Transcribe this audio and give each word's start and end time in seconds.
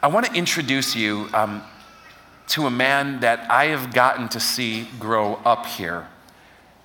I 0.00 0.06
want 0.06 0.26
to 0.26 0.32
introduce 0.34 0.94
you 0.94 1.28
um, 1.34 1.60
to 2.48 2.66
a 2.66 2.70
man 2.70 3.18
that 3.20 3.50
I 3.50 3.66
have 3.66 3.92
gotten 3.92 4.28
to 4.28 4.38
see 4.38 4.86
grow 5.00 5.40
up 5.44 5.66
here 5.66 6.06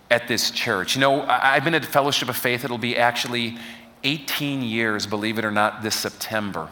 at 0.10 0.28
this 0.28 0.50
church. 0.50 0.96
You 0.96 1.02
know, 1.02 1.22
I've 1.22 1.64
been 1.64 1.76
at 1.76 1.86
Fellowship 1.86 2.28
of 2.28 2.36
Faith, 2.36 2.66
it'll 2.66 2.80
be 2.80 2.98
actually 2.98 3.60
18 4.04 4.64
years, 4.64 5.06
believe 5.06 5.38
it 5.38 5.46
or 5.46 5.52
not, 5.52 5.84
this 5.84 5.96
September. 5.96 6.70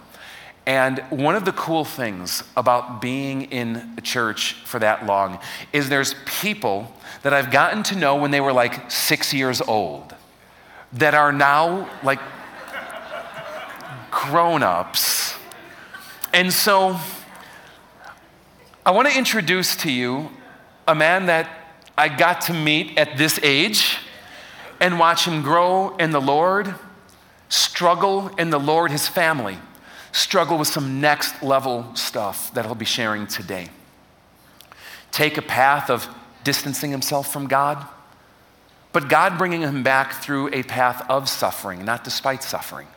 And 0.66 0.98
one 1.12 1.36
of 1.36 1.46
the 1.46 1.52
cool 1.52 1.86
things 1.86 2.44
about 2.58 3.02
being 3.02 3.44
in 3.44 3.94
a 4.00 4.02
church 4.02 4.54
for 4.66 4.80
that 4.80 5.06
long 5.06 5.38
is 5.72 5.90
there's 5.90 6.16
people 6.26 6.92
that 7.22 7.34
I've 7.34 7.52
gotten 7.52 7.84
to 7.84 7.96
know 7.96 8.16
when 8.16 8.32
they 8.32 8.42
were 8.42 8.54
like 8.54 8.90
six 8.90 9.32
years 9.32 9.62
old 9.62 10.16
that 10.94 11.14
are 11.14 11.32
now 11.32 11.88
like 12.04 12.20
grown 14.12 14.64
ups. 14.64 15.36
And 16.34 16.54
so 16.54 16.98
I 18.86 18.92
want 18.92 19.10
to 19.10 19.18
introduce 19.18 19.76
to 19.78 19.92
you 19.92 20.30
a 20.88 20.96
man 20.96 21.26
that 21.26 21.50
I 21.98 22.08
got 22.08 22.42
to 22.42 22.54
meet 22.54 22.98
at 22.98 23.18
this 23.18 23.38
age 23.44 23.98
and 24.80 24.98
watch 24.98 25.26
him 25.26 25.42
grow 25.42 25.96
in 25.98 26.12
the 26.12 26.22
Lord, 26.22 26.74
struggle 27.50 28.30
in 28.38 28.50
the 28.50 28.60
Lord, 28.60 28.92
his 28.92 29.10
family, 29.10 29.60
struggle 30.14 30.58
with 30.58 30.70
some 30.70 31.02
next 31.02 31.44
level 31.44 31.94
stuff 31.96 32.54
that 32.54 32.66
he'll 32.66 32.76
be 32.76 32.86
sharing 32.86 33.28
today. 33.28 33.68
Take 35.12 35.38
a 35.38 35.42
path 35.42 35.90
of 35.90 36.08
distancing 36.46 36.92
himself 36.92 37.32
from 37.32 37.48
God, 37.48 37.86
but 38.94 39.10
God 39.10 39.38
bringing 39.38 39.62
him 39.62 39.84
back 39.84 40.14
through 40.14 40.50
a 40.54 40.64
path 40.64 41.06
of 41.10 41.28
suffering, 41.28 41.84
not 41.84 42.06
despite 42.06 42.42
suffering. 42.42 42.88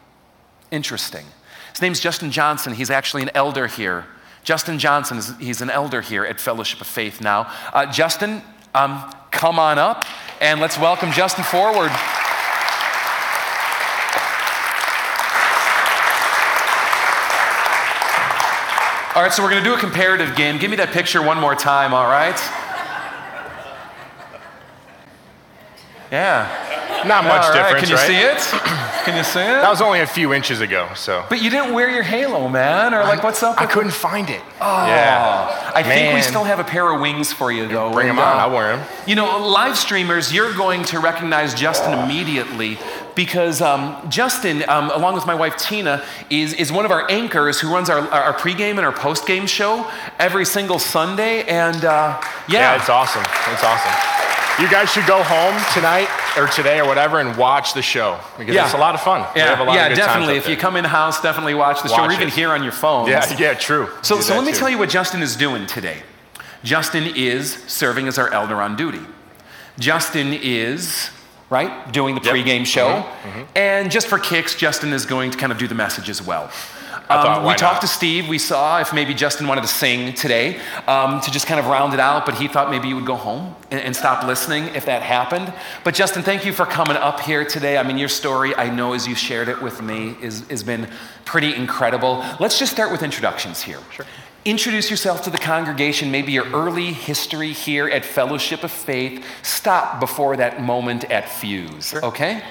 Interesting. 0.71 1.27
His 1.74 1.83
name's 1.83 1.98
Justin 1.98 2.30
Johnson. 2.30 2.73
He's 2.73 2.88
actually 2.88 3.23
an 3.23 3.30
elder 3.34 3.66
here. 3.66 4.06
Justin 4.45 4.78
Johnson, 4.78 5.19
is, 5.19 5.37
he's 5.38 5.60
an 5.60 5.70
elder 5.70 6.02
here 6.02 6.24
at 6.24 6.38
Fellowship 6.38 6.80
of 6.80 6.87
Faith 6.87 7.21
now. 7.21 7.52
Uh, 7.73 7.85
Justin, 7.90 8.43
um, 8.76 9.12
come 9.32 9.59
on 9.59 9.76
up 9.76 10.04
and 10.40 10.60
let's 10.60 10.79
welcome 10.79 11.10
Justin 11.10 11.43
forward. 11.43 11.90
All 19.16 19.23
right, 19.23 19.32
so 19.32 19.43
we're 19.43 19.51
going 19.51 19.62
to 19.65 19.68
do 19.68 19.74
a 19.74 19.79
comparative 19.79 20.37
game. 20.37 20.59
Give 20.59 20.71
me 20.71 20.77
that 20.77 20.90
picture 20.90 21.23
one 21.23 21.40
more 21.40 21.56
time, 21.56 21.93
all 21.93 22.06
right? 22.06 22.38
Yeah. 26.12 26.63
Not 27.07 27.24
much 27.24 27.43
All 27.45 27.51
right, 27.51 27.63
difference, 27.74 27.80
Can 27.80 27.91
you 27.91 27.97
right? 27.97 28.41
see 28.41 28.57
it? 28.57 28.60
Can 29.05 29.16
you 29.16 29.23
see 29.24 29.41
it? 29.41 29.60
That 29.60 29.69
was 29.69 29.83
only 29.83 30.01
a 30.01 30.07
few 30.07 30.33
inches 30.33 30.60
ago, 30.63 30.88
so 30.95 31.24
But 31.29 31.43
you 31.43 31.51
didn't 31.51 31.74
wear 31.74 31.91
your 31.91 32.02
halo, 32.02 32.49
man, 32.49 32.95
or 32.95 33.02
like, 33.05 33.23
what's 33.23 33.43
up? 33.43 33.59
I 33.59 33.63
with- 33.65 33.71
couldn't 33.71 33.93
find 33.93 34.30
it. 34.30 34.41
Oh, 34.61 34.87
Yeah. 34.87 35.73
I 35.74 35.83
think 35.83 36.09
we 36.09 36.15
Man. 36.15 36.23
still 36.23 36.45
have 36.45 36.59
a 36.61 36.65
pair 36.65 36.88
of 36.91 37.01
wings 37.01 37.33
for 37.33 37.51
you, 37.52 37.66
though. 37.69 37.91
Bring 37.93 38.09
And, 38.09 38.19
them 38.19 38.24
on. 38.24 38.37
uh, 38.38 38.41
I'll 38.43 38.51
wear 38.51 38.77
them. 38.77 38.87
You 39.07 39.16
know, 39.16 39.38
live 39.46 39.77
streamers, 39.77 40.33
you're 40.33 40.55
going 40.55 40.85
to 40.85 41.01
recognize 41.01 41.52
Justin 41.52 41.93
immediately 41.99 42.79
because 43.15 43.61
um, 43.61 43.96
Justin, 44.09 44.65
um, 44.68 44.91
along 44.91 45.15
with 45.15 45.27
my 45.27 45.35
wife 45.35 45.57
Tina, 45.57 46.02
is, 46.30 46.55
is 46.55 46.73
one 46.73 46.85
of 46.85 46.91
our 46.91 47.09
anchors 47.11 47.61
who 47.61 47.71
runs 47.73 47.91
our, 47.91 47.99
our 48.09 48.33
pregame 48.35 48.79
and 48.79 48.87
our 48.87 48.93
postgame 48.93 49.46
show 49.49 49.91
every 50.18 50.45
single 50.46 50.79
Sunday. 50.79 51.43
And 51.45 51.85
uh, 51.85 52.18
Yeah, 52.49 52.61
yeah, 52.73 52.77
it's 52.80 52.89
awesome. 52.89 53.23
It's 53.52 53.63
awesome. 53.65 54.63
You 54.63 54.71
guys 54.71 54.91
should 54.93 55.07
go 55.07 55.23
home 55.24 55.55
tonight 55.74 56.09
or 56.37 56.46
today 56.49 56.80
or 56.80 56.87
whatever 56.87 57.21
and 57.21 57.37
watch 57.37 57.74
the 57.74 57.82
show 57.82 58.18
because 58.38 58.54
Yeah. 58.54 58.65
it's 58.65 58.74
a 58.74 58.79
lot 58.79 58.95
of 58.95 59.01
fun. 59.02 59.27
Yeah, 59.37 59.49
have 59.51 59.60
a 59.60 59.65
lot 59.65 59.74
yeah 59.74 59.88
definitely. 59.90 60.37
If 60.37 60.49
you 60.49 60.57
come 60.57 60.77
in 60.77 60.85
house, 60.85 61.21
definitely 61.21 61.54
watch 61.54 61.82
the 61.82 61.88
show, 61.88 62.02
or 62.04 62.13
even 62.13 62.29
it. 62.29 62.35
here 62.35 62.51
on 62.52 62.63
your 62.63 62.73
phone. 62.73 63.09
Yeah, 63.09 63.24
yeah, 63.38 63.54
true. 63.54 63.88
So, 64.03 64.21
so 64.21 64.34
let 64.37 64.44
me 64.44 64.53
too. 64.53 64.59
tell 64.59 64.69
you 64.71 64.78
what 64.78 64.88
Justin 64.88 65.22
is 65.22 65.37
doing 65.37 65.66
today. 65.66 66.03
Justin 66.62 67.05
is 67.15 67.55
serving 67.66 68.09
as 68.09 68.19
our 68.19 68.28
elder 68.32 68.60
on 68.62 68.75
duty. 68.77 69.03
Justin 69.78 70.32
is, 70.32 71.11
right, 71.50 71.93
doing 71.93 72.15
the 72.15 72.21
Yep. 72.22 72.34
pregame 72.34 72.66
show. 72.66 73.03
Mm-hmm, 73.25 73.43
And 73.56 73.91
just 73.91 74.06
for 74.06 74.19
kicks, 74.19 74.55
Justin 74.55 74.93
is 74.93 75.05
going 75.05 75.31
to 75.31 75.39
kind 75.39 75.53
of 75.53 75.59
do 75.59 75.66
the 75.69 75.75
message 75.75 76.09
as 76.09 76.22
well. 76.22 76.51
Thought, 77.09 77.38
Um, 77.38 77.44
we 77.44 77.54
talked 77.54 77.75
not? 77.75 77.81
to 77.82 77.87
Steve. 77.87 78.28
We 78.28 78.38
saw 78.38 78.81
if 78.81 78.92
maybe 78.94 79.12
Justin 79.12 79.47
wanted 79.47 79.60
to 79.60 79.69
sing 79.69 80.15
today 80.15 80.59
um, 80.87 81.20
to 81.20 81.31
just 81.31 81.47
kind 81.47 81.60
of 81.60 81.66
round 81.66 81.92
it 81.92 82.00
out, 82.00 82.25
but 82.25 82.34
he 82.34 82.48
thought 82.48 82.70
maybe 82.70 82.88
you 82.88 82.94
would 82.94 83.04
go 83.04 83.16
home 83.16 83.54
and, 83.70 83.81
and 83.81 83.94
stop 83.94 84.25
listening 84.25 84.65
if 84.75 84.87
that 84.87 85.03
happened. 85.03 85.53
But 85.84 85.94
Justin, 85.94 86.22
thank 86.22 86.47
you 86.47 86.53
for 86.54 86.65
coming 86.65 86.97
up 86.97 87.20
here 87.20 87.44
today. 87.44 87.76
I 87.76 87.82
mean, 87.82 87.98
your 87.98 88.09
story, 88.09 88.54
I 88.56 88.70
know 88.70 88.94
as 88.94 89.06
you 89.06 89.15
shared 89.15 89.48
it 89.48 89.60
with 89.60 89.82
me, 89.82 90.16
is, 90.22 90.48
has 90.48 90.62
been 90.62 90.88
pretty 91.26 91.54
incredible. 91.54 92.25
Let's 92.41 92.59
just 92.59 92.72
start 92.72 92.91
with 92.91 93.03
introductions 93.03 93.60
here. 93.62 93.81
Sure. 93.91 94.06
Introduce 94.47 94.91
yourself 94.91 95.22
to 95.22 95.31
the 95.31 95.38
congregation, 95.38 96.10
maybe 96.10 96.32
your 96.32 96.47
early 96.53 96.92
history 96.92 97.53
here 97.53 97.88
at 97.88 98.04
Fellowship 98.04 98.62
of 98.62 98.71
Faith. 98.71 99.25
Stop 99.42 100.00
before 100.00 100.36
that 100.36 100.60
moment 100.60 101.04
at 101.10 101.28
Fuse, 101.28 101.94
okay? 101.94 102.42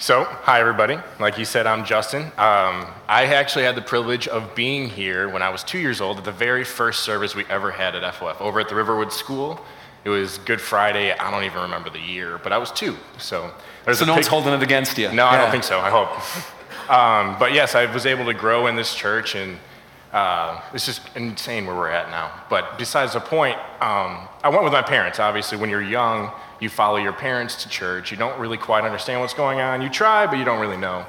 So, 0.00 0.22
hi 0.22 0.60
everybody. 0.60 0.96
Like 1.18 1.38
you 1.38 1.44
said, 1.44 1.66
I'm 1.66 1.84
Justin. 1.84 2.22
Um, 2.22 2.86
I 3.08 3.28
actually 3.34 3.64
had 3.64 3.74
the 3.74 3.82
privilege 3.82 4.28
of 4.28 4.54
being 4.54 4.88
here 4.88 5.28
when 5.28 5.42
I 5.42 5.48
was 5.50 5.64
two 5.64 5.80
years 5.80 6.00
old 6.00 6.18
at 6.18 6.24
the 6.24 6.30
very 6.30 6.62
first 6.62 7.00
service 7.00 7.34
we 7.34 7.44
ever 7.46 7.72
had 7.72 7.96
at 7.96 8.14
FOF 8.14 8.40
over 8.40 8.60
at 8.60 8.68
the 8.68 8.76
Riverwood 8.76 9.12
School. 9.12 9.60
It 10.04 10.08
was 10.08 10.38
Good 10.38 10.60
Friday. 10.60 11.10
I 11.10 11.32
don't 11.32 11.42
even 11.42 11.62
remember 11.62 11.90
the 11.90 11.98
year, 11.98 12.38
but 12.38 12.52
I 12.52 12.58
was 12.58 12.70
two. 12.70 12.96
So, 13.18 13.52
there's 13.84 13.98
So 13.98 14.04
no 14.04 14.14
one's 14.14 14.28
holding 14.28 14.52
it 14.52 14.62
against 14.62 14.96
you. 14.98 15.10
No, 15.10 15.26
I 15.26 15.36
don't 15.36 15.50
think 15.50 15.64
so. 15.64 15.80
I 15.80 15.90
hope. 15.90 16.10
Um, 16.88 17.36
but 17.40 17.52
yes, 17.52 17.74
I 17.74 17.92
was 17.92 18.06
able 18.06 18.24
to 18.26 18.34
grow 18.34 18.68
in 18.68 18.76
this 18.76 18.94
church, 18.94 19.34
and 19.34 19.58
uh, 20.12 20.60
it's 20.72 20.86
just 20.86 21.00
insane 21.16 21.66
where 21.66 21.74
we're 21.74 21.90
at 21.90 22.08
now. 22.10 22.30
But 22.48 22.78
besides 22.78 23.14
the 23.14 23.20
point, 23.20 23.58
um, 23.80 24.27
I 24.42 24.48
went 24.50 24.62
with 24.64 24.72
my 24.72 24.82
parents. 24.82 25.18
Obviously, 25.18 25.58
when 25.58 25.68
you're 25.70 25.82
young, 25.82 26.30
you 26.60 26.68
follow 26.68 26.96
your 26.96 27.12
parents 27.12 27.62
to 27.62 27.68
church. 27.68 28.10
You 28.10 28.16
don't 28.16 28.38
really 28.38 28.56
quite 28.56 28.84
understand 28.84 29.20
what's 29.20 29.34
going 29.34 29.60
on. 29.60 29.82
You 29.82 29.88
try, 29.88 30.26
but 30.26 30.38
you 30.38 30.44
don't 30.44 30.60
really 30.60 30.76
know. 30.76 31.04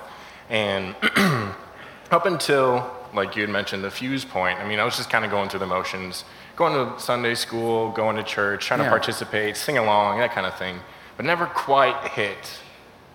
And 0.49 0.95
up 2.11 2.25
until, 2.25 2.89
like 3.13 3.35
you 3.35 3.41
had 3.43 3.49
mentioned, 3.51 3.83
the 3.83 3.91
fuse 3.91 4.25
point, 4.25 4.59
I 4.59 4.67
mean, 4.67 4.79
I 4.79 4.83
was 4.83 4.97
just 4.97 5.09
kind 5.09 5.23
of 5.25 5.31
going 5.31 5.49
through 5.49 5.59
the 5.59 5.67
motions, 5.67 6.25
going 6.55 6.73
to 6.73 6.99
Sunday 6.99 7.35
school, 7.35 7.91
going 7.91 8.15
to 8.15 8.23
church, 8.23 8.65
trying 8.65 8.79
Yeah. 8.79 8.85
to 8.85 8.89
participate, 8.91 9.57
sing 9.57 9.77
along, 9.77 10.19
that 10.19 10.31
kind 10.31 10.47
of 10.47 10.55
thing, 10.57 10.79
but 11.15 11.25
never 11.25 11.45
quite 11.45 12.07
hit 12.09 12.59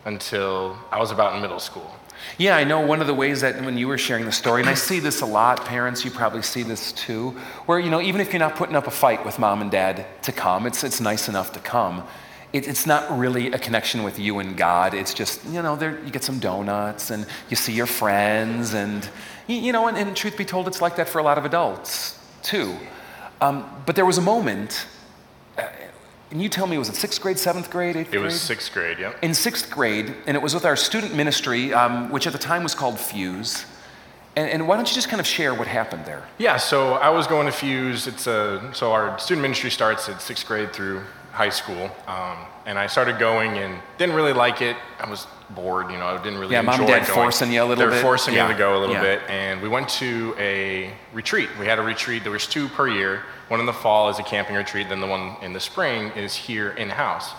until 0.05 0.79
I 0.93 0.99
was 1.01 1.11
about 1.11 1.35
in 1.35 1.41
middle 1.43 1.59
school. 1.61 1.91
Yeah, 2.37 2.57
I 2.57 2.65
know 2.65 2.85
one 2.85 3.01
of 3.01 3.07
the 3.07 3.15
ways 3.15 3.43
that 3.43 3.63
when 3.65 3.79
you 3.79 3.87
were 3.87 3.99
sharing 3.99 4.25
the 4.25 4.33
story, 4.33 4.61
and 4.61 4.69
I 4.69 4.75
see 4.75 4.99
this 4.99 5.21
a 5.21 5.27
lot, 5.27 5.65
parents, 5.65 6.05
you 6.05 6.11
probably 6.11 6.43
see 6.43 6.63
this 6.63 6.93
too, 6.93 7.31
where, 7.67 7.79
you 7.79 7.91
know, 7.91 8.01
even 8.01 8.21
if 8.21 8.33
you're 8.33 8.41
not 8.41 8.57
putting 8.57 8.75
up 8.75 8.87
a 8.87 8.91
fight 8.91 9.25
with 9.25 9.39
mom 9.39 9.63
and 9.63 9.71
dad 9.71 10.07
to 10.23 10.33
come, 10.33 10.67
it's, 10.67 10.83
it's 10.83 11.01
nice 11.01 11.29
enough 11.29 11.53
to 11.53 11.61
come. 11.61 12.03
It, 12.53 12.67
it's 12.67 12.87
not 12.87 13.17
really 13.17 13.53
a 13.53 13.59
connection 13.59 14.03
with 14.03 14.19
you 14.19 14.39
and 14.39 14.57
God. 14.57 14.95
It's 14.95 15.15
just, 15.15 15.45
you 15.47 15.63
know, 15.63 15.77
there, 15.77 16.01
you 16.05 16.11
get 16.11 16.25
some 16.25 16.39
donuts 16.39 17.11
and 17.11 17.27
you 17.51 17.57
see 17.57 17.73
your 17.73 17.87
friends, 17.87 18.75
and, 18.75 19.09
you, 19.47 19.73
know, 19.73 19.87
and, 19.87 19.97
and 19.97 20.17
truth 20.17 20.37
be 20.37 20.45
told, 20.45 20.67
it's 20.67 20.81
like 20.81 20.97
that 20.97 21.09
for 21.09 21.19
a 21.19 21.23
lot 21.23 21.39
of 21.39 21.45
adults 21.45 22.19
too. 22.43 22.77
Um, 23.41 23.65
but 23.87 23.97
there 23.97 24.07
was 24.07 24.19
a 24.19 24.23
moment, 24.23 24.87
and 26.35 26.43
you 26.43 26.49
tell 26.49 26.67
me, 26.67 26.77
was 26.77 26.89
it 26.89 26.97
sixth 26.97 27.21
grade, 27.23 27.39
seventh 27.39 27.71
grade, 27.71 27.95
eighth 27.95 28.09
It 28.09 28.19
grade? 28.19 28.25
was 28.25 28.41
sixth 28.41 28.73
grade, 28.73 28.99
yeah. 28.99 29.13
in 29.23 29.33
sixth 29.35 29.71
grade, 29.71 30.13
and 30.27 30.37
it 30.37 30.43
was 30.43 30.53
with 30.53 30.65
our 30.65 30.75
student 30.75 31.15
ministry, 31.15 31.73
um, 31.73 32.11
which 32.11 32.27
at 32.27 32.33
the 32.33 32.41
time 32.41 32.65
was 32.65 32.75
called 32.75 32.99
Fuse. 32.99 33.65
And, 34.35 34.51
and 34.51 34.67
why 34.67 34.75
don't 34.75 34.89
you 34.89 34.97
just 34.97 35.09
kind 35.09 35.21
of 35.21 35.29
share 35.29 35.55
what 35.55 35.69
happened 35.69 36.07
there? 36.07 36.25
Yeah, 36.39 36.57
so 36.57 36.95
I 36.95 37.11
was 37.11 37.29
going 37.29 37.47
to 37.47 37.53
Fuse. 37.53 38.09
It's 38.09 38.27
a, 38.27 38.69
so 38.75 38.91
our 38.93 39.17
student 39.21 39.43
ministry 39.43 39.71
starts 39.71 40.09
at 40.09 40.21
sixth 40.21 40.45
grade 40.45 40.73
through 40.73 41.03
high 41.31 41.51
school. 41.51 41.89
Um, 42.09 42.39
and 42.67 42.79
I 42.79 42.87
started 42.87 43.19
going 43.19 43.59
and 43.59 43.79
didn't 43.99 44.15
really 44.15 44.33
like 44.33 44.63
it. 44.63 44.77
I 44.99 45.09
was 45.09 45.27
bored, 45.51 45.91
you 45.91 45.99
know, 45.99 46.07
I 46.07 46.17
didn't 46.23 46.39
really 46.39 46.53
Yeah, 46.55 46.61
enjoy 46.61 46.79
mom 46.79 46.87
dad 46.87 47.07
going. 47.07 47.15
forcing 47.15 47.53
you 47.53 47.63
a 47.63 47.65
little 47.65 47.77
They 47.77 47.85
were 47.85 47.91
bit? 47.91 47.95
They're 47.97 48.03
forcing 48.03 48.35
Yeah, 48.35 48.47
me 48.49 48.55
to 48.55 48.59
go 48.59 48.79
a 48.79 48.81
little 48.81 48.95
yeah. 48.95 49.03
bit. 49.03 49.21
And 49.29 49.61
we 49.61 49.69
went 49.69 49.89
to 49.91 50.35
a 50.39 50.93
retreat. 51.13 51.51
We 51.61 51.67
had 51.67 51.79
a 51.79 51.83
retreat. 51.83 52.23
There 52.23 52.33
was 52.33 52.47
two 52.47 52.69
per 52.69 52.89
year. 52.89 53.23
One 53.49 53.61
in 53.61 53.67
the 53.67 53.73
fall 53.73 54.09
is 54.09 54.19
a 54.19 54.23
camping 54.23 54.57
retreat. 54.57 54.89
Then 54.89 55.01
the 55.01 55.07
one 55.07 55.37
in 55.43 55.53
the 55.53 55.61
spring 55.61 56.11
is 56.17 56.35
here 56.35 56.71
in-house. 56.71 57.33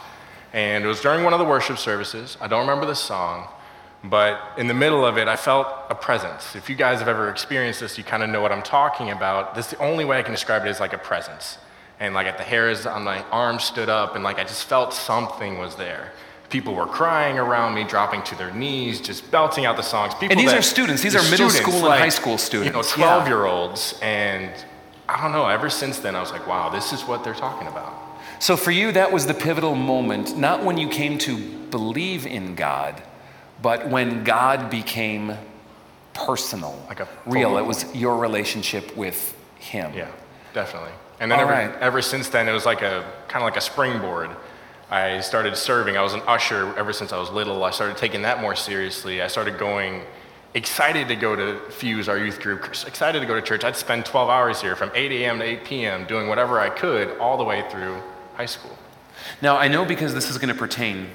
And 0.54 0.84
it 0.84 0.88
was 0.88 1.02
during 1.02 1.24
one 1.24 1.34
of 1.34 1.40
the 1.40 1.46
worship 1.46 1.78
services. 1.78 2.38
I 2.40 2.48
don't 2.48 2.62
remember 2.62 2.86
the 2.86 2.96
song. 2.96 3.48
But 4.04 4.40
in 4.58 4.68
the 4.68 4.74
middle 4.76 5.04
of 5.04 5.18
it, 5.18 5.28
I 5.28 5.36
felt 5.36 5.68
a 5.90 5.96
presence. 5.96 6.56
If 6.56 6.70
you 6.70 6.76
guys 6.76 7.00
have 7.00 7.08
ever 7.08 7.30
experienced 7.30 7.80
this, 7.80 7.98
you 7.98 8.04
kind 8.04 8.22
of 8.22 8.30
know 8.30 8.40
what 8.40 8.52
I'm 8.52 8.62
talking 8.62 9.10
about. 9.10 9.56
This 9.56 9.68
the 9.72 9.80
only 9.80 10.06
way 10.06 10.20
I 10.20 10.22
can 10.22 10.32
describe 10.32 10.64
it 10.64 10.70
is 10.70 10.80
like 10.80 10.94
a 10.94 10.98
presence. 11.00 11.58
And 12.00 12.14
like 12.14 12.28
at 12.28 12.38
the 12.38 12.44
hairs 12.44 12.86
on 12.86 13.04
my 13.04 13.24
arms 13.32 13.64
stood 13.64 13.90
up, 13.90 14.16
and 14.16 14.24
like 14.24 14.38
I 14.40 14.44
just 14.44 14.66
felt 14.66 14.94
something 14.94 15.58
was 15.60 15.76
there. 15.76 16.12
People 16.50 16.76
were 16.76 16.86
crying 16.86 17.40
around 17.40 17.74
me, 17.74 17.84
dropping 17.84 18.22
to 18.24 18.36
their 18.36 18.52
knees, 18.54 19.02
just 19.02 19.32
belting 19.32 19.66
out 19.66 19.78
the 19.78 19.82
songs. 19.84 20.14
People 20.14 20.32
And 20.32 20.40
these 20.40 20.52
that- 20.52 20.60
are 20.60 20.62
students. 20.62 21.02
These 21.02 21.14
the 21.14 21.20
are 21.20 21.24
middle 21.24 21.50
students, 21.50 21.60
school 21.62 21.76
and 21.80 21.86
like, 21.88 22.00
high 22.00 22.10
school 22.10 22.38
students 22.38 22.68
You 22.68 22.74
know, 22.74 22.82
students. 22.82 22.98
Yeah. 23.10 23.16
12 23.16 23.28
year 23.28 23.46
olds. 23.46 24.00
And 24.02 24.52
I 25.10 25.22
don't 25.22 25.32
know, 25.32 25.48
ever 25.48 25.70
since 25.70 26.00
then, 26.00 26.16
I 26.16 26.20
was 26.22 26.32
like, 26.32 26.46
wow, 26.48 26.70
this 26.70 26.94
is 26.94 27.04
what 27.04 27.24
they're 27.24 27.34
talking 27.34 27.68
about. 27.68 27.94
So 28.40 28.56
for 28.58 28.72
you, 28.72 28.92
that 28.92 29.12
was 29.12 29.26
the 29.26 29.34
pivotal 29.34 29.76
moment, 29.76 30.38
not 30.38 30.64
when 30.64 30.78
you 30.78 30.88
came 30.90 31.18
to 31.20 31.38
believe 31.72 32.26
in 32.28 32.56
God, 32.56 33.02
but 33.62 33.88
when 33.90 34.24
God 34.24 34.70
became 34.70 35.38
personal, 36.14 36.78
Like 36.88 37.00
a 37.00 37.08
real. 37.26 37.50
focal 37.50 37.58
It 37.58 37.66
was 37.66 37.86
your 37.96 38.18
relationship 38.18 38.96
with 38.96 39.36
him. 39.60 39.94
Yeah, 39.96 40.08
definitely. 40.54 40.92
And 41.20 41.32
then 41.32 41.40
ever, 41.40 41.52
right. 41.52 41.74
ever 41.80 42.02
since 42.02 42.30
then, 42.30 42.48
it 42.48 42.52
was 42.52 42.66
like 42.66 42.82
a 42.82 43.10
kind 43.28 43.44
of 43.44 43.48
like 43.48 43.58
a 43.58 43.62
springboard. 43.62 44.30
I 44.90 45.22
started 45.22 45.56
serving. 45.56 45.98
I 45.98 46.02
was 46.02 46.14
an 46.14 46.22
usher 46.28 46.78
ever 46.78 46.94
since 46.94 47.12
I 47.12 47.18
was 47.18 47.30
little. 47.32 47.64
I 47.64 47.72
started 47.72 47.98
taking 47.98 48.22
that 48.24 48.42
more 48.42 48.56
seriously. 48.56 49.22
I 49.22 49.28
started 49.28 49.58
going, 49.58 50.04
excited 50.54 51.08
to 51.08 51.16
go 51.16 51.36
to 51.36 51.60
Fuse, 51.72 52.08
our 52.08 52.18
youth 52.18 52.40
group, 52.40 52.66
excited 52.66 53.20
to 53.20 53.26
go 53.26 53.36
to 53.36 53.42
church. 53.42 53.64
I'd 53.64 53.76
spend 53.76 54.06
12 54.06 54.30
hours 54.30 54.62
here 54.62 54.76
from 54.76 54.92
8 54.94 55.12
a.m. 55.12 55.40
to 55.40 55.46
8 55.46 55.66
p.m. 55.66 56.06
doing 56.06 56.28
whatever 56.28 56.60
I 56.60 56.70
could 56.70 57.18
all 57.18 57.38
the 57.38 57.44
way 57.44 57.64
through 57.70 58.02
high 58.36 58.46
school. 58.46 58.78
Now, 59.42 59.58
I 59.58 59.68
know 59.68 59.86
because 59.86 60.14
this 60.14 60.30
is 60.30 60.38
going 60.38 60.54
to 60.54 60.60
pertain 60.60 61.10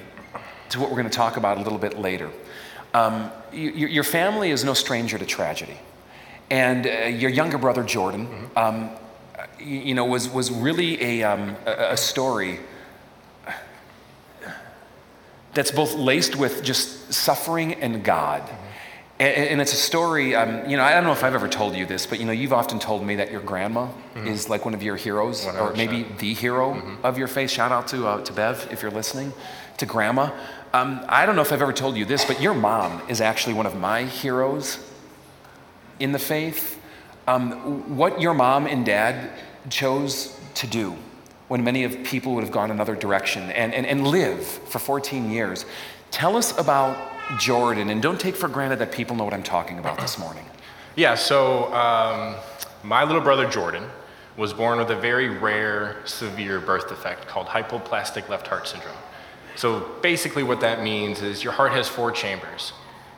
to 0.69 0.79
what 0.79 0.89
we're 0.89 0.97
going 0.97 1.09
to 1.09 1.15
talk 1.15 1.37
about 1.37 1.57
a 1.57 1.61
little 1.61 1.79
bit 1.79 1.99
later. 1.99 2.29
Um, 2.93 3.31
you, 3.53 3.87
your 3.87 4.03
family 4.03 4.51
is 4.51 4.63
no 4.63 4.73
stranger 4.73 5.17
to 5.17 5.25
tragedy. 5.25 5.77
And 6.49 6.85
uh, 6.85 7.07
your 7.07 7.29
younger 7.29 7.57
brother, 7.57 7.83
Jordan, 7.83 8.49
um, 8.55 8.89
you, 9.59 9.93
know, 9.93 10.05
was, 10.05 10.29
was 10.29 10.51
really 10.51 11.01
a, 11.01 11.23
um, 11.23 11.55
a, 11.65 11.91
a 11.91 11.97
story 11.97 12.59
that's 15.53 15.71
both 15.71 15.93
laced 15.95 16.35
with 16.35 16.63
just 16.63 17.13
suffering 17.13 17.73
and 17.75 18.03
God. 18.03 18.49
And, 19.19 19.49
and 19.49 19.61
it's 19.61 19.73
a 19.73 19.77
story, 19.77 20.33
um, 20.33 20.69
you 20.69 20.77
know, 20.77 20.83
I 20.83 20.93
don't 20.93 21.03
know 21.03 21.11
if 21.11 21.23
I've 21.23 21.35
ever 21.35 21.47
told 21.47 21.75
you 21.75 21.85
this, 21.85 22.05
but 22.05 22.19
you 22.19 22.25
know, 22.25 22.31
you've 22.31 22.53
often 22.53 22.79
told 22.79 23.05
me 23.05 23.17
that 23.17 23.31
your 23.31 23.41
grandma 23.41 23.89
is 24.15 24.49
like 24.49 24.65
one 24.65 24.73
of 24.73 24.81
your 24.81 24.95
heroes, 24.95 25.45
or 25.45 25.51
100%. 25.51 25.77
maybe 25.77 26.03
the 26.17 26.33
hero 26.33 26.81
of 27.03 27.17
your 27.17 27.27
faith. 27.27 27.51
Shout 27.51 27.71
out 27.71 27.87
to, 27.89 28.07
uh, 28.07 28.23
to 28.23 28.33
Bev 28.33 28.67
if 28.71 28.81
you're 28.81 28.91
listening, 28.91 29.33
to 29.77 29.85
grandma. 29.85 30.31
Um, 30.73 31.01
I 31.07 31.25
don't 31.25 31.35
know 31.35 31.41
if 31.41 31.51
I've 31.51 31.61
ever 31.61 31.73
told 31.73 31.97
you 31.97 32.05
this, 32.05 32.23
but 32.25 32.41
your 32.41 32.53
mom 32.53 33.01
is 33.09 33.19
actually 33.19 33.53
one 33.53 33.65
of 33.65 33.75
my 33.75 34.03
heroes 34.03 34.79
in 35.99 36.13
the 36.13 36.19
faith. 36.19 36.80
Um, 37.27 37.97
what 37.97 38.19
your 38.21 38.33
mom 38.33 38.65
and 38.67 38.85
dad 38.85 39.29
chose 39.69 40.37
to 40.55 40.67
do 40.67 40.95
when 41.47 41.63
many 41.63 41.83
of 41.83 42.03
people 42.03 42.33
would 42.33 42.43
have 42.43 42.53
gone 42.53 42.71
another 42.71 42.95
direction 42.95 43.51
and, 43.51 43.73
and, 43.73 43.85
and 43.85 44.07
live 44.07 44.41
for 44.41 44.79
14 44.79 45.29
years. 45.29 45.65
Tell 46.09 46.37
us 46.37 46.57
about 46.57 46.97
Jordan, 47.39 47.89
and 47.89 48.01
don't 48.01 48.19
take 48.19 48.35
for 48.35 48.47
granted 48.47 48.79
that 48.79 48.91
people 48.91 49.15
know 49.15 49.23
what 49.23 49.33
I'm 49.33 49.43
talking 49.43 49.77
about 49.77 49.99
this 49.99 50.17
morning. 50.17 50.45
Yeah, 50.95 51.15
so 51.15 51.73
um, 51.73 52.35
my 52.83 53.03
little 53.03 53.21
brother 53.21 53.49
Jordan 53.49 53.83
was 54.37 54.53
born 54.53 54.79
with 54.79 54.89
a 54.91 54.95
very 54.95 55.29
rare, 55.29 55.97
severe 56.05 56.59
birth 56.59 56.89
defect 56.89 57.27
called 57.27 57.47
hypoplastic 57.47 58.29
left 58.29 58.47
heart 58.47 58.67
syndrome. 58.67 58.95
So 59.55 59.81
basically, 60.01 60.43
what 60.43 60.61
that 60.61 60.81
means 60.81 61.21
is 61.21 61.43
your 61.43 61.53
heart 61.53 61.73
has 61.73 61.87
four 61.87 62.11
chambers. 62.11 62.73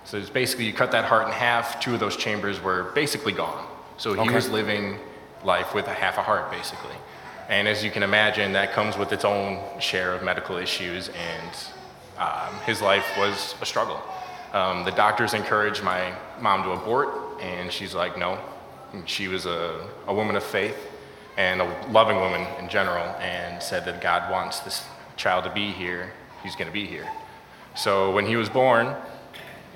So 0.06 0.18
it's 0.18 0.30
basically 0.30 0.66
you 0.66 0.74
cut 0.74 0.92
that 0.92 1.06
heart 1.06 1.28
in 1.28 1.34
half, 1.34 1.80
two 1.80 1.94
of 1.94 2.00
those 2.00 2.18
chambers 2.18 2.62
were 2.62 2.92
basically 2.96 3.32
gone. 3.32 3.66
So 4.04 4.14
he 4.14 4.20
Okay. 4.20 4.36
was 4.36 4.50
living 4.50 5.00
life 5.46 5.74
with 5.74 5.88
a 5.88 5.94
half 5.94 6.18
a 6.18 6.22
heart, 6.22 6.52
basically. 6.52 6.98
And 7.48 7.70
as 7.70 7.86
you 7.86 7.90
can 7.90 8.04
imagine, 8.04 8.52
that 8.52 8.74
comes 8.74 8.98
with 8.98 9.14
its 9.14 9.24
own 9.24 9.62
share 9.80 10.14
of 10.14 10.22
medical 10.22 10.58
issues, 10.58 11.08
and 11.08 11.52
um, 12.18 12.54
his 12.66 12.82
life 12.82 13.08
was 13.18 13.56
a 13.62 13.66
struggle. 13.66 14.04
Um, 14.52 14.84
the 14.84 14.92
doctors 14.92 15.34
encouraged 15.34 15.84
my 15.84 16.14
mom 16.42 16.64
to 16.64 16.72
abort, 16.72 17.14
and 17.40 17.72
she's 17.72 17.96
like, 17.96 18.18
no. 18.18 18.38
And 18.92 19.08
she 19.08 19.30
was 19.30 19.46
a, 19.46 19.88
a 20.06 20.14
woman 20.14 20.36
of 20.36 20.44
faith 20.44 20.76
and 21.38 21.62
a 21.62 21.88
loving 21.90 22.18
woman 22.18 22.46
in 22.60 22.68
general, 22.68 23.06
and 23.22 23.64
said 23.64 23.86
that 23.86 24.02
God 24.02 24.30
wants 24.30 24.60
this 24.60 24.84
child 25.16 25.46
to 25.46 25.50
be 25.52 25.72
here. 25.72 26.12
He's 26.44 26.58
going 26.58 26.68
to 26.68 26.74
be 26.74 26.86
here. 26.86 27.08
So 27.74 28.12
when 28.12 28.26
he 28.26 28.36
was 28.36 28.50
born, 28.50 28.98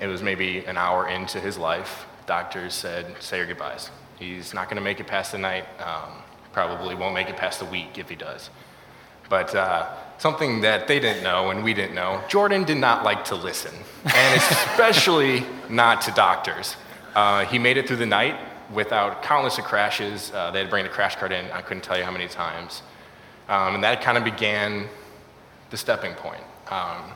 it 0.02 0.06
was 0.06 0.22
maybe 0.22 0.66
an 0.66 0.76
hour 0.76 1.08
into 1.08 1.40
his 1.40 1.56
life. 1.56 2.04
Doctors 2.26 2.74
said, 2.74 3.16
say 3.20 3.38
your 3.38 3.46
goodbyes. 3.46 3.90
He's 4.18 4.52
not 4.54 4.66
going 4.68 4.76
to 4.76 4.82
make 4.82 5.00
it 5.00 5.06
past 5.06 5.32
the 5.32 5.38
night. 5.38 5.64
Um, 5.80 6.22
probably 6.52 6.94
won't 6.94 7.14
make 7.14 7.28
it 7.28 7.36
past 7.36 7.60
the 7.60 7.66
week 7.66 7.98
if 7.98 8.08
he 8.08 8.16
does. 8.16 8.50
But 9.28 9.54
uh, 9.54 9.94
something 10.18 10.62
that 10.62 10.88
they 10.88 10.98
didn't 10.98 11.22
know 11.22 11.50
and 11.50 11.62
we 11.62 11.74
didn't 11.74 11.94
know, 11.94 12.22
Jordan 12.28 12.64
did 12.64 12.78
not 12.78 13.04
like 13.04 13.24
to 13.26 13.34
listen, 13.34 13.74
and 14.04 14.36
especially 14.40 15.44
not 15.68 16.00
to 16.02 16.10
doctors. 16.12 16.76
Uh, 17.14 17.44
he 17.44 17.58
made 17.58 17.76
it 17.76 17.86
through 17.86 17.96
the 17.98 18.06
night 18.06 18.36
without 18.72 19.22
countless 19.22 19.58
of 19.58 19.64
crashes. 19.64 20.32
Uh, 20.32 20.50
they 20.50 20.58
had 20.60 20.64
to 20.64 20.70
bring 20.70 20.84
the 20.84 20.90
crash 20.90 21.16
cart 21.16 21.32
in, 21.32 21.50
I 21.50 21.62
couldn't 21.62 21.82
tell 21.82 21.96
you 21.98 22.04
how 22.04 22.10
many 22.10 22.28
times. 22.28 22.82
Um, 23.48 23.76
and 23.76 23.84
that 23.84 24.02
kind 24.02 24.18
of 24.18 24.24
began 24.24 24.88
the 25.70 25.76
stepping 25.76 26.14
point. 26.14 26.42
Um, 26.70 27.12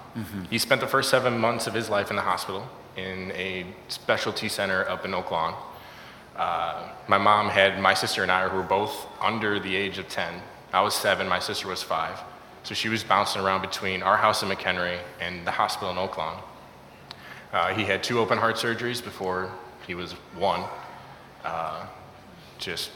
He 0.50 0.58
spent 0.58 0.80
the 0.80 0.86
first 0.86 1.10
seven 1.10 1.38
months 1.38 1.66
of 1.66 1.74
his 1.74 1.88
life 1.90 2.10
in 2.10 2.16
the 2.16 2.22
hospital 2.22 2.66
in 2.96 3.32
a 3.32 3.66
specialty 3.88 4.48
center 4.48 4.88
up 4.88 5.04
in 5.04 5.14
Oak 5.14 5.30
Lawn. 5.30 5.54
Uh, 6.36 6.88
my 7.08 7.18
mom 7.18 7.48
had 7.48 7.78
my 7.80 7.94
sister 7.94 8.22
and 8.22 8.30
I, 8.32 8.48
who 8.48 8.56
were 8.56 8.62
both 8.62 9.06
under 9.20 9.58
the 9.60 9.74
age 9.76 9.98
of 9.98 10.08
10. 10.08 10.34
I 10.72 10.80
was 10.80 10.94
seven, 10.94 11.28
my 11.28 11.38
sister 11.38 11.68
was 11.68 11.82
five. 11.82 12.18
So 12.62 12.74
she 12.74 12.88
was 12.88 13.04
bouncing 13.04 13.42
around 13.42 13.60
between 13.60 14.02
our 14.02 14.16
house 14.16 14.42
in 14.42 14.48
McHenry 14.48 14.98
and 15.20 15.46
the 15.46 15.50
hospital 15.50 15.90
in 15.90 15.98
Oak 15.98 16.16
Lawn. 16.16 16.40
Uh, 17.52 17.74
he 17.74 17.84
had 17.84 18.02
two 18.02 18.18
open 18.18 18.38
heart 18.38 18.56
surgeries 18.56 19.02
before 19.04 19.52
he 19.86 19.94
was 19.94 20.12
one. 20.36 20.64
Uh, 21.44 21.86
just, 22.58 22.90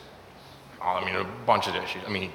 I 0.81 1.05
mean, 1.05 1.17
a 1.17 1.25
bunch 1.45 1.67
of 1.69 1.75
issues. 1.75 2.03
I 2.07 2.11
mean, 2.11 2.23
he 2.23 2.31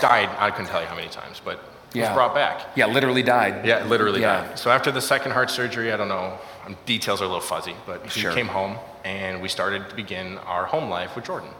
died, 0.00 0.30
I 0.38 0.50
couldn't 0.50 0.68
tell 0.70 0.80
you 0.80 0.86
how 0.86 0.94
many 0.94 1.08
times, 1.08 1.40
but 1.44 1.62
Yeah. 1.92 2.08
was 2.08 2.14
brought 2.14 2.34
back. 2.34 2.62
Yeah, 2.76 2.86
literally 2.86 3.22
died. 3.22 3.66
Yeah, 3.66 3.84
literally 3.84 4.20
Yeah. 4.20 4.42
died. 4.46 4.58
So 4.58 4.70
after 4.70 4.90
the 4.92 5.02
second 5.02 5.32
heart 5.32 5.50
surgery, 5.50 5.92
I 5.92 5.96
don't 5.96 6.08
know, 6.08 6.38
um, 6.64 6.76
details 6.86 7.20
are 7.20 7.24
a 7.24 7.26
little 7.26 7.40
fuzzy, 7.42 7.74
but 7.84 8.04
he 8.04 8.20
Sure. 8.20 8.32
came 8.32 8.48
home 8.48 8.78
and 9.04 9.40
we 9.40 9.48
started 9.48 9.88
to 9.88 9.96
begin 9.96 10.38
our 10.38 10.66
home 10.66 10.88
life 10.90 11.16
with 11.16 11.24
Jordan. 11.24 11.50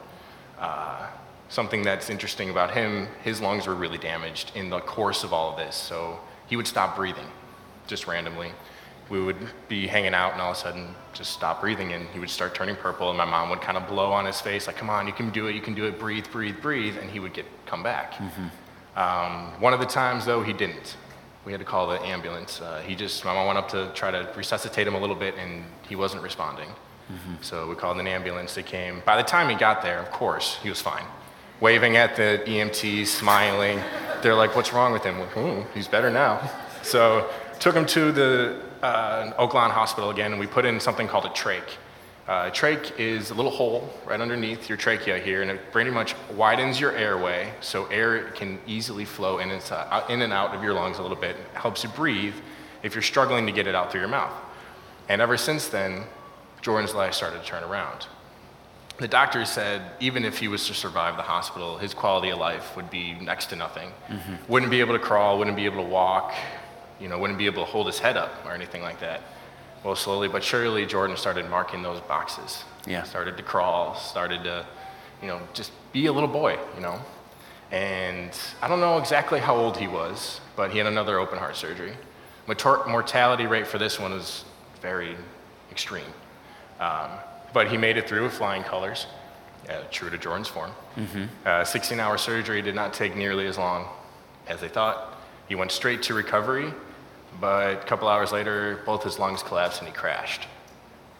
Uh, 0.59 1.09
something 1.49 1.83
that's 1.83 2.11
interesting 2.11 2.51
about 2.51 2.73
him, 2.73 3.09
his 3.23 3.41
lungs 3.41 3.67
were 3.67 3.75
really 3.75 3.99
damaged 3.99 4.53
in 4.55 4.71
the 4.71 4.81
course 4.81 5.25
of 5.25 5.33
all 5.33 5.51
of 5.51 5.57
this. 5.57 5.75
So 5.77 6.21
he 6.47 6.57
would 6.57 6.67
stop 6.67 6.97
breathing 6.97 7.27
just 7.87 8.07
randomly. 8.07 8.53
We 9.09 9.21
would 9.21 9.39
be 9.69 9.89
hanging 9.89 10.15
out 10.15 10.33
and 10.35 10.41
all 10.41 10.53
of 10.53 10.57
a 10.57 10.61
sudden 10.61 10.95
just 11.13 11.33
stop 11.33 11.61
breathing 11.61 11.93
and 11.93 12.07
he 12.11 12.21
would 12.21 12.31
start 12.31 12.55
turning 12.55 12.77
purple 12.77 13.09
and 13.09 13.19
my 13.19 13.25
mom 13.25 13.51
would 13.51 13.61
kind 13.61 13.77
of 13.77 13.89
blow 13.89 14.13
on 14.13 14.25
his 14.25 14.41
face 14.41 14.69
like, 14.69 14.77
come 14.77 14.89
on, 14.89 15.09
you 15.09 15.13
can 15.13 15.31
do 15.31 15.49
it, 15.49 15.55
you 15.57 15.61
can 15.61 15.75
do 15.75 15.87
it, 15.87 15.99
breathe, 15.99 16.27
breathe, 16.31 16.61
breathe, 16.63 16.97
and 16.97 17.11
he 17.11 17.19
would 17.19 17.33
get 17.33 17.47
come 17.67 17.83
back. 17.83 18.15
Um, 18.97 19.53
one 19.61 19.73
of 19.73 19.81
the 19.81 19.87
times, 19.87 20.25
though, 20.27 20.43
he 20.43 20.53
didn't. 20.53 20.97
We 21.45 21.53
had 21.53 21.59
to 21.59 21.65
call 21.65 21.87
the 21.89 22.01
ambulance. 22.03 22.61
Uh, 22.61 22.83
he 22.87 22.95
just, 22.95 23.25
my 23.25 23.33
mom 23.33 23.47
went 23.47 23.59
up 23.59 23.69
to 23.71 23.91
try 23.95 24.11
to 24.11 24.29
resuscitate 24.37 24.87
him 24.87 24.95
a 24.95 25.01
little 25.01 25.17
bit, 25.17 25.37
and 25.37 25.65
he 25.89 25.97
wasn't 25.97 26.23
responding. 26.23 26.69
So 27.43 27.69
we 27.69 27.75
called 27.75 27.99
an 27.99 28.07
ambulance. 28.07 28.55
They 28.55 28.63
came. 28.63 29.03
By 29.05 29.17
the 29.17 29.23
time 29.23 29.49
he 29.49 29.55
got 29.55 29.83
there, 29.83 29.99
of 29.99 30.11
course, 30.11 30.59
he 30.63 30.69
was 30.69 30.81
fine. 30.81 31.05
Waving 31.61 31.97
at 31.97 32.17
the 32.17 32.43
EMTs, 32.47 33.07
smiling. 33.07 33.81
They're 34.23 34.35
like, 34.35 34.55
what's 34.57 34.73
wrong 34.73 34.93
with 34.93 35.05
him? 35.05 35.19
Like, 35.19 35.31
"Hmm, 35.31 35.61
he's 35.75 35.89
better 35.89 36.11
now. 36.11 36.41
So 36.83 37.31
took 37.59 37.75
him 37.75 37.87
to 37.87 38.13
the 38.13 38.63
uh, 38.83 39.33
Oak 39.39 39.55
Lawn 39.55 39.71
Hospital 39.71 40.11
again, 40.11 40.33
and 40.33 40.41
we 40.41 40.47
put 40.47 40.65
in 40.65 40.81
something 40.81 41.07
called 41.07 41.27
a 41.27 41.31
trach. 41.31 41.77
Uh, 42.29 42.49
a 42.49 42.51
trach 42.51 42.97
is 42.99 43.31
a 43.31 43.35
little 43.35 43.51
hole 43.51 43.93
right 44.07 44.21
underneath 44.21 44.69
your 44.69 44.79
trachea 44.79 45.19
here, 45.19 45.43
and 45.43 45.51
it 45.51 45.73
pretty 45.73 45.91
much 45.91 46.15
widens 46.35 46.79
your 46.79 46.93
airway 46.93 47.53
so 47.61 47.87
air 47.87 48.31
can 48.31 48.59
easily 48.67 49.05
flow 49.05 49.39
in 49.39 49.51
and, 49.51 49.63
uh, 49.73 50.05
in 50.09 50.23
and 50.23 50.33
out 50.33 50.55
of 50.55 50.63
your 50.63 50.73
lungs 50.73 50.99
a 50.99 51.03
little 51.03 51.17
bit. 51.17 51.37
It 51.37 51.59
helps 51.59 51.83
you 51.83 51.91
breathe 51.91 52.35
if 52.83 52.95
you're 52.95 53.03
struggling 53.03 53.47
to 53.47 53.53
get 53.53 53.67
it 53.67 53.75
out 53.75 53.91
through 53.91 54.01
your 54.01 54.09
mouth. 54.09 54.33
And 55.09 55.21
ever 55.21 55.37
since 55.37 55.67
then, 55.69 56.05
Jordan's 56.63 56.95
life 56.95 57.15
started 57.15 57.43
to 57.43 57.47
turn 57.47 57.65
around. 57.65 58.07
The 58.99 59.09
doctors 59.09 59.49
said 59.49 59.81
even 59.99 60.25
if 60.25 60.39
he 60.39 60.49
was 60.49 60.67
to 60.67 60.75
survive 60.75 61.17
the 61.17 61.23
hospital, 61.23 61.79
his 61.79 61.95
quality 61.95 62.29
of 62.31 62.39
life 62.39 62.77
would 62.77 62.91
be 62.91 63.15
next 63.15 63.47
to 63.47 63.57
nothing. 63.57 63.93
Mm-hmm. 64.09 64.35
Wouldn't 64.53 64.71
be 64.71 64.81
able 64.81 64.93
to 64.93 64.99
crawl, 64.99 65.39
wouldn't 65.39 65.57
be 65.57 65.65
able 65.65 65.83
to 65.83 65.89
walk, 65.89 66.35
you 67.01 67.09
know, 67.09 67.19
wouldn't 67.19 67.39
be 67.39 67.47
able 67.47 67.65
to 67.65 67.71
hold 67.71 67.87
his 67.87 67.99
head 67.99 68.19
up 68.19 68.45
or 68.45 68.53
anything 68.53 68.83
like 68.83 69.01
that. 69.01 69.23
Well, 69.83 69.97
slowly 69.97 70.29
but 70.29 70.45
surely, 70.45 70.85
Jordan 70.85 71.17
started 71.17 71.49
marking 71.49 71.83
those 71.83 72.01
boxes. 72.01 72.65
Yeah. 72.87 73.05
Started 73.05 73.39
to 73.39 73.43
crawl, 73.43 73.95
started 73.95 74.45
to, 74.45 74.67
you 75.23 75.29
know, 75.29 75.41
just 75.55 75.73
be 75.93 76.05
a 76.07 76.13
little 76.13 76.29
boy, 76.29 76.59
you 76.75 76.83
know. 76.83 77.01
And 77.71 78.39
I 78.61 78.69
don't 78.69 78.81
know 78.81 78.99
exactly 78.99 79.41
how 79.41 79.57
old 79.57 79.79
he 79.79 79.89
was, 79.89 80.41
but 80.57 80.71
he 80.71 80.79
had 80.79 80.87
another 80.87 81.19
open 81.19 81.39
heart 81.39 81.57
surgery. 81.57 81.95
Mortality 82.47 83.47
rate 83.47 83.67
for 83.67 83.79
this 83.79 83.99
one 83.99 84.13
was 84.13 84.45
very 84.83 85.17
extreme. 85.71 86.13
Um, 86.81 87.11
but 87.53 87.69
he 87.69 87.77
made 87.77 87.97
it 87.97 88.09
through 88.09 88.25
with 88.25 88.33
flying 88.33 88.63
colors, 88.63 89.07
uh, 89.69 89.83
true 89.91 90.11
to 90.11 90.19
Jordan's 90.19 90.49
form. 90.49 90.73
Uh, 91.47 91.65
16 91.65 92.01
hour 92.01 92.17
surgery 92.19 92.63
did 92.63 92.75
not 92.75 92.93
take 92.95 93.15
nearly 93.15 93.47
as 93.47 93.59
long 93.59 93.87
as 94.49 94.61
they 94.61 94.69
thought. 94.69 95.19
He 95.49 95.55
went 95.55 95.73
straight 95.73 96.03
to 96.05 96.15
recovery, 96.15 96.73
but 97.41 97.73
a 97.75 97.77
couple 97.87 98.09
hours 98.09 98.33
later, 98.33 98.81
both 98.87 99.03
his 99.05 99.19
lungs 99.19 99.43
collapsed 99.43 99.81
and 99.81 99.89
he 99.89 99.95
crashed. 99.95 100.47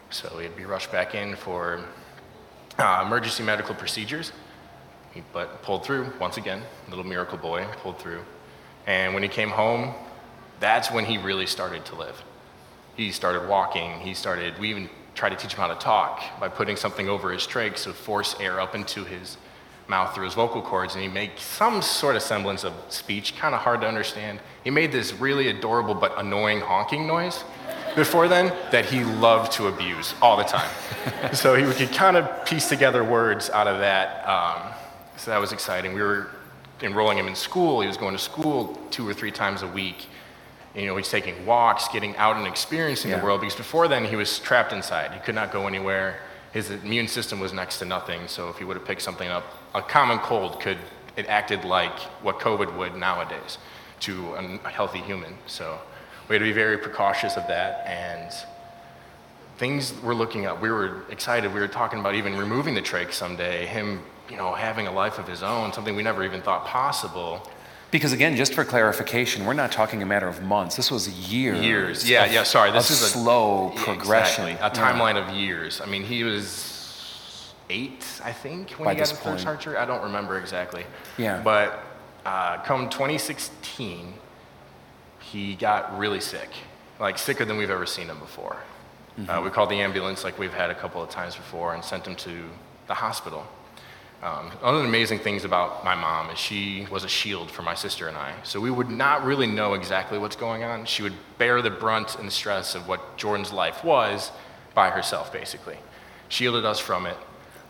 So 0.09 0.27
he'd 0.39 0.55
be 0.57 0.65
rushed 0.65 0.91
back 0.91 1.15
in 1.15 1.35
for 1.35 1.81
uh, 2.79 3.03
emergency 3.05 3.43
medical 3.43 3.75
procedures. 3.75 4.31
He 5.13 5.21
but 5.33 5.61
pulled 5.61 5.83
through 5.85 6.11
once 6.19 6.37
again, 6.37 6.61
little 6.89 7.03
miracle 7.03 7.37
boy 7.37 7.65
pulled 7.83 7.99
through. 7.99 8.21
And 8.87 9.13
when 9.13 9.23
he 9.23 9.29
came 9.29 9.49
home, 9.49 9.93
that's 10.59 10.89
when 10.91 11.05
he 11.05 11.17
really 11.17 11.45
started 11.45 11.85
to 11.85 11.95
live. 11.95 12.23
He 12.95 13.11
started 13.11 13.47
walking. 13.47 13.99
He 13.99 14.13
started. 14.13 14.57
We 14.59 14.69
even 14.69 14.89
tried 15.15 15.29
to 15.29 15.35
teach 15.35 15.53
him 15.53 15.59
how 15.59 15.67
to 15.67 15.75
talk 15.75 16.21
by 16.39 16.47
putting 16.47 16.75
something 16.75 17.09
over 17.09 17.31
his 17.31 17.43
trach 17.43 17.83
to 17.83 17.93
force 17.93 18.35
air 18.39 18.59
up 18.59 18.75
into 18.75 19.03
his 19.03 19.37
mouth 19.87 20.15
through 20.15 20.25
his 20.25 20.33
vocal 20.33 20.61
cords, 20.61 20.95
and 20.95 21.03
he 21.03 21.09
made 21.09 21.31
some 21.37 21.81
sort 21.81 22.15
of 22.15 22.21
semblance 22.21 22.63
of 22.63 22.73
speech, 22.89 23.35
kind 23.35 23.53
of 23.53 23.61
hard 23.61 23.81
to 23.81 23.87
understand. 23.87 24.39
He 24.63 24.69
made 24.69 24.91
this 24.91 25.13
really 25.13 25.49
adorable 25.49 25.93
but 25.93 26.17
annoying 26.17 26.61
honking 26.61 27.05
noise 27.05 27.43
before 27.95 28.27
then 28.27 28.53
that 28.71 28.85
he 28.85 29.03
loved 29.03 29.51
to 29.53 29.67
abuse 29.67 30.15
all 30.21 30.37
the 30.37 30.43
time. 30.43 30.71
so 31.33 31.55
he 31.55 31.71
could 31.73 31.93
kind 31.93 32.15
of 32.15 32.45
piece 32.45 32.69
together 32.69 33.03
words 33.03 33.49
out 33.49 33.67
of 33.67 33.79
that. 33.79 34.27
Um, 34.27 34.73
so 35.17 35.31
that 35.31 35.39
was 35.39 35.51
exciting. 35.51 35.93
We 35.93 36.01
were 36.01 36.29
enrolling 36.81 37.17
him 37.17 37.27
in 37.27 37.35
school. 37.35 37.81
He 37.81 37.87
was 37.87 37.97
going 37.97 38.15
to 38.15 38.21
school 38.21 38.79
two 38.91 39.07
or 39.07 39.13
three 39.13 39.31
times 39.31 39.61
a 39.61 39.67
week. 39.67 40.07
You 40.75 40.85
know, 40.87 40.95
he's 40.95 41.09
taking 41.09 41.45
walks, 41.45 41.87
getting 41.89 42.15
out 42.17 42.37
and 42.37 42.47
experiencing 42.47 43.11
Yeah. 43.11 43.17
the 43.17 43.23
world 43.23 43.41
because 43.41 43.55
before 43.55 43.87
then 43.87 44.05
he 44.05 44.15
was 44.15 44.39
trapped 44.39 44.71
inside. 44.71 45.11
He 45.11 45.19
could 45.19 45.35
not 45.35 45.51
go 45.51 45.67
anywhere. 45.67 46.19
His 46.53 46.69
immune 46.69 47.07
system 47.07 47.39
was 47.39 47.51
next 47.53 47.79
to 47.79 47.85
nothing. 47.85 48.27
So 48.27 48.49
if 48.49 48.57
he 48.57 48.63
would 48.63 48.77
have 48.77 48.85
picked 48.85 49.01
something 49.01 49.27
up, 49.29 49.43
a 49.73 49.81
common 49.81 50.19
cold 50.19 50.59
could, 50.61 50.77
it 51.17 51.27
acted 51.27 51.65
like 51.65 51.97
what 52.23 52.39
COVID 52.39 52.75
would 52.77 52.95
nowadays 52.95 53.57
to 54.01 54.33
a 54.65 54.69
healthy 54.69 54.99
human. 54.99 55.37
So 55.45 55.77
we 56.27 56.35
had 56.35 56.39
to 56.39 56.45
be 56.45 56.51
very 56.53 56.77
precautious 56.77 57.35
of 57.37 57.47
that. 57.47 57.85
And 57.85 58.31
things 59.57 59.93
were 60.01 60.15
looking 60.15 60.45
up. 60.45 60.61
We 60.61 60.69
were 60.71 61.03
excited. 61.09 61.53
We 61.53 61.59
were 61.59 61.67
talking 61.67 61.99
about 61.99 62.15
even 62.15 62.37
removing 62.37 62.73
the 62.73 62.81
trach 62.81 63.13
someday, 63.13 63.65
him, 63.65 64.01
you 64.29 64.37
know, 64.37 64.53
having 64.53 64.87
a 64.87 64.91
life 64.91 65.19
of 65.19 65.27
his 65.27 65.43
own, 65.43 65.71
something 65.73 65.95
we 65.95 66.03
never 66.03 66.23
even 66.23 66.41
thought 66.41 66.65
possible. 66.65 67.47
Because 67.91 68.13
again, 68.13 68.37
just 68.37 68.53
for 68.53 68.63
clarification, 68.63 69.45
we're 69.45 69.53
not 69.53 69.71
talking 69.71 70.01
a 70.01 70.05
matter 70.05 70.27
of 70.27 70.41
months. 70.41 70.77
This 70.77 70.89
was 70.89 71.09
years. 71.09 71.59
Years. 71.63 72.09
Yeah, 72.09 72.25
of- 72.25 72.31
yeah, 72.31 72.43
sorry. 72.43 72.71
This 72.71 72.89
is 72.89 73.01
a 73.01 73.07
slow 73.07 73.73
progression. 73.75 74.47
Exactly. 74.47 74.53
A 74.53 74.85
Yeah. 74.85 74.91
timeline 74.93 75.21
of 75.21 75.29
years. 75.35 75.81
I 75.81 75.85
mean, 75.87 76.03
he 76.03 76.23
was 76.23 77.53
eight, 77.69 78.05
I 78.23 78.31
think, 78.31 78.71
when 78.71 78.85
By 78.85 78.93
he 78.93 78.99
got 78.99 79.09
his 79.09 79.19
first 79.19 79.43
surgery. 79.43 79.75
I 79.75 79.85
don't 79.85 80.03
remember 80.03 80.37
exactly. 80.39 80.85
Yeah. 81.17 81.41
But 81.43 81.83
uh, 82.25 82.57
come 82.59 82.89
2016, 82.89 84.13
he 85.19 85.55
got 85.55 85.97
really 85.97 86.21
sick, 86.21 86.49
like 86.99 87.17
sicker 87.17 87.43
than 87.43 87.57
we've 87.57 87.69
ever 87.69 87.85
seen 87.85 88.07
him 88.07 88.19
before. 88.19 88.55
Mm-hmm. 89.19 89.29
Uh, 89.29 89.41
we 89.41 89.49
called 89.49 89.69
the 89.69 89.81
ambulance 89.81 90.23
like 90.23 90.39
we've 90.39 90.53
had 90.53 90.69
a 90.69 90.75
couple 90.75 91.03
of 91.03 91.09
times 91.09 91.35
before 91.35 91.73
and 91.73 91.83
sent 91.83 92.07
him 92.07 92.15
to 92.15 92.49
the 92.87 92.93
hospital. 92.93 93.45
Um, 94.23 94.51
one 94.61 94.75
of 94.75 94.81
the 94.81 94.87
amazing 94.87 95.17
things 95.17 95.45
about 95.45 95.83
my 95.83 95.95
mom 95.95 96.29
is 96.29 96.37
she 96.37 96.85
was 96.91 97.03
a 97.03 97.07
shield 97.07 97.49
for 97.49 97.63
my 97.63 97.73
sister 97.73 98.07
and 98.07 98.15
I. 98.15 98.33
So 98.43 98.59
we 98.59 98.69
would 98.69 98.89
not 98.89 99.23
really 99.23 99.47
know 99.47 99.73
exactly 99.73 100.19
what's 100.19 100.35
going 100.35 100.63
on. 100.63 100.85
She 100.85 101.01
would 101.01 101.15
bear 101.39 101.63
the 101.63 101.71
brunt 101.71 102.19
and 102.19 102.27
the 102.27 102.31
stress 102.31 102.75
of 102.75 102.87
what 102.87 103.17
Jordan's 103.17 103.51
life 103.51 103.83
was 103.83 104.31
by 104.75 104.91
herself, 104.91 105.33
basically. 105.33 105.77
Shielded 106.29 106.65
us 106.65 106.79
from 106.79 107.07
it. 107.07 107.17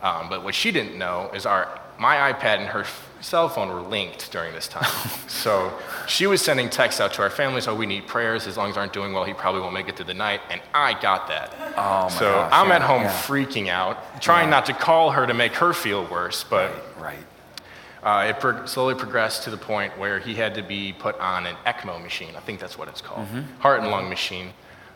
Um, 0.02 0.28
but 0.30 0.44
what 0.44 0.54
she 0.54 0.72
didn't 0.72 0.98
know 0.98 1.32
is 1.34 1.46
our 1.46 1.80
my 2.02 2.34
iPad 2.34 2.58
and 2.58 2.68
her 2.68 2.84
cell 3.22 3.48
phone 3.48 3.70
were 3.70 3.82
linked 3.82 4.32
during 4.32 4.52
this 4.56 4.68
time. 4.68 4.90
so 5.28 5.72
she 6.08 6.26
was 6.26 6.42
sending 6.42 6.68
texts 6.68 7.00
out 7.00 7.14
to 7.14 7.22
our 7.22 7.30
family, 7.30 7.62
so 7.62 7.76
we 7.76 7.86
need 7.86 8.08
prayers. 8.08 8.48
As 8.48 8.58
long 8.58 8.72
as 8.72 8.76
aren't 8.76 8.92
doing 8.92 9.14
well, 9.14 9.24
he 9.24 9.34
probably 9.36 9.62
won't 9.62 9.76
make 9.76 9.88
it 9.88 9.96
through 9.98 10.06
the 10.06 10.16
night. 10.16 10.42
And 10.50 10.60
I 10.74 11.00
got 11.00 11.28
that. 11.28 11.54
Oh 11.78 12.04
my 12.04 12.08
so 12.10 12.26
gosh, 12.32 12.50
I'm 12.52 12.70
yeah, 12.70 12.76
at 12.78 12.82
home 12.82 13.04
yeah. 13.04 13.12
freaking 13.12 13.68
out, 13.68 14.20
trying 14.20 14.50
not 14.50 14.66
to 14.66 14.74
call 14.74 15.12
her 15.12 15.28
to 15.28 15.34
make 15.36 15.54
her 15.54 15.74
feel 15.74 16.04
worse, 16.08 16.44
but 16.44 16.72
Right. 17.00 17.24
uh, 18.02 18.26
it 18.30 18.40
pro- 18.40 18.66
slowly 18.66 18.96
progressed 18.96 19.44
to 19.44 19.52
the 19.52 19.58
point 19.58 19.96
where 20.00 20.18
he 20.18 20.34
had 20.34 20.56
to 20.56 20.64
be 20.64 20.94
put 20.94 21.20
on 21.20 21.46
an 21.46 21.56
ECMO 21.68 22.02
machine. 22.02 22.36
I 22.36 22.40
think 22.40 22.60
that's 22.60 22.80
what 22.80 22.88
it's 22.88 23.02
called, 23.02 23.28
heart 23.60 23.82
and 23.82 23.92
lung 23.92 24.10
machine. 24.10 24.54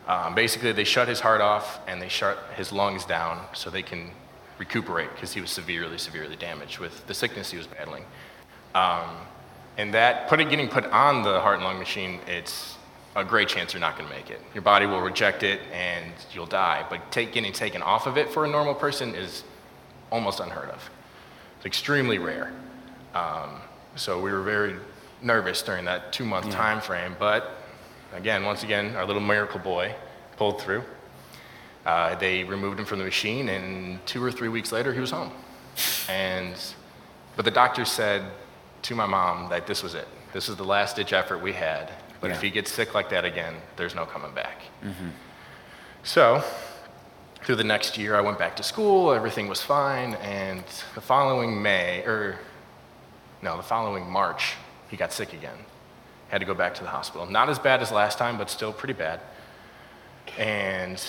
Um, 0.08 0.34
basically, 0.34 0.72
they 0.72 0.84
shut 0.84 1.06
his 1.06 1.20
heart 1.20 1.40
off 1.40 1.78
and 1.86 2.02
they 2.02 2.08
shut 2.08 2.36
his 2.56 2.72
lungs 2.72 3.04
down 3.04 3.44
so 3.54 3.70
they 3.70 3.82
can 3.82 4.10
recuperate 4.58 5.10
because 5.14 5.32
he 5.32 5.40
was 5.40 5.50
severely, 5.50 5.98
severely 5.98 6.36
damaged 6.36 6.78
with 6.78 7.06
the 7.06 7.14
sickness 7.14 7.50
he 7.50 7.58
was 7.58 7.66
battling. 7.66 8.04
Um, 8.74 9.16
and 9.78 9.92
that 9.94 10.28
put 10.28 10.40
it, 10.40 10.48
getting 10.48 10.68
put 10.68 10.84
on 10.86 11.22
the 11.22 11.40
heart 11.40 11.56
and 11.56 11.64
lung 11.64 11.78
machine, 11.78 12.20
it's 12.26 12.76
a 13.14 13.24
great 13.24 13.48
chance 13.48 13.72
you're 13.72 13.80
not 13.80 13.96
going 13.96 14.08
to 14.08 14.14
make 14.14 14.30
it. 14.30 14.40
Your 14.54 14.62
body 14.62 14.86
will 14.86 15.00
reject 15.00 15.42
it 15.42 15.60
and 15.72 16.12
you'll 16.32 16.46
die. 16.46 16.84
But 16.88 17.10
take, 17.10 17.32
getting 17.32 17.52
taken 17.52 17.82
off 17.82 18.06
of 18.06 18.16
it 18.16 18.30
for 18.30 18.44
a 18.44 18.48
normal 18.48 18.74
person 18.74 19.14
is 19.14 19.44
almost 20.10 20.40
unheard 20.40 20.70
of. 20.70 20.90
It's 21.56 21.66
extremely 21.66 22.18
rare. 22.18 22.52
Um, 23.14 23.60
so 23.96 24.20
we 24.20 24.30
were 24.30 24.42
very 24.42 24.76
nervous 25.22 25.62
during 25.62 25.86
that 25.86 26.12
two 26.12 26.24
month 26.24 26.50
time 26.50 26.80
frame. 26.80 27.16
But 27.18 27.50
again, 28.12 28.44
once 28.44 28.62
again, 28.62 28.94
our 28.96 29.06
little 29.06 29.22
miracle 29.22 29.60
boy 29.60 29.94
pulled 30.36 30.60
through. 30.60 30.82
Uh, 31.86 32.16
they 32.16 32.42
removed 32.42 32.80
him 32.80 32.84
from 32.84 32.98
the 32.98 33.04
machine, 33.04 33.48
and 33.48 34.04
two 34.06 34.22
or 34.22 34.32
three 34.32 34.48
weeks 34.48 34.72
later, 34.72 34.92
he 34.92 34.98
was 34.98 35.12
home. 35.12 35.30
And, 36.08 36.56
but 37.36 37.44
the 37.44 37.50
doctor 37.50 37.84
said 37.84 38.24
to 38.82 38.94
my 38.96 39.06
mom 39.06 39.48
that 39.50 39.68
this 39.68 39.84
was 39.84 39.94
it. 39.94 40.08
This 40.32 40.48
is 40.48 40.56
the 40.56 40.64
last 40.64 40.96
ditch 40.96 41.12
effort 41.12 41.40
we 41.40 41.52
had. 41.52 41.92
But 42.20 42.30
if 42.32 42.42
he 42.42 42.50
gets 42.50 42.72
sick 42.72 42.92
like 42.94 43.08
that 43.10 43.24
again, 43.24 43.54
there's 43.76 43.94
no 43.94 44.04
coming 44.04 44.34
back. 44.34 44.62
So, 46.02 46.42
through 47.44 47.56
the 47.56 47.64
next 47.64 47.96
year, 47.96 48.16
I 48.16 48.20
went 48.20 48.38
back 48.38 48.56
to 48.56 48.64
school. 48.64 49.12
Everything 49.12 49.46
was 49.46 49.62
fine. 49.62 50.14
And 50.14 50.64
the 50.96 51.00
following 51.00 51.62
May, 51.62 52.00
or 52.00 52.38
no, 53.42 53.56
the 53.56 53.62
following 53.62 54.10
March, 54.10 54.54
he 54.90 54.96
got 54.96 55.12
sick 55.12 55.32
again. 55.32 55.58
Had 56.28 56.38
to 56.38 56.46
go 56.46 56.54
back 56.54 56.74
to 56.74 56.82
the 56.82 56.88
hospital. 56.90 57.26
Not 57.26 57.48
as 57.48 57.60
bad 57.60 57.80
as 57.80 57.92
last 57.92 58.18
time, 58.18 58.38
but 58.38 58.50
still 58.50 58.72
pretty 58.72 58.94
bad. 58.94 59.20
And 60.36 61.00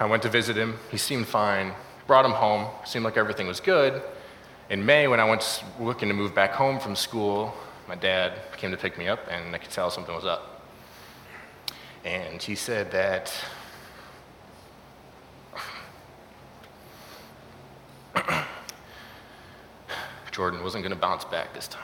I 0.00 0.06
went 0.06 0.22
to 0.22 0.28
visit 0.28 0.56
him. 0.56 0.78
He 0.90 0.96
seemed 0.96 1.26
fine. 1.26 1.72
Brought 2.06 2.24
him 2.24 2.32
home. 2.32 2.68
Seemed 2.84 3.04
like 3.04 3.16
everything 3.16 3.46
was 3.46 3.60
good. 3.60 4.02
In 4.70 4.84
May, 4.86 5.06
when 5.06 5.20
I 5.20 5.28
went 5.28 5.62
looking 5.78 6.08
to 6.08 6.14
move 6.14 6.34
back 6.34 6.52
home 6.52 6.80
from 6.80 6.96
school, 6.96 7.54
my 7.88 7.94
dad 7.94 8.40
came 8.56 8.70
to 8.70 8.76
pick 8.76 8.96
me 8.96 9.06
up, 9.08 9.20
and 9.30 9.54
I 9.54 9.58
could 9.58 9.70
tell 9.70 9.90
something 9.90 10.14
was 10.14 10.24
up. 10.24 10.62
And 12.04 12.42
he 12.42 12.54
said 12.54 12.90
that 12.92 13.32
Jordan 20.32 20.62
wasn't 20.62 20.82
going 20.82 20.94
to 20.94 21.00
bounce 21.00 21.24
back 21.24 21.52
this 21.54 21.68
time. 21.68 21.82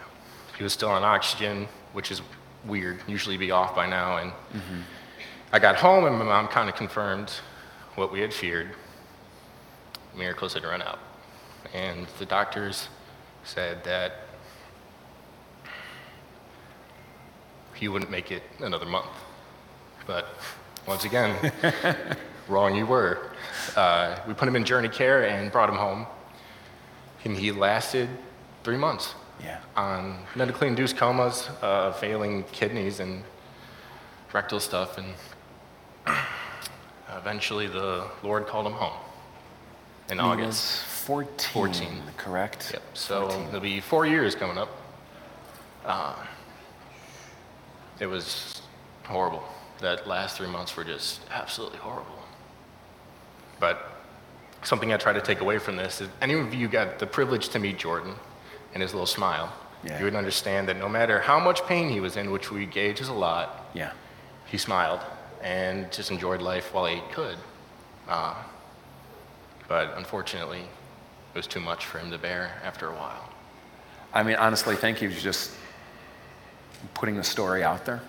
He 0.57 0.65
was 0.65 0.73
still 0.73 0.89
on 0.91 1.05
oxygen, 1.05 1.69
which 1.93 2.11
is 2.11 2.23
weird. 2.67 3.01
Usually 3.07 3.37
be 3.37 3.51
off 3.51 3.77
by 3.77 3.87
now. 3.87 4.17
And 4.17 4.33
mm-hmm. 4.33 4.81
I 5.53 5.59
got 5.59 5.77
home, 5.77 6.05
and 6.05 6.19
my 6.19 6.25
mom 6.25 6.49
kind 6.49 6.69
of 6.69 6.75
confirmed 6.75 7.33
what 7.99 8.13
we 8.13 8.21
had 8.21 8.33
feared. 8.33 8.71
Miracles 10.17 10.55
had 10.55 10.65
run 10.65 10.81
out. 10.81 11.01
And 11.75 12.07
the 12.19 12.25
doctors 12.25 12.89
said 13.45 13.83
that 13.85 14.13
he 17.75 17.89
wouldn't 17.89 18.11
make 18.11 18.31
it 18.31 18.43
another 18.61 18.87
month. 18.87 19.11
But 20.07 20.29
once 20.87 21.05
again, 21.05 21.53
wrong 22.49 22.75
you 22.75 22.87
were. 22.87 23.31
Uh, 23.77 24.19
we 24.27 24.35
put 24.35 24.49
him 24.49 24.57
in 24.57 24.65
JourneyCare 24.65 25.29
and 25.29 25.53
brought 25.53 25.69
him 25.69 25.77
home. 25.77 26.07
And 27.25 27.37
he 27.37 27.53
lasted 27.53 28.09
three 28.63 28.77
months 28.79 29.15
Yeah. 29.43 29.59
on 29.77 30.19
medically 30.35 30.69
induced 30.69 30.97
comas, 30.97 31.49
uh, 31.63 31.93
failing 31.93 32.45
kidneys, 32.53 33.01
and 33.01 33.23
rectal 34.33 34.61
stuff. 34.61 34.99
And 34.99 35.15
eventually 37.19 37.67
the 37.67 38.07
Lord 38.23 38.47
called 38.47 38.67
him 38.67 38.73
home 38.73 38.99
in 40.11 40.19
He 40.19 40.25
August. 40.25 40.47
was 40.49 41.05
14, 41.05 41.53
14. 41.53 42.03
correct? 42.17 42.71
Yep. 42.73 42.83
So 42.95 43.29
14. 43.29 43.49
it'll 43.49 43.61
be 43.61 43.81
four 43.81 44.07
years 44.07 44.35
coming 44.35 44.59
up. 44.59 44.69
Uh, 45.85 46.15
it 48.01 48.07
was 48.07 48.63
horrible. 49.05 49.43
That 49.81 50.07
last 50.07 50.37
three 50.37 50.49
months 50.49 50.77
were 50.77 50.85
just 50.85 51.21
absolutely 51.31 51.79
horrible. 51.79 52.19
But 53.61 53.93
something 54.63 54.93
I 54.93 54.97
try 54.97 55.13
to 55.13 55.21
take 55.21 55.41
away 55.41 55.59
from 55.59 55.77
this 55.77 56.01
is 56.01 56.09
any 56.21 56.35
of 56.35 56.53
you 56.55 56.69
got 56.69 56.99
the 56.99 57.07
privilege 57.07 57.49
to 57.51 57.59
meet 57.59 57.79
Jordan 57.79 58.15
and 58.75 58.83
his 58.83 58.93
little 58.93 59.07
smile, 59.07 59.53
Yeah. 59.85 59.99
you 59.99 60.05
would 60.05 60.15
understand 60.17 60.69
that 60.69 60.77
no 60.77 60.89
matter 60.89 61.21
how 61.21 61.39
much 61.39 61.65
pain 61.67 61.89
he 61.89 62.01
was 62.01 62.17
in, 62.17 62.31
which 62.33 62.51
we 62.51 62.67
gauge 62.67 63.01
as 63.01 63.09
a 63.09 63.13
lot, 63.13 63.67
Yeah. 63.75 63.93
he 64.47 64.59
smiled 64.59 65.01
and 65.43 65.91
just 65.93 66.11
enjoyed 66.11 66.43
life 66.43 66.73
while 66.73 66.87
he 66.87 67.01
could. 67.13 67.37
Uh, 68.09 68.35
but 69.69 69.95
unfortunately, 69.97 70.61
it 70.61 71.37
was 71.37 71.47
too 71.47 71.61
much 71.61 71.87
for 71.87 71.99
him 71.99 72.11
to 72.11 72.19
bear 72.19 72.61
after 72.65 72.89
a 72.89 72.95
while. 72.95 73.29
I 74.13 74.23
mean, 74.23 74.37
honestly, 74.37 74.77
thank 74.77 75.03
you 75.03 75.11
for 75.11 75.21
just 75.21 75.53
putting 76.95 77.17
the 77.17 77.25
story 77.25 77.63
out 77.63 77.85
there 77.85 78.01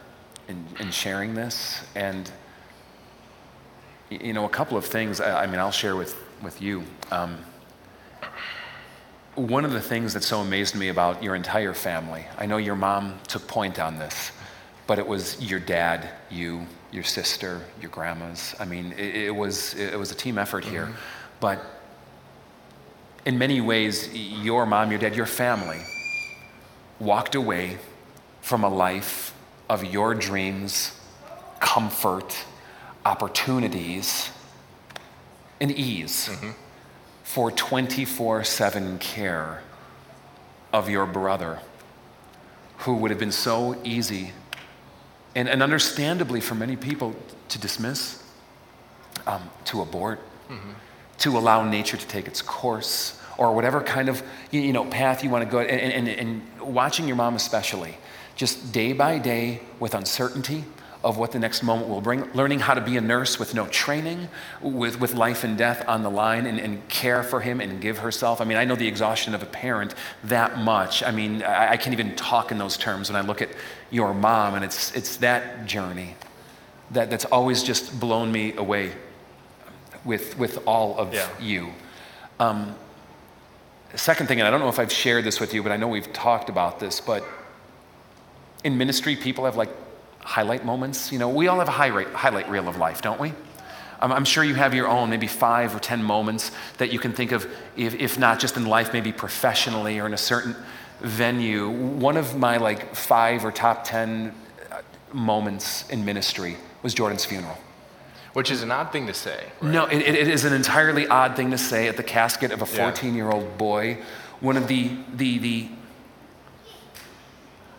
and, 0.47 0.65
and 0.79 0.93
sharing 0.93 1.35
this. 1.35 1.83
And, 1.95 2.31
you 4.09 4.33
know, 4.33 4.45
a 4.45 4.49
couple 4.49 4.77
of 4.77 4.85
things, 4.85 5.19
I, 5.19 5.43
I 5.43 5.47
mean, 5.47 5.59
I'll 5.59 5.71
share 5.71 5.95
with, 5.95 6.15
with 6.41 6.61
you. 6.61 6.83
Um, 7.11 7.37
one 9.35 9.65
of 9.65 9.71
the 9.71 9.81
things 9.81 10.13
that 10.13 10.23
so 10.23 10.39
amazed 10.39 10.75
me 10.75 10.89
about 10.89 11.23
your 11.23 11.35
entire 11.35 11.73
family, 11.73 12.25
I 12.37 12.45
know 12.45 12.57
your 12.57 12.75
mom 12.75 13.19
took 13.27 13.47
point 13.47 13.79
on 13.79 13.99
this, 13.99 14.31
but 14.89 14.97
it 14.97 15.05
was 15.05 15.39
your 15.39 15.59
dad, 15.59 16.09
you, 16.31 16.65
your 16.91 17.03
sister, 17.03 17.61
your 17.79 17.91
grandmas. 17.91 18.55
I 18.59 18.65
mean, 18.65 18.91
it, 18.93 19.27
it 19.27 19.35
was, 19.35 19.75
it 19.75 19.99
was 19.99 20.11
a 20.11 20.15
team 20.15 20.39
effort 20.39 20.65
here. 20.65 20.85
Mm-hmm. 20.85 20.95
But 21.39 21.63
in 23.23 23.37
many 23.37 23.61
ways, 23.61 24.11
your 24.11 24.65
mom, 24.65 24.89
your 24.89 24.99
dad, 24.99 25.15
your 25.15 25.27
family 25.27 25.77
walked 26.97 27.35
away 27.35 27.77
from 28.41 28.63
a 28.63 28.67
life 28.67 29.31
of 29.69 29.83
your 29.85 30.15
dreams, 30.15 30.99
comfort, 31.59 32.35
opportunities, 33.05 34.31
and 35.61 35.69
ease 35.69 36.29
mm-hmm. 36.31 36.49
for 37.21 37.51
24 37.51 38.43
7 38.43 38.97
care 38.97 39.61
of 40.73 40.89
your 40.89 41.05
brother 41.05 41.59
who 42.79 42.95
would 42.95 43.11
have 43.11 43.19
been 43.19 43.31
so 43.31 43.79
easy 43.83 44.31
and, 45.39 45.47
and 45.47 45.63
understandably 45.63 46.41
for 46.41 46.53
many 46.53 46.75
people 46.75 47.15
to 47.47 47.57
dismiss, 47.57 48.21
um, 49.25 49.49
to 49.63 49.81
abort, 49.81 50.19
mm-hmm. 50.49 50.71
to 51.19 51.37
allow 51.37 51.63
nature 51.63 51.95
to 51.95 52.07
take 52.07 52.27
its 52.27 52.41
course, 52.41 53.17
or 53.37 53.55
whatever 53.55 53.79
kind 53.79 54.09
of 54.09 54.21
you 54.51 54.73
know, 54.73 54.83
path 54.83 55.23
you 55.23 55.29
want 55.29 55.45
to 55.45 55.49
go. 55.49 55.59
And, 55.59 55.93
and, 55.93 56.09
and 56.09 56.59
watching 56.59 57.07
your 57.07 57.15
mom, 57.15 57.35
especially, 57.35 57.97
just 58.35 58.73
day 58.73 58.91
by 58.91 59.17
day 59.17 59.61
with 59.79 59.95
uncertainty, 59.95 60.65
of 61.01 61.17
what 61.17 61.31
the 61.31 61.39
next 61.39 61.63
moment 61.63 61.87
will 61.87 62.01
bring, 62.01 62.29
learning 62.33 62.59
how 62.59 62.73
to 62.73 62.81
be 62.81 62.97
a 62.97 63.01
nurse 63.01 63.39
with 63.39 63.55
no 63.55 63.65
training, 63.67 64.27
with, 64.61 64.99
with 64.99 65.13
life 65.13 65.45
and 65.45 65.57
death 65.57 65.87
on 65.87 66.03
the 66.03 66.09
line, 66.09 66.45
and, 66.45 66.59
and 66.59 66.87
care 66.89 67.23
for 67.23 67.39
him 67.39 67.61
and 67.61 67.79
give 67.79 67.99
herself. 67.99 68.41
I 68.41 68.43
mean, 68.43 68.57
I 68.57 68.65
know 68.65 68.75
the 68.75 68.87
exhaustion 68.87 69.33
of 69.33 69.41
a 69.41 69.45
parent 69.45 69.95
that 70.25 70.57
much. 70.57 71.01
I 71.01 71.11
mean, 71.11 71.41
I, 71.41 71.71
I 71.71 71.77
can't 71.77 71.93
even 71.93 72.15
talk 72.17 72.51
in 72.51 72.57
those 72.57 72.75
terms 72.75 73.09
when 73.09 73.15
I 73.15 73.25
look 73.25 73.41
at 73.41 73.49
your 73.91 74.13
mom, 74.13 74.55
and 74.55 74.65
it's, 74.65 74.93
it's 74.93 75.17
that 75.17 75.65
journey 75.65 76.15
that, 76.91 77.09
that's 77.09 77.25
always 77.25 77.63
just 77.63 77.97
blown 77.97 78.29
me 78.29 78.53
away 78.55 78.91
with, 80.03 80.37
with 80.37 80.59
all 80.67 80.97
of 80.97 81.13
yeah. 81.13 81.29
you. 81.39 81.69
Um, 82.41 82.75
second 83.95 84.27
thing, 84.27 84.39
and 84.39 84.47
I 84.47 84.51
don't 84.51 84.59
know 84.59 84.69
if 84.69 84.79
I've 84.79 84.91
shared 84.91 85.23
this 85.23 85.39
with 85.39 85.53
you, 85.53 85.63
but 85.63 85.71
I 85.71 85.77
know 85.77 85.87
we've 85.87 86.11
talked 86.11 86.49
about 86.49 86.81
this, 86.81 86.99
but 86.99 87.23
in 88.65 88.77
ministry, 88.77 89.15
people 89.15 89.45
have 89.45 89.55
like 89.55 89.69
highlight 90.23 90.65
moments. 90.65 91.11
You 91.11 91.19
know, 91.19 91.29
we 91.29 91.47
all 91.47 91.59
have 91.59 91.67
a 91.67 91.71
highlight, 91.71 92.07
highlight 92.09 92.49
reel 92.49 92.67
of 92.67 92.77
life, 92.77 93.01
don't 93.01 93.19
we? 93.19 93.33
I'm 94.01 94.25
sure 94.25 94.43
you 94.43 94.55
have 94.55 94.73
your 94.73 94.87
own, 94.87 95.09
maybe 95.09 95.27
five 95.27 95.75
or 95.75 95.79
10 95.79 96.03
moments 96.03 96.51
that 96.77 96.93
you 96.93 96.99
can 96.99 97.11
think 97.11 97.31
of, 97.31 97.51
if, 97.75 97.93
if 97.95 98.17
not 98.17 98.39
just 98.39 98.55
in 98.55 98.65
life, 98.65 98.93
maybe 98.93 99.11
professionally 99.11 99.99
or 99.99 100.05
in 100.05 100.13
a 100.13 100.17
certain 100.17 100.55
venue. 101.01 101.69
One 101.69 102.15
of 102.15 102.37
my 102.37 102.57
like 102.57 102.95
five 102.95 103.43
or 103.43 103.51
top 103.51 103.83
10 103.83 104.33
uh, 104.71 104.81
moments 105.11 105.89
in 105.89 106.05
ministry 106.05 106.55
was 106.81 106.93
Jordan's 106.93 107.25
funeral. 107.25 107.57
Which 108.33 108.51
is 108.51 108.63
an 108.63 108.71
odd 108.71 108.91
thing 108.91 109.07
to 109.07 109.13
say. 109.13 109.43
Right? 109.59 109.71
No, 109.71 109.85
it, 109.87 110.01
it 110.01 110.27
is 110.27 110.45
an 110.45 110.53
entirely 110.53 111.07
odd 111.07 111.35
thing 111.35 111.51
to 111.51 111.57
say 111.57 111.87
at 111.87 111.97
the 111.97 112.03
casket 112.03 112.51
of 112.51 112.61
a 112.61 112.65
14 112.65 113.15
year 113.15 113.29
old 113.29 113.57
boy. 113.57 113.97
One 114.39 114.55
of 114.55 114.67
the, 114.67 114.91
the, 115.13 115.39
the, 115.39 115.69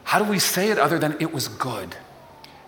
how 0.04 0.18
do 0.18 0.30
we 0.30 0.38
say 0.38 0.70
it 0.70 0.78
other 0.78 0.98
than 0.98 1.16
it 1.18 1.32
was 1.32 1.48
good? 1.48 1.96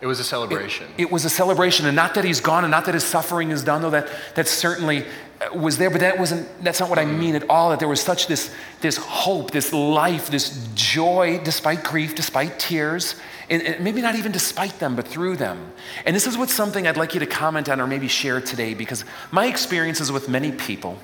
It 0.03 0.07
was 0.07 0.19
a 0.19 0.25
celebration. 0.25 0.89
It, 0.99 1.03
it, 1.03 1.13
was 1.13 1.25
a 1.25 1.31
celebration, 1.31 1.87
and 1.87 1.95
not 1.95 2.15
that 2.15 2.25
he's 2.25 2.41
gone, 2.41 2.65
and 2.65 2.73
not 2.73 2.87
that 2.87 2.95
his 2.95 3.05
suffering 3.05 3.53
is 3.53 3.63
done, 3.63 3.83
though 3.83 3.91
that, 3.91 4.09
that 4.35 4.49
certainly 4.49 5.05
uh, 5.41 5.57
was 5.57 5.79
there, 5.79 5.91
but 5.91 6.01
that 6.01 6.19
wasn't, 6.19 6.49
that's 6.65 6.81
not 6.81 6.91
what 6.91 6.99
I 6.99 7.05
mean 7.05 7.37
at 7.37 7.49
all. 7.49 7.71
That 7.71 7.79
there 7.79 7.87
was 7.87 8.01
such 8.01 8.27
this, 8.27 8.53
this 8.81 8.97
hope, 8.97 9.53
this 9.53 9.73
life, 9.73 10.27
this 10.27 10.69
joy, 10.75 11.41
despite 11.45 11.85
grief, 11.85 12.17
despite 12.17 12.59
tears, 12.59 13.15
and, 13.49 13.63
and 13.63 13.85
maybe 13.85 14.03
not 14.03 14.17
even 14.17 14.33
despite 14.33 14.81
them, 14.81 14.97
but 14.97 15.07
through 15.07 15.37
them. 15.37 15.73
And 16.05 16.17
this 16.17 16.27
is 16.27 16.37
what's 16.37 16.53
something 16.53 16.85
I'd 16.89 16.97
like 16.97 17.15
you 17.15 17.21
to 17.21 17.27
comment 17.27 17.69
on 17.69 17.81
or 17.81 17.87
maybe 17.87 18.09
share 18.09 18.41
today, 18.41 18.75
because 18.75 19.05
my 19.31 19.47
experiences 19.47 20.11
with 20.11 20.29
many 20.29 20.51
people, 20.51 20.99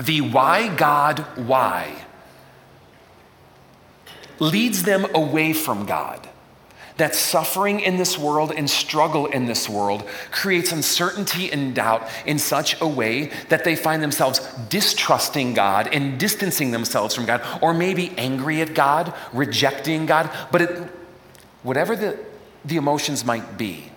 the 0.00 0.20
why 0.20 0.72
God, 0.76 1.18
why, 1.34 2.04
leads 4.38 4.84
them 4.84 5.12
away 5.12 5.52
from 5.52 5.86
God 5.86 6.28
that 6.96 7.14
suffering 7.14 7.80
in 7.80 7.96
this 7.96 8.18
world 8.18 8.52
and 8.56 8.68
struggle 8.68 9.26
in 9.26 9.46
this 9.46 9.68
world 9.68 10.06
creates 10.30 10.72
uncertainty 10.72 11.52
and 11.52 11.74
doubt 11.74 12.08
in 12.24 12.38
such 12.38 12.80
a 12.80 12.86
way 12.86 13.30
that 13.48 13.64
they 13.64 13.76
find 13.76 14.02
themselves 14.02 14.40
distrusting 14.68 15.54
God 15.54 15.88
and 15.92 16.18
distancing 16.18 16.70
themselves 16.70 17.14
from 17.14 17.26
God, 17.26 17.42
or 17.62 17.74
maybe 17.74 18.12
angry 18.16 18.60
at 18.60 18.74
God, 18.74 19.12
rejecting 19.32 20.06
God. 20.06 20.30
But 20.50 20.62
it, 20.62 20.90
whatever 21.62 21.94
the, 21.96 22.18
the 22.64 22.76
emotions 22.76 23.24
might 23.24 23.58
be, 23.58 23.90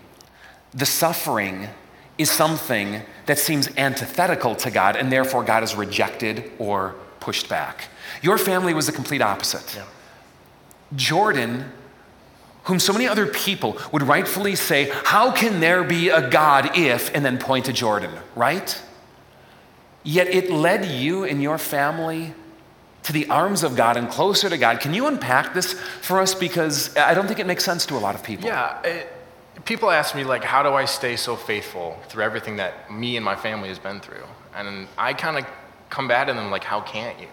the 0.74 0.86
suffering 0.86 1.70
is 2.18 2.30
something 2.30 3.02
that 3.28 3.40
seems 3.40 3.70
antithetical 3.78 4.56
to 4.56 4.70
God, 4.70 4.98
and 4.98 5.12
therefore 5.12 5.44
God 5.44 5.64
is 5.64 5.74
rejected 5.74 6.52
or 6.60 6.96
pushed 7.22 7.48
back. 7.48 7.86
Your 8.22 8.38
family 8.38 8.74
was 8.74 8.88
the 8.88 8.92
complete 8.92 9.22
opposite. 9.22 9.76
Yeah. 9.76 9.86
Jordan 10.96 11.72
whom 12.64 12.80
so 12.80 12.94
many 12.94 13.08
other 13.08 13.26
people 13.26 13.78
would 13.92 14.04
rightfully 14.04 14.56
say, 14.56 14.92
How 15.06 15.32
can 15.32 15.60
there 15.60 15.84
be 15.84 16.10
a 16.10 16.30
God 16.30 16.78
if, 16.78 17.14
and 17.16 17.26
then 17.26 17.38
point 17.38 17.66
to 17.66 17.74
Jordan, 17.74 18.12
right? 18.36 18.82
Yet 20.04 20.28
it 20.28 20.50
led 20.50 20.86
you 20.86 21.24
and 21.24 21.42
your 21.42 21.58
family 21.58 22.34
to 23.04 23.14
the 23.14 23.28
arms 23.30 23.64
of 23.64 23.76
God 23.76 23.98
and 23.98 24.10
closer 24.10 24.50
to 24.50 24.58
God. 24.58 24.80
Can 24.80 24.94
you 24.94 25.08
unpack 25.08 25.54
this 25.54 25.74
for 25.74 26.20
us? 26.20 26.36
Because 26.36 26.96
I 26.98 27.14
don't 27.14 27.28
think 27.28 27.40
it 27.40 27.48
makes 27.48 27.64
sense 27.64 27.86
to 27.88 27.96
a 27.96 28.00
lot 28.00 28.16
of 28.16 28.24
people. 28.24 28.48
Yeah. 28.48 28.82
It, 28.84 29.14
people 29.66 29.90
ask 29.90 30.16
me, 30.16 30.24
like, 30.24 30.44
how 30.44 30.64
do 30.64 30.74
I 30.74 30.86
stay 30.86 31.16
so 31.16 31.36
faithful 31.36 31.98
through 32.08 32.24
everything 32.24 32.58
that 32.58 32.92
me 32.92 33.16
and 33.16 33.26
my 33.26 33.36
family 33.36 33.70
has 33.70 33.80
been 33.80 34.00
through? 34.00 34.24
And 34.56 34.88
I 34.98 35.14
kind 35.14 35.38
of 35.38 35.46
combat 35.90 36.28
them, 36.28 36.52
like, 36.52 36.64
how 36.64 36.82
can't 36.82 37.20
you? 37.20 37.28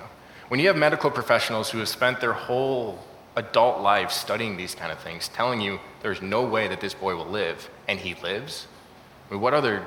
When 0.49 0.61
you 0.61 0.69
have 0.69 0.77
medical 0.77 1.11
professionals 1.11 1.71
who 1.71 1.79
have 1.79 1.89
spent 1.89 2.21
their 2.21 2.33
whole 2.33 2.99
adult 3.37 3.81
life 3.81 4.11
studying 4.11 4.57
these 4.57 4.75
kind 4.75 4.91
of 4.91 4.99
things, 4.99 5.29
telling 5.29 5.61
you 5.61 5.79
there's 6.03 6.23
no 6.23 6.43
way 6.43 6.69
that 6.69 6.81
this 6.81 6.95
boy 6.95 7.15
will 7.15 7.27
live, 7.27 7.71
and 7.87 8.01
he 8.01 8.15
lives? 8.23 8.67
I 9.29 9.35
mean, 9.35 9.41
what 9.41 9.55
other 9.55 9.87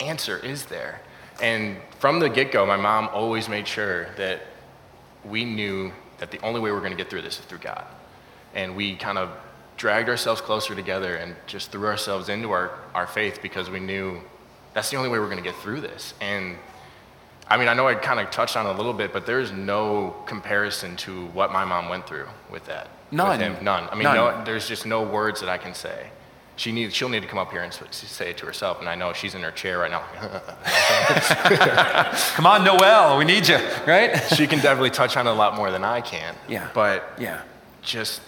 answer 0.00 0.38
is 0.38 0.66
there? 0.66 1.00
And 1.40 1.76
from 1.98 2.18
the 2.18 2.28
get 2.28 2.52
go, 2.52 2.66
my 2.66 2.76
mom 2.76 3.08
always 3.12 3.48
made 3.48 3.68
sure 3.68 4.08
that 4.16 4.42
we 5.24 5.44
knew 5.44 5.92
that 6.18 6.30
the 6.30 6.40
only 6.40 6.60
way 6.60 6.70
we 6.70 6.76
are 6.76 6.80
going 6.80 6.92
to 6.92 6.96
get 6.96 7.10
through 7.10 7.22
this 7.22 7.38
is 7.38 7.44
through 7.44 7.58
God. 7.58 7.84
And 8.54 8.74
we 8.74 8.96
kind 8.96 9.18
of 9.18 9.30
dragged 9.76 10.08
ourselves 10.08 10.40
closer 10.40 10.74
together 10.74 11.16
and 11.16 11.36
just 11.46 11.70
threw 11.70 11.86
ourselves 11.86 12.28
into 12.28 12.50
our, 12.50 12.78
our 12.94 13.06
faith 13.06 13.40
because 13.42 13.68
we 13.68 13.80
knew 13.80 14.20
that's 14.72 14.90
the 14.90 14.96
only 14.96 15.10
way 15.10 15.18
we're 15.18 15.26
going 15.26 15.42
to 15.42 15.42
get 15.42 15.56
through 15.56 15.82
this. 15.82 16.14
And 16.20 16.56
I 17.48 17.56
mean, 17.56 17.68
I 17.68 17.74
know 17.74 17.86
I 17.86 17.94
kind 17.94 18.18
of 18.18 18.30
touched 18.30 18.56
on 18.56 18.66
it 18.66 18.70
a 18.70 18.72
little 18.72 18.92
bit, 18.92 19.12
but 19.12 19.24
there's 19.24 19.52
no 19.52 20.16
comparison 20.26 20.96
to 20.96 21.26
what 21.26 21.52
my 21.52 21.64
mom 21.64 21.88
went 21.88 22.06
through 22.06 22.26
with 22.50 22.66
that. 22.66 22.88
None. 23.12 23.38
With 23.38 23.62
None. 23.62 23.88
I 23.88 23.94
mean, 23.94 24.04
None. 24.04 24.16
No, 24.16 24.44
there's 24.44 24.66
just 24.66 24.84
no 24.84 25.02
words 25.02 25.40
that 25.40 25.48
I 25.48 25.58
can 25.58 25.74
say. 25.74 26.10
She 26.56 26.72
needs, 26.72 26.94
she'll 26.94 27.10
need 27.10 27.20
to 27.20 27.28
come 27.28 27.38
up 27.38 27.52
here 27.52 27.62
and 27.62 27.72
say 27.72 28.30
it 28.30 28.38
to 28.38 28.46
herself, 28.46 28.80
and 28.80 28.88
I 28.88 28.94
know 28.94 29.12
she's 29.12 29.34
in 29.34 29.42
her 29.42 29.50
chair 29.50 29.78
right 29.78 29.90
now. 29.90 30.00
come 32.34 32.46
on, 32.46 32.64
Noel, 32.64 33.18
we 33.18 33.26
need 33.26 33.46
you, 33.46 33.58
right? 33.86 34.16
she 34.34 34.46
can 34.46 34.60
definitely 34.60 34.90
touch 34.90 35.18
on 35.18 35.26
it 35.26 35.30
a 35.30 35.34
lot 35.34 35.54
more 35.54 35.70
than 35.70 35.84
I 35.84 36.00
can. 36.00 36.34
Yeah. 36.48 36.70
But 36.72 37.12
yeah, 37.18 37.42
just 37.82 38.22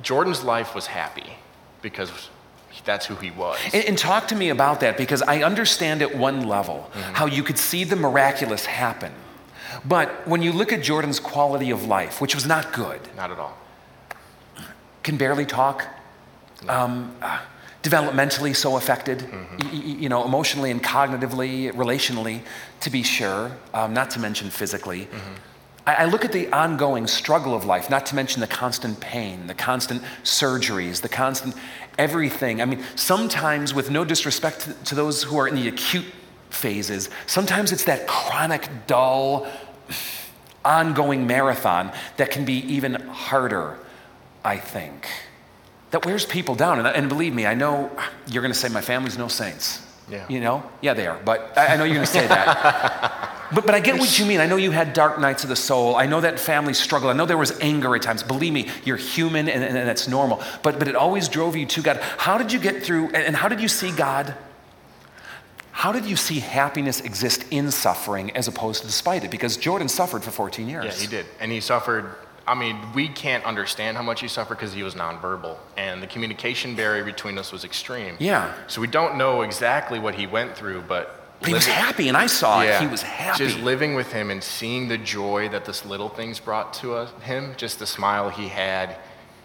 Jordan's 0.00 0.42
life 0.42 0.74
was 0.74 0.86
happy 0.86 1.34
because 1.82 2.10
that's 2.88 3.04
who 3.04 3.14
he 3.16 3.30
was. 3.30 3.58
And, 3.74 3.84
and, 3.84 3.98
talk 3.98 4.28
to 4.28 4.34
me 4.34 4.48
about 4.48 4.80
that 4.80 4.96
because 4.96 5.20
I 5.20 5.42
understand 5.42 6.00
at 6.00 6.16
one 6.16 6.48
level 6.48 6.90
mm-hmm. 6.90 7.12
how 7.12 7.26
you 7.26 7.42
could 7.42 7.58
see 7.58 7.84
the 7.84 7.96
miraculous 7.96 8.64
happen. 8.64 9.12
But 9.84 10.26
when 10.26 10.40
you 10.40 10.52
look 10.52 10.72
at 10.72 10.82
Jordan's 10.82 11.20
quality 11.20 11.70
of 11.70 11.84
life, 11.84 12.20
which 12.22 12.34
was 12.34 12.46
not 12.46 12.72
good, 12.72 13.00
not 13.14 13.30
at 13.30 13.38
all, 13.38 13.56
can 15.02 15.18
barely 15.18 15.44
talk, 15.44 15.86
no. 16.64 16.72
um, 16.72 17.14
uh, 17.20 17.40
developmentally 17.82 18.56
so 18.56 18.78
affected, 18.78 19.18
mm-hmm. 19.18 19.56
y- 19.58 20.00
you 20.02 20.08
know, 20.08 20.24
emotionally 20.24 20.70
and 20.70 20.82
cognitively, 20.82 21.70
relationally, 21.72 22.40
to 22.80 22.88
be 22.88 23.02
sure, 23.02 23.52
um, 23.74 23.92
not 23.92 24.10
to 24.12 24.18
mention 24.18 24.48
physically. 24.48 25.02
Mm-hmm. 25.02 25.34
I, 25.94 26.04
look 26.04 26.24
at 26.24 26.32
the 26.32 26.52
ongoing 26.52 27.06
struggle 27.06 27.54
of 27.54 27.64
life, 27.64 27.88
not 27.88 28.06
to 28.06 28.14
mention 28.14 28.40
the 28.40 28.46
constant 28.46 29.00
pain, 29.00 29.46
the 29.46 29.54
constant 29.54 30.02
surgeries, 30.22 31.00
the 31.00 31.08
constant 31.08 31.54
everything. 31.98 32.60
I 32.60 32.64
mean, 32.64 32.82
sometimes, 32.94 33.72
with 33.72 33.90
no 33.90 34.04
disrespect 34.04 34.84
to, 34.86 34.94
those 34.94 35.22
who 35.22 35.38
are 35.38 35.48
in 35.48 35.54
the 35.54 35.68
acute 35.68 36.04
phases, 36.50 37.08
sometimes 37.26 37.72
it's 37.72 37.84
that 37.84 38.06
chronic, 38.06 38.68
dull, 38.86 39.46
ongoing 40.64 41.26
marathon 41.26 41.92
that 42.18 42.30
can 42.30 42.44
be 42.44 42.58
even 42.72 42.94
harder, 42.94 43.78
I 44.44 44.58
think. 44.58 45.08
That 45.90 46.04
wears 46.04 46.26
people 46.26 46.54
down. 46.54 46.78
And, 46.78 46.88
and 46.88 47.08
believe 47.08 47.34
me, 47.34 47.46
I 47.46 47.54
know 47.54 47.90
you're 48.26 48.42
going 48.42 48.52
to 48.52 48.58
say 48.58 48.68
my 48.68 48.82
family's 48.82 49.16
no 49.16 49.28
saints. 49.28 49.82
Yeah. 50.10 50.26
You 50.28 50.40
know? 50.40 50.62
Yeah, 50.82 50.94
they 50.94 51.06
are. 51.06 51.18
But 51.24 51.56
I, 51.56 51.74
I 51.74 51.76
know 51.76 51.84
you're 51.84 51.94
going 51.94 52.06
to 52.06 52.12
say 52.12 52.26
that. 52.26 53.34
But, 53.52 53.66
but 53.66 53.74
I 53.74 53.80
get 53.80 53.98
what 53.98 54.18
you 54.18 54.26
mean. 54.26 54.40
I 54.40 54.46
know 54.46 54.56
you 54.56 54.70
had 54.70 54.92
dark 54.92 55.18
nights 55.18 55.42
of 55.42 55.48
the 55.48 55.56
soul. 55.56 55.96
I 55.96 56.06
know 56.06 56.20
that 56.20 56.38
family 56.38 56.74
struggle. 56.74 57.08
I 57.08 57.14
know 57.14 57.26
there 57.26 57.38
was 57.38 57.58
anger 57.60 57.94
at 57.96 58.02
times. 58.02 58.22
Believe 58.22 58.52
me, 58.52 58.68
you're 58.84 58.96
human 58.96 59.48
and, 59.48 59.64
and, 59.64 59.76
and 59.76 59.88
that's 59.88 60.08
normal. 60.08 60.42
But, 60.62 60.78
but 60.78 60.88
it 60.88 60.96
always 60.96 61.28
drove 61.28 61.56
you 61.56 61.66
to 61.66 61.82
God. 61.82 61.98
How 62.18 62.38
did 62.38 62.52
you 62.52 62.58
get 62.58 62.82
through, 62.82 63.06
and, 63.06 63.16
and 63.16 63.36
how 63.36 63.48
did 63.48 63.60
you 63.60 63.68
see 63.68 63.90
God? 63.90 64.34
How 65.78 65.92
did 65.92 66.06
you 66.06 66.16
see 66.16 66.40
happiness 66.40 67.00
exist 67.02 67.44
in 67.52 67.70
suffering 67.70 68.34
as 68.36 68.48
opposed 68.48 68.80
to 68.80 68.88
despite 68.88 69.22
it? 69.22 69.30
Because 69.30 69.56
Jordan 69.56 69.88
suffered 69.88 70.24
for 70.24 70.32
14 70.32 70.68
years. 70.68 70.84
Yeah, 70.84 70.92
he 70.92 71.06
did. 71.06 71.26
And 71.38 71.52
he 71.52 71.60
suffered. 71.60 72.16
I 72.48 72.56
mean, 72.56 72.76
we 72.94 73.08
can't 73.08 73.44
understand 73.44 73.96
how 73.96 74.02
much 74.02 74.20
he 74.20 74.26
suffered 74.26 74.56
because 74.56 74.72
he 74.72 74.82
was 74.82 74.96
nonverbal. 74.96 75.56
And 75.76 76.02
the 76.02 76.08
communication 76.08 76.74
barrier 76.74 77.04
between 77.04 77.38
us 77.38 77.52
was 77.52 77.62
extreme. 77.62 78.16
Yeah. 78.18 78.52
So 78.66 78.80
we 78.80 78.88
don't 78.88 79.16
know 79.16 79.42
exactly 79.42 80.00
what 80.00 80.16
he 80.16 80.26
went 80.26 80.56
through, 80.56 80.82
but. 80.82 81.17
But 81.40 81.48
he 81.48 81.54
was 81.54 81.66
happy, 81.66 82.08
and 82.08 82.16
I 82.16 82.26
saw 82.26 82.62
yeah, 82.62 82.78
it. 82.78 82.82
He 82.82 82.88
was 82.88 83.02
happy. 83.02 83.38
Just 83.38 83.60
living 83.60 83.94
with 83.94 84.12
him 84.12 84.30
and 84.30 84.42
seeing 84.42 84.88
the 84.88 84.98
joy 84.98 85.48
that 85.50 85.64
this 85.64 85.84
little 85.84 86.08
things 86.08 86.40
brought 86.40 86.72
to 86.74 86.94
us, 86.94 87.10
him, 87.22 87.54
just 87.56 87.78
the 87.78 87.86
smile 87.86 88.28
he 88.28 88.48
had. 88.48 88.96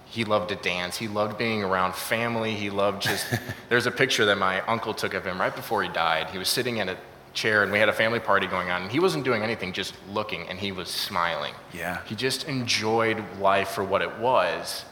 He 0.05 0.25
loved 0.25 0.49
to 0.49 0.55
dance. 0.55 0.97
He 0.97 1.07
loved 1.07 1.37
being 1.37 1.63
around 1.63 1.95
family. 1.95 2.53
He 2.53 2.69
loved 2.69 3.01
just. 3.03 3.27
there's 3.69 3.85
a 3.85 3.91
picture 3.91 4.25
that 4.25 4.37
my 4.37 4.61
uncle 4.61 4.93
took 4.93 5.13
of 5.13 5.25
him 5.25 5.39
right 5.39 5.55
before 5.55 5.83
he 5.83 5.89
died. 5.89 6.29
He 6.29 6.37
was 6.37 6.49
sitting 6.49 6.77
in 6.77 6.89
a 6.89 6.97
chair, 7.33 7.63
and 7.63 7.71
we 7.71 7.79
had 7.79 7.89
a 7.89 7.93
family 7.93 8.19
party 8.19 8.47
going 8.47 8.69
on. 8.69 8.83
And 8.83 8.91
he 8.91 8.99
wasn't 8.99 9.23
doing 9.23 9.43
anything, 9.43 9.73
just 9.73 9.93
looking, 10.09 10.47
and 10.47 10.59
he 10.59 10.71
was 10.71 10.89
smiling. 10.89 11.53
Yeah. 11.73 11.99
He 12.05 12.15
just 12.15 12.47
enjoyed 12.47 13.23
life 13.39 13.69
for 13.69 13.83
what 13.83 14.01
it 14.01 14.17
was, 14.17 14.85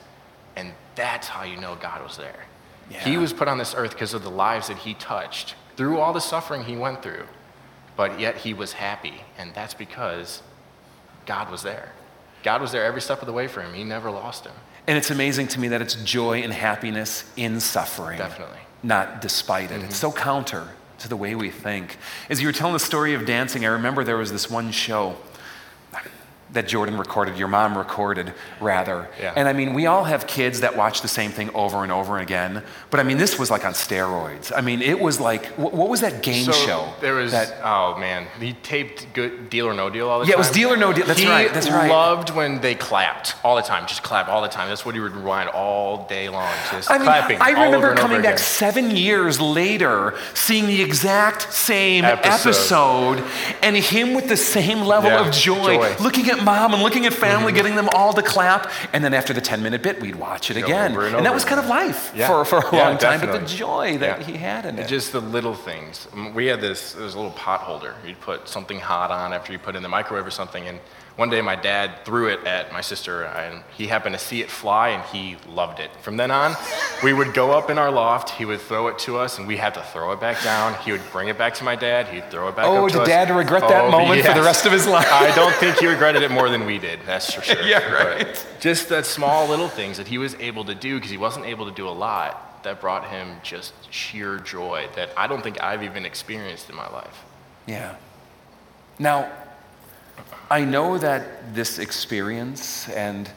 and 0.55 0.73
that's 0.95 1.27
how 1.27 1.43
you 1.43 1.57
know 1.57 1.75
God 1.79 2.03
was 2.03 2.17
there. 2.17 2.45
Yeah. 2.89 2.99
He 2.99 3.17
was 3.17 3.31
put 3.31 3.47
on 3.47 3.57
this 3.57 3.73
earth 3.75 3.91
because 3.91 4.13
of 4.13 4.23
the 4.23 4.31
lives 4.31 4.67
that 4.67 4.77
he 4.77 4.93
touched 4.95 5.55
through 5.75 5.99
all 5.99 6.13
the 6.13 6.21
suffering 6.21 6.63
he 6.63 6.75
went 6.75 7.01
through, 7.03 7.25
but 7.95 8.19
yet 8.19 8.37
he 8.37 8.53
was 8.53 8.73
happy, 8.73 9.23
and 9.37 9.53
that's 9.53 9.73
because 9.73 10.41
God 11.25 11.51
was 11.51 11.63
there. 11.63 11.91
God 12.43 12.61
was 12.61 12.71
there 12.71 12.83
every 12.83 13.01
step 13.01 13.21
of 13.21 13.27
the 13.27 13.33
way 13.33 13.47
for 13.47 13.61
him. 13.61 13.73
He 13.73 13.83
never 13.83 14.09
lost 14.09 14.45
him. 14.45 14.53
And 14.87 14.97
it's 14.97 15.11
amazing 15.11 15.47
to 15.49 15.59
me 15.59 15.67
that 15.69 15.81
it's 15.81 15.95
joy 15.95 16.41
and 16.41 16.51
happiness 16.51 17.31
in 17.37 17.59
suffering. 17.59 18.17
Definitely. 18.17 18.57
Not 18.83 19.21
despite 19.21 19.71
it. 19.71 19.75
Mm-hmm. 19.75 19.85
It's 19.85 19.97
so 19.97 20.11
counter 20.11 20.69
to 20.99 21.07
the 21.07 21.15
way 21.15 21.35
we 21.35 21.51
think. 21.51 21.97
As 22.29 22.41
you 22.41 22.47
were 22.47 22.53
telling 22.53 22.73
the 22.73 22.79
story 22.79 23.13
of 23.13 23.25
dancing, 23.25 23.63
I 23.63 23.69
remember 23.69 24.03
there 24.03 24.17
was 24.17 24.31
this 24.31 24.49
one 24.49 24.71
show 24.71 25.17
that 26.53 26.67
Jordan 26.67 26.97
recorded, 26.97 27.37
your 27.37 27.47
mom 27.47 27.77
recorded, 27.77 28.33
rather. 28.59 29.07
Yeah. 29.19 29.33
And 29.35 29.47
I 29.47 29.53
mean, 29.53 29.73
we 29.73 29.85
all 29.85 30.03
have 30.03 30.27
kids 30.27 30.59
that 30.61 30.75
watch 30.75 31.01
the 31.01 31.07
same 31.07 31.31
thing 31.31 31.49
over 31.55 31.83
and 31.83 31.91
over 31.91 32.17
again. 32.19 32.63
But 32.89 32.99
I 32.99 33.03
mean, 33.03 33.17
this 33.17 33.39
was 33.39 33.49
like 33.49 33.63
on 33.63 33.73
steroids. 33.73 34.51
I 34.55 34.61
mean, 34.61 34.81
it 34.81 34.99
was 34.99 35.19
like, 35.19 35.45
wh- 35.55 35.73
what 35.73 35.87
was 35.89 36.01
that 36.01 36.21
game 36.23 36.43
so 36.45 36.51
show? 36.51 36.93
There 36.99 37.13
was, 37.15 37.31
that, 37.31 37.55
oh 37.63 37.97
man, 37.97 38.27
he 38.39 38.53
taped 38.53 39.13
good 39.13 39.49
Deal 39.49 39.67
or 39.67 39.73
No 39.73 39.89
Deal 39.89 40.09
all 40.09 40.19
the 40.19 40.25
time. 40.25 40.29
Yeah, 40.29 40.35
it 40.35 40.39
was 40.39 40.51
Deal 40.51 40.69
or 40.73 40.77
No 40.77 40.91
Deal. 40.91 41.05
That's 41.05 41.19
he 41.21 41.27
right, 41.27 41.53
that's 41.53 41.69
right. 41.69 41.89
loved 41.89 42.31
when 42.31 42.59
they 42.59 42.75
clapped 42.75 43.35
all 43.43 43.55
the 43.55 43.61
time, 43.61 43.87
just 43.87 44.03
clap 44.03 44.27
all 44.27 44.41
the 44.41 44.47
time. 44.49 44.67
That's 44.67 44.85
what 44.85 44.93
he 44.93 44.99
would 45.01 45.15
rewind 45.15 45.49
all 45.49 46.05
day 46.07 46.27
long, 46.29 46.53
just 46.71 46.91
I 46.91 46.97
mean, 46.97 47.05
clapping. 47.05 47.39
I 47.41 47.51
remember 47.51 47.95
coming 47.95 48.21
back 48.21 48.39
seven 48.39 48.91
years 48.95 49.39
later, 49.39 50.15
seeing 50.33 50.65
the 50.67 50.81
exact 50.81 51.53
same 51.53 52.03
Episode. 52.03 52.49
episode, 53.19 53.23
and 53.61 53.75
him 53.77 54.13
with 54.13 54.27
the 54.27 54.37
same 54.37 54.81
level 54.81 55.09
Yeah, 55.09 55.27
of 55.27 55.33
joy, 55.33 55.77
joy. 55.77 55.95
Looking 56.03 56.29
at 56.29 56.40
mom 56.41 56.73
and 56.73 56.83
looking 56.83 57.05
at 57.05 57.13
family, 57.13 57.47
mm-hmm. 57.47 57.55
getting 57.55 57.75
them 57.75 57.89
all 57.93 58.13
to 58.13 58.21
clap. 58.21 58.71
And 58.93 59.03
then 59.03 59.13
after 59.13 59.33
the 59.33 59.41
10 59.41 59.61
minute 59.63 59.81
bit, 59.81 60.01
we'd 60.01 60.15
watch 60.15 60.49
it 60.51 60.55
Go 60.59 60.65
again. 60.65 60.91
over 60.91 61.07
and 61.07 61.25
that 61.25 61.33
was 61.33 61.45
kind 61.45 61.59
of 61.59 61.67
life 61.67 62.11
Yeah. 62.15 62.27
for, 62.27 62.45
for 62.45 62.57
a 62.59 62.75
Yeah, 62.75 62.87
long 62.89 62.97
time, 62.97 63.19
but 63.19 63.31
the 63.39 63.45
joy 63.45 63.97
that 63.99 64.19
Yeah. 64.19 64.25
he 64.25 64.33
had 64.37 64.65
in 64.65 64.79
it. 64.79 64.87
Just 64.87 65.11
the 65.11 65.21
little 65.21 65.55
things. 65.55 66.07
We 66.33 66.47
had 66.47 66.61
this, 66.61 66.93
there 66.93 67.03
was 67.03 67.13
a 67.13 67.17
little 67.17 67.31
pot 67.33 67.61
holder. 67.61 67.95
You'd 68.05 68.19
put 68.21 68.47
something 68.47 68.79
hot 68.79 69.11
on 69.11 69.33
after 69.33 69.51
you 69.51 69.59
put 69.59 69.75
it 69.75 69.77
in 69.77 69.83
the 69.83 69.89
microwave 69.89 70.25
or 70.25 70.31
something. 70.31 70.67
And 70.67 70.79
one 71.17 71.29
day 71.29 71.41
my 71.41 71.55
dad 71.55 72.05
threw 72.05 72.27
it 72.27 72.45
at 72.45 72.71
my 72.71 72.81
sister, 72.81 73.23
and 73.23 73.63
he 73.75 73.87
happened 73.87 74.13
to 74.13 74.19
see 74.19 74.41
it 74.41 74.49
fly, 74.49 74.89
and 74.89 75.03
he 75.05 75.35
loved 75.47 75.79
it. 75.79 75.91
From 76.01 76.17
then 76.17 76.31
on, 76.31 76.55
we 77.03 77.11
would 77.13 77.33
go 77.33 77.51
up 77.51 77.69
in 77.69 77.77
our 77.77 77.91
loft, 77.91 78.29
he 78.29 78.45
would 78.45 78.61
throw 78.61 78.87
it 78.87 78.97
to 78.99 79.17
us, 79.17 79.37
and 79.37 79.47
we 79.47 79.57
had 79.57 79.73
to 79.73 79.81
throw 79.81 80.11
it 80.13 80.19
back 80.21 80.41
down. 80.43 80.73
He 80.83 80.91
would 80.91 81.01
bring 81.11 81.27
it 81.27 81.37
back 81.37 81.53
to 81.55 81.63
my 81.63 81.75
dad, 81.75 82.07
he'd 82.07 82.29
throw 82.31 82.47
it 82.47 82.55
back 82.55 82.65
oh, 82.65 82.85
up 82.85 82.91
to 82.91 82.93
did 82.93 83.01
us. 83.01 83.07
dad 83.07 83.29
regret 83.29 83.61
that 83.67 83.85
Oh, 83.85 83.91
moment 83.91 84.25
for 84.25 84.33
the 84.33 84.41
rest 84.41 84.65
of 84.65 84.71
his 84.71 84.87
life? 84.87 85.07
I 85.11 85.33
don't 85.35 85.53
think 85.55 85.77
he 85.77 85.87
regretted 85.87 86.23
it 86.23 86.31
more 86.31 86.49
than 86.49 86.65
we 86.65 86.77
did, 86.79 86.99
that's 87.05 87.33
for 87.33 87.41
sure. 87.41 87.61
Yeah, 87.65 87.79
But 87.89 88.05
right. 88.27 88.47
just 88.59 88.89
that 88.89 89.05
small 89.05 89.47
little 89.47 89.67
things 89.69 89.97
that 89.97 90.07
he 90.07 90.17
was 90.17 90.35
able 90.35 90.63
to 90.65 90.75
do, 90.75 90.95
because 90.95 91.11
he 91.11 91.17
wasn't 91.17 91.45
able 91.45 91.65
to 91.65 91.71
do 91.75 91.87
a 91.87 91.91
lot, 91.91 92.63
that 92.63 92.79
brought 92.79 93.09
him 93.09 93.37
just 93.43 93.73
sheer 93.91 94.37
joy 94.37 94.87
that 94.95 95.09
I 95.17 95.27
don't 95.27 95.41
think 95.43 95.61
I've 95.61 95.83
even 95.83 96.05
experienced 96.05 96.69
in 96.69 96.75
my 96.75 96.87
life. 96.89 97.23
Yeah. 97.67 97.95
Now, 98.99 99.31
I 100.51 100.65
know 100.65 100.97
that 100.97 101.55
this 101.55 101.79
experience 101.79 102.89
and 102.89 103.29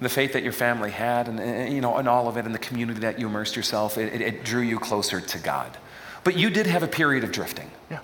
the 0.00 0.08
faith 0.08 0.32
that 0.32 0.42
your 0.42 0.52
family 0.52 0.90
had 0.90 1.28
and, 1.28 1.38
and, 1.40 1.72
you 1.74 1.80
know 1.80 1.96
and 1.96 2.08
all 2.08 2.28
of 2.28 2.36
it 2.36 2.44
and 2.46 2.54
the 2.54 2.58
community 2.60 3.00
that 3.00 3.18
you 3.18 3.26
immersed 3.26 3.56
yourself 3.56 3.98
it, 3.98 4.12
it, 4.14 4.20
it 4.22 4.44
drew 4.44 4.62
you 4.62 4.78
closer 4.78 5.20
to 5.20 5.38
god. 5.38 5.76
But 6.24 6.36
you 6.36 6.48
did 6.50 6.66
have 6.66 6.82
a 6.82 6.88
period 6.88 7.24
of 7.24 7.32
drifting. 7.32 7.70
Yeah. 7.90 7.98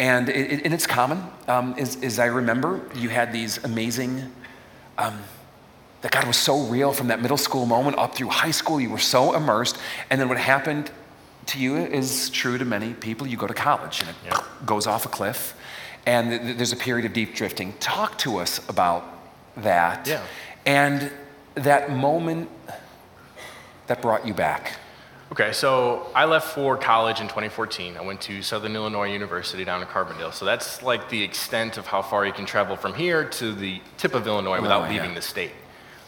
and, 0.00 0.28
it, 0.28 0.52
it- 0.52 0.64
and 0.64 0.74
it's 0.74 0.86
common. 0.86 1.22
Um, 1.46 1.74
as, 1.78 2.02
as 2.02 2.18
i 2.18 2.26
remember 2.26 2.80
you 2.94 3.08
had 3.08 3.32
these 3.32 3.62
amazing 3.64 4.30
um, 4.98 5.16
that 6.02 6.10
god 6.12 6.26
was 6.26 6.36
so 6.36 6.64
real 6.66 6.92
from 6.92 7.06
that 7.08 7.22
middle 7.22 7.36
school 7.38 7.66
moment 7.66 7.96
up 7.98 8.14
through 8.16 8.28
high 8.28 8.50
school. 8.52 8.80
You 8.80 8.90
were 8.90 8.98
so 8.98 9.34
immersed. 9.34 9.78
And 10.10 10.20
then 10.20 10.28
what 10.28 10.38
happened 10.38 10.90
to 11.46 11.58
you 11.58 11.76
is 11.76 12.28
true 12.30 12.58
to 12.58 12.64
many 12.64 12.92
people. 12.94 13.26
You 13.28 13.36
go 13.38 13.46
to 13.46 13.54
college 13.54 14.00
and 14.00 14.10
it 14.10 14.16
Yeah. 14.26 14.42
goes 14.66 14.86
off 14.88 15.06
a 15.06 15.08
cliff 15.08 15.54
and 16.08 16.30
th- 16.30 16.56
there's 16.56 16.72
a 16.72 16.76
period 16.76 17.04
of 17.04 17.12
deep 17.12 17.34
drifting 17.34 17.74
talk 17.80 18.16
to 18.18 18.38
us 18.38 18.66
about 18.68 19.04
that 19.58 20.06
Yeah. 20.06 20.22
and 20.64 21.12
that 21.54 21.90
moment 21.90 22.48
that 23.88 24.00
brought 24.00 24.26
you 24.26 24.32
back. 24.32 24.76
Okay, 25.30 25.52
so 25.52 26.06
I 26.14 26.24
left 26.24 26.54
for 26.54 26.78
college 26.78 27.20
in 27.20 27.28
2014. 27.28 27.98
I 27.98 28.00
went 28.00 28.22
to 28.22 28.42
Southern 28.42 28.74
Illinois 28.74 29.12
University 29.12 29.62
down 29.64 29.82
in 29.82 29.88
Carbondale. 29.88 30.32
So 30.32 30.46
that's 30.46 30.82
like 30.82 31.10
the 31.10 31.22
extent 31.22 31.76
of 31.76 31.86
how 31.86 32.00
far 32.00 32.24
you 32.24 32.32
can 32.32 32.46
travel 32.46 32.76
from 32.76 32.94
here 32.94 33.24
to 33.40 33.52
the 33.52 33.82
tip 33.98 34.14
of 34.14 34.26
Illinois 34.26 34.62
without 34.62 34.88
leaving 34.88 35.10
yeah. 35.10 35.16
the 35.16 35.22
state. 35.22 35.52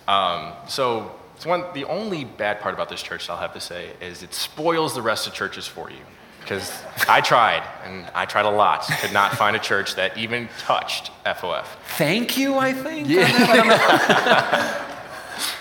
Um, 0.08 0.52
so 0.66 1.14
it's 1.36 1.44
one, 1.44 1.64
the 1.74 1.84
only 1.84 2.24
bad 2.24 2.60
part 2.60 2.72
about 2.72 2.88
this 2.88 3.02
church, 3.02 3.28
I'll 3.28 3.36
have 3.36 3.52
to 3.52 3.60
say, 3.60 3.90
is 4.00 4.22
it 4.22 4.32
spoils 4.32 4.94
the 4.94 5.02
rest 5.02 5.26
of 5.26 5.34
churches 5.34 5.66
for 5.66 5.90
you. 5.90 6.04
Because 6.50 6.82
I 7.08 7.20
tried, 7.20 7.62
and 7.84 8.10
I 8.12 8.26
tried 8.26 8.44
a 8.44 8.50
lot, 8.50 8.82
could 9.00 9.12
not 9.12 9.36
find 9.38 9.54
a 9.54 9.58
church 9.60 9.94
that 9.94 10.18
even 10.18 10.48
touched 10.58 11.12
FOF. 11.24 11.64
Thank 11.96 12.36
you, 12.36 12.56
I 12.56 12.72
think. 12.72 13.08
Yeah. 13.08 14.86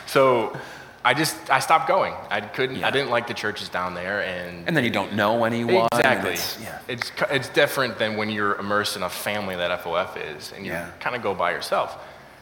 So 0.08 0.58
I 1.06 1.14
just, 1.14 1.36
I 1.52 1.60
stopped 1.60 1.88
going. 1.88 2.16
I 2.32 2.42
couldn't, 2.42 2.78
Yeah. 2.78 2.88
I 2.88 2.92
didn't 2.92 3.12
like 3.12 3.28
the 3.28 3.36
churches 3.36 3.70
down 3.70 3.94
there, 3.94 4.24
and 4.24 4.68
And 4.68 4.76
then 4.76 4.84
you 4.84 4.90
don't 4.90 5.14
know 5.14 5.44
anyone. 5.46 5.88
Exactly. 5.94 6.32
it's- 6.32 6.58
yeah. 6.60 6.80
It's, 6.88 7.12
it's 7.30 7.50
different 7.50 8.00
than 8.00 8.18
when 8.18 8.32
you're 8.32 8.56
immersed 8.56 8.96
in 8.98 9.04
a 9.04 9.10
family 9.10 9.56
that 9.56 9.70
FOF 9.84 10.18
is, 10.18 10.52
and 10.56 10.66
you 10.66 10.72
Yeah. 10.72 10.90
kind 11.00 11.16
of 11.16 11.22
go 11.22 11.36
by 11.36 11.52
yourself. 11.52 11.96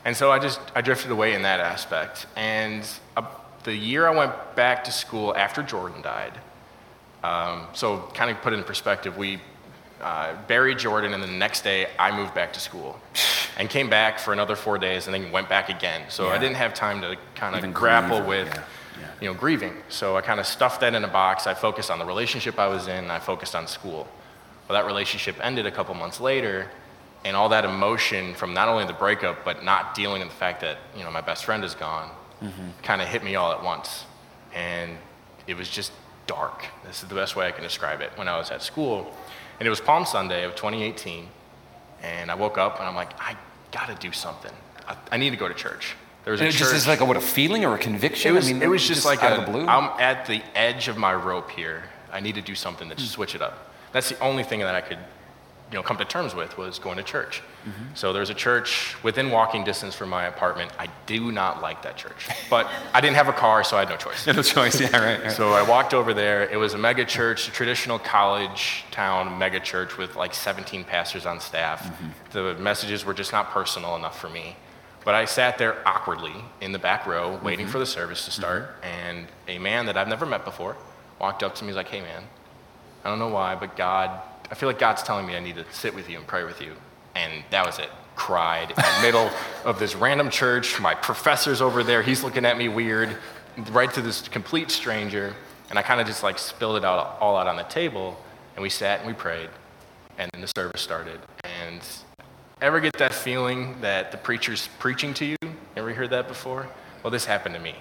And 0.06 0.16
so 0.16 0.32
I 0.32 0.40
just 0.40 0.62
I 0.74 0.80
drifted 0.82 1.12
away 1.12 1.34
in 1.34 1.42
that 1.42 1.60
aspect. 1.60 2.26
And 2.38 2.88
uh, 3.18 3.24
the 3.66 3.76
year 3.76 4.08
I 4.08 4.16
went 4.16 4.32
back 4.56 4.86
to 4.86 4.92
school 4.94 5.36
after 5.36 5.62
Jordan 5.62 6.02
died, 6.02 6.40
um, 7.28 7.68
so 7.74 8.10
kind 8.14 8.32
of 8.32 8.42
put 8.42 8.54
it 8.54 8.58
in 8.58 8.64
perspective, 8.64 9.18
we 9.18 9.40
uh, 10.02 10.34
buried 10.48 10.80
Jordan, 10.80 11.14
and 11.14 11.22
then 11.22 11.30
the 11.30 11.38
next 11.38 11.62
day 11.62 11.88
I 12.00 12.16
moved 12.16 12.34
back 12.34 12.54
to 12.54 12.60
school, 12.60 13.00
and 13.58 13.70
came 13.70 13.90
back 13.90 14.20
for 14.20 14.32
another 14.32 14.56
four 14.56 14.78
days, 14.78 15.08
and 15.08 15.14
then 15.14 15.32
went 15.32 15.50
back 15.50 15.70
again. 15.70 16.04
So 16.10 16.30
I 16.30 16.38
didn't 16.38 16.56
have 16.56 16.74
time 16.74 17.02
to 17.02 17.18
kind 17.36 17.56
of 17.56 17.74
grapple 17.74 18.20
grieve, 18.20 18.28
with 18.28 18.48
yeah, 18.48 18.64
yeah. 19.02 19.08
you 19.20 19.28
know, 19.28 19.34
grieving. 19.34 19.74
So 19.90 20.16
I 20.16 20.22
kind 20.22 20.40
of 20.40 20.46
stuffed 20.46 20.82
that 20.82 20.94
in 20.94 21.04
a 21.04 21.08
box. 21.08 21.48
I 21.48 21.54
focused 21.54 21.92
on 21.92 22.00
the 22.00 22.06
relationship 22.06 22.58
I 22.60 22.68
was 22.68 22.88
in. 22.88 23.12
I 23.12 23.20
focused 23.20 23.56
on 23.56 23.68
school. 23.68 24.08
Well, 24.70 24.82
that 24.82 24.86
relationship 24.86 25.36
ended 25.44 25.66
a 25.66 25.72
couple 25.72 25.96
months 25.96 26.22
later, 26.22 26.70
and 27.26 27.36
all 27.36 27.50
that 27.50 27.66
emotion 27.66 28.36
from 28.36 28.54
not 28.54 28.70
only 28.70 28.86
the 28.86 28.94
breakup 28.94 29.44
but 29.44 29.66
not 29.66 29.96
dealing 29.96 30.22
with 30.22 30.30
the 30.30 30.36
fact 30.36 30.62
that 30.62 30.78
you 30.96 31.04
know 31.04 31.12
my 31.12 31.22
best 31.22 31.44
friend 31.44 31.64
is 31.66 31.76
gone, 31.76 32.10
kind 32.84 33.02
of 33.02 33.08
hit 33.10 33.24
me 33.24 33.36
all 33.36 33.52
at 33.52 33.62
once, 33.64 34.06
and 34.54 34.92
it 35.48 35.58
was 35.58 35.68
just 35.68 35.92
dark. 36.28 36.66
This 36.86 37.02
is 37.02 37.10
the 37.10 37.16
best 37.16 37.36
way 37.36 37.48
I 37.48 37.52
can 37.52 37.64
describe 37.64 38.02
it. 38.02 38.12
When 38.16 38.28
I 38.28 38.38
was 38.38 38.52
at 38.52 38.62
school, 38.62 39.12
and 39.60 39.66
it 39.66 39.70
was 39.70 39.82
Palm 39.82 40.06
Sunday 40.06 40.44
of 40.44 40.56
2018, 40.56 41.28
and 42.04 42.30
I 42.30 42.36
woke 42.36 42.58
up 42.58 42.80
and 42.80 42.88
I'm 42.88 42.96
like, 42.96 43.20
I 43.20 43.36
gotta 43.72 43.96
do 43.96 44.12
something. 44.12 44.52
I, 44.88 44.96
I 45.12 45.18
need 45.18 45.32
to 45.32 45.38
go 45.38 45.48
to 45.48 45.54
church. 45.54 45.96
There 46.24 46.32
was 46.32 46.42
And 46.42 46.48
a 46.48 46.50
it 46.50 46.54
church. 46.54 46.60
just 46.60 46.76
is 46.76 46.88
like 46.88 47.00
a, 47.00 47.06
what, 47.06 47.18
a 47.18 47.22
feeling 47.22 47.66
or 47.66 47.74
a 47.76 47.80
conviction? 47.80 48.32
It 48.32 48.36
was, 48.36 48.50
I 48.50 48.54
mean, 48.54 48.62
it 48.62 48.68
was 48.68 48.86
just, 48.88 49.06
like 49.06 49.24
out 49.24 49.32
a, 49.34 49.40
of 49.40 49.46
the 49.46 49.52
blue. 49.52 49.66
I'm 49.66 49.90
at 50.00 50.26
the 50.26 50.44
edge 50.54 50.90
of 50.90 50.98
my 50.98 51.14
rope 51.16 51.50
here. 51.50 51.86
I 52.12 52.20
need 52.20 52.36
to 52.36 52.42
do 52.42 52.54
something 52.56 52.90
to 52.90 53.00
switch 53.00 53.34
it 53.34 53.42
up. 53.42 53.74
That's 53.94 54.10
the 54.10 54.20
only 54.20 54.44
thing 54.44 54.60
that 54.60 54.76
I 54.76 54.82
could 54.82 55.00
you 55.72 55.76
know, 55.78 55.84
come 55.84 55.98
to 55.98 56.06
terms 56.06 56.34
with 56.34 56.58
was 56.58 56.80
going 56.80 56.96
to 56.98 57.04
church. 57.04 57.42
Mm-hmm. 57.66 57.94
So 57.94 58.14
there 58.14 58.22
was 58.22 58.30
a 58.30 58.34
church 58.34 58.96
within 59.04 59.32
walking 59.32 59.66
distance 59.66 59.96
from 59.96 60.10
my 60.10 60.26
apartment. 60.26 60.72
I 60.80 60.88
do 61.06 61.32
not 61.32 61.62
like 61.62 61.82
that 61.82 61.98
church, 61.98 62.30
but 62.50 62.70
I 62.94 63.02
didn't 63.02 63.18
have 63.18 63.28
a 63.28 63.34
car, 63.34 63.66
so 63.66 63.76
I 63.76 63.82
had 63.82 63.90
no 63.90 63.98
choice. 63.98 64.26
No 64.38 64.42
choice. 64.42 64.80
Yeah, 64.80 64.96
right. 64.98 65.24
right. 65.24 65.32
So 65.32 65.52
I 65.52 65.68
walked 65.68 65.94
over 65.94 66.14
there. 66.14 66.48
It 66.48 66.58
was 66.58 66.74
a 66.74 66.78
mega 66.78 67.04
church, 67.04 67.48
a 67.48 67.52
traditional 67.52 68.00
college 68.00 68.86
town 68.92 69.38
mega 69.38 69.60
church 69.60 69.98
with 69.98 70.16
like 70.16 70.34
17 70.34 70.84
pastors 70.84 71.26
on 71.26 71.40
staff. 71.40 71.84
Mm-hmm. 71.84 72.08
The 72.32 72.54
messages 72.62 73.04
were 73.04 73.14
just 73.14 73.32
not 73.32 73.50
personal 73.50 73.96
enough 73.96 74.20
for 74.20 74.30
me. 74.30 74.56
But 75.04 75.16
I 75.16 75.26
sat 75.26 75.58
there 75.58 75.78
awkwardly 75.88 76.36
in 76.62 76.72
the 76.72 76.80
back 76.80 77.08
row, 77.08 77.40
waiting 77.42 77.66
mm-hmm. 77.66 77.72
for 77.72 77.80
the 77.80 77.86
service 77.86 78.26
to 78.26 78.32
start, 78.32 78.76
and 78.84 79.26
a 79.48 79.58
man 79.58 79.86
that 79.86 79.98
I've 79.98 80.10
never 80.10 80.26
met 80.26 80.44
before 80.44 80.76
walked 81.20 81.44
up 81.44 81.56
to 81.56 81.64
me. 81.64 81.70
He's 81.70 81.78
like, 81.78 81.88
"Hey, 81.88 82.02
man, 82.02 82.24
I 83.06 83.10
don't 83.10 83.20
know 83.20 83.30
why, 83.30 83.56
but 83.56 83.78
God, 83.78 84.20
I 84.50 84.56
feel 84.56 84.68
like 84.68 84.80
God's 84.80 85.04
telling 85.04 85.26
me 85.26 85.36
I 85.36 85.40
need 85.40 85.56
to 85.56 85.66
sit 85.72 85.94
with 85.94 86.10
you 86.10 86.18
and 86.18 86.28
pray 86.28 86.44
with 86.44 86.62
you." 86.62 86.74
And 87.16 87.44
that 87.50 87.66
was 87.66 87.80
it. 87.80 87.90
Cried 88.16 88.70
in 88.70 88.76
the 88.76 89.02
middle 89.02 89.30
of 89.66 89.80
this 89.80 89.96
random 89.96 90.30
church. 90.30 90.80
My 90.80 90.96
professor's 90.96 91.62
over 91.62 91.84
there. 91.84 92.02
He's 92.04 92.24
looking 92.24 92.46
at 92.46 92.58
me 92.58 92.68
weird, 92.68 93.18
right 93.72 93.92
to 93.94 94.02
this 94.02 94.28
complete 94.28 94.72
stranger. 94.72 95.34
And 95.70 95.78
I 95.78 95.82
kind 95.82 96.00
of 96.00 96.08
just 96.08 96.24
like 96.24 96.40
spilled 96.40 96.78
it 96.78 96.86
out 96.86 97.18
all 97.20 97.36
out 97.36 97.48
on 97.48 97.58
the 97.58 97.64
table. 97.64 98.20
And 98.56 98.64
we 98.64 98.70
sat 98.70 99.00
and 99.00 99.08
we 99.08 99.14
prayed. 99.14 99.50
And 100.18 100.30
then 100.34 100.42
the 100.42 100.52
service 100.56 100.82
started. 100.82 101.20
And 101.44 101.82
ever 102.62 102.80
get 102.80 102.94
that 102.98 103.14
feeling 103.14 103.80
that 103.82 104.12
the 104.12 104.18
preacher's 104.18 104.70
preaching 104.80 105.14
to 105.16 105.26
you? 105.26 105.36
Ever 105.76 105.94
heard 105.94 106.10
that 106.12 106.28
before? 106.28 106.68
Well, 107.04 107.12
this 107.12 107.26
happened 107.26 107.56
to 107.56 107.62
me. 107.62 107.76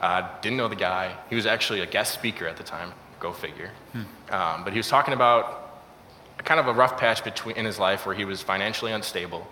Uh, 0.00 0.28
didn't 0.40 0.56
know 0.56 0.68
the 0.68 0.76
guy. 0.76 1.14
He 1.28 1.36
was 1.36 1.46
actually 1.46 1.80
a 1.80 1.86
guest 1.86 2.14
speaker 2.14 2.46
at 2.46 2.56
the 2.56 2.62
time. 2.62 2.92
Go 3.18 3.32
figure. 3.32 3.70
Um, 4.30 4.64
but 4.64 4.72
he 4.72 4.78
was 4.78 4.88
talking 4.88 5.14
about 5.14 5.59
kind 6.50 6.58
of 6.58 6.66
a 6.66 6.72
rough 6.72 6.98
patch 6.98 7.22
between, 7.22 7.54
in 7.54 7.64
his 7.64 7.78
life 7.78 8.04
where 8.04 8.14
he 8.16 8.24
was 8.24 8.42
financially 8.42 8.90
unstable, 8.90 9.46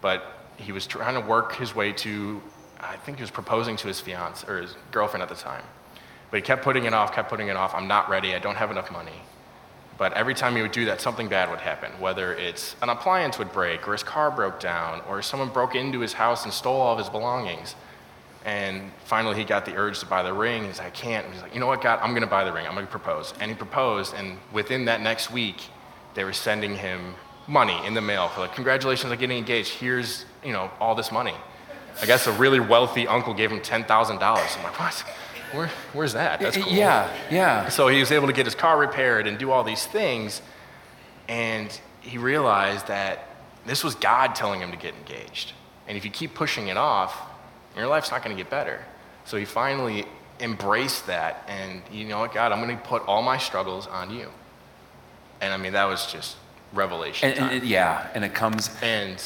but 0.00 0.24
he 0.56 0.72
was 0.72 0.88
trying 0.88 1.14
to 1.14 1.20
work 1.20 1.54
his 1.54 1.72
way 1.72 1.92
to, 1.92 2.42
I 2.80 2.96
think 2.96 3.18
he 3.18 3.22
was 3.22 3.30
proposing 3.30 3.76
to 3.76 3.86
his 3.86 4.00
fiance 4.00 4.44
or 4.48 4.60
his 4.60 4.74
girlfriend 4.90 5.22
at 5.22 5.28
the 5.28 5.36
time. 5.36 5.62
But 6.32 6.38
he 6.38 6.42
kept 6.42 6.64
putting 6.64 6.84
it 6.84 6.92
off, 6.92 7.14
kept 7.14 7.30
putting 7.30 7.46
it 7.46 7.54
off. 7.54 7.76
I'm 7.76 7.86
not 7.86 8.10
ready. 8.10 8.34
I 8.34 8.40
don't 8.40 8.56
have 8.56 8.72
enough 8.72 8.90
money. 8.90 9.22
But 9.98 10.14
every 10.14 10.34
time 10.34 10.56
he 10.56 10.62
would 10.62 10.72
do 10.72 10.86
that, 10.86 11.00
something 11.00 11.28
bad 11.28 11.48
would 11.48 11.60
happen. 11.60 11.92
Whether 12.00 12.34
it's 12.34 12.74
an 12.82 12.88
appliance 12.88 13.38
would 13.38 13.52
break, 13.52 13.86
or 13.86 13.92
his 13.92 14.02
car 14.02 14.28
broke 14.32 14.58
down, 14.58 15.00
or 15.08 15.22
someone 15.22 15.48
broke 15.48 15.76
into 15.76 16.00
his 16.00 16.12
house 16.12 16.42
and 16.42 16.52
stole 16.52 16.80
all 16.80 16.94
of 16.94 16.98
his 16.98 17.08
belongings. 17.08 17.76
And 18.44 18.90
finally, 19.04 19.36
he 19.36 19.44
got 19.44 19.64
the 19.64 19.76
urge 19.76 20.00
to 20.00 20.06
buy 20.06 20.24
the 20.24 20.32
ring. 20.32 20.64
He's 20.64 20.78
like, 20.78 20.88
I 20.88 20.90
can't. 20.90 21.24
And 21.24 21.34
he's 21.34 21.42
like, 21.44 21.54
you 21.54 21.60
know 21.60 21.68
what, 21.68 21.82
God, 21.82 22.00
I'm 22.02 22.10
going 22.10 22.22
to 22.22 22.26
buy 22.26 22.42
the 22.42 22.52
ring. 22.52 22.66
I'm 22.66 22.74
going 22.74 22.86
to 22.86 22.90
propose. 22.90 23.32
And 23.38 23.48
he 23.48 23.56
proposed. 23.56 24.14
And 24.14 24.38
within 24.52 24.86
that 24.86 25.00
next 25.00 25.30
week, 25.30 25.62
they 26.14 26.24
were 26.24 26.32
sending 26.32 26.76
him 26.76 27.14
money 27.46 27.78
in 27.86 27.94
the 27.94 28.00
mail 28.00 28.28
for 28.28 28.40
like, 28.40 28.54
congratulations 28.54 29.10
on 29.10 29.18
getting 29.18 29.38
engaged. 29.38 29.70
Here's, 29.70 30.24
you 30.44 30.52
know, 30.52 30.70
all 30.80 30.94
this 30.94 31.10
money. 31.10 31.34
I 32.00 32.06
guess 32.06 32.26
a 32.26 32.32
really 32.32 32.60
wealthy 32.60 33.06
uncle 33.06 33.34
gave 33.34 33.50
him 33.50 33.60
$10,000. 33.60 33.86
I'm 33.86 34.62
like, 34.62 34.80
what? 34.80 35.04
Where, 35.52 35.70
where's 35.92 36.14
that? 36.14 36.40
That's 36.40 36.56
cool. 36.56 36.72
Yeah, 36.72 37.14
yeah. 37.30 37.68
So 37.68 37.88
he 37.88 38.00
was 38.00 38.10
able 38.10 38.26
to 38.26 38.32
get 38.32 38.46
his 38.46 38.54
car 38.54 38.78
repaired 38.78 39.26
and 39.26 39.38
do 39.38 39.50
all 39.50 39.62
these 39.62 39.84
things. 39.84 40.40
And 41.28 41.78
he 42.00 42.16
realized 42.16 42.86
that 42.86 43.28
this 43.66 43.84
was 43.84 43.94
God 43.94 44.34
telling 44.34 44.60
him 44.60 44.70
to 44.70 44.78
get 44.78 44.94
engaged. 44.94 45.52
And 45.86 45.96
if 45.96 46.04
you 46.04 46.10
keep 46.10 46.34
pushing 46.34 46.68
it 46.68 46.76
off, 46.76 47.14
your 47.76 47.86
life's 47.86 48.10
not 48.10 48.24
going 48.24 48.34
to 48.34 48.42
get 48.42 48.50
better. 48.50 48.82
So 49.24 49.36
he 49.36 49.44
finally 49.44 50.06
embraced 50.40 51.06
that. 51.06 51.44
And 51.48 51.82
you 51.92 52.06
know 52.06 52.20
what, 52.20 52.32
God, 52.32 52.52
I'm 52.52 52.64
going 52.64 52.76
to 52.76 52.82
put 52.82 53.06
all 53.06 53.22
my 53.22 53.36
struggles 53.36 53.86
on 53.86 54.10
you. 54.10 54.30
And 55.42 55.52
I 55.52 55.58
mean, 55.58 55.72
that 55.74 55.84
was 55.84 56.10
just 56.10 56.36
revelation. 56.72 57.28
And, 57.28 57.38
time. 57.38 57.48
and 57.50 57.62
it- 57.62 57.66
yeah, 57.66 58.08
and 58.14 58.24
it 58.24 58.32
comes. 58.32 58.70
And 58.80 59.22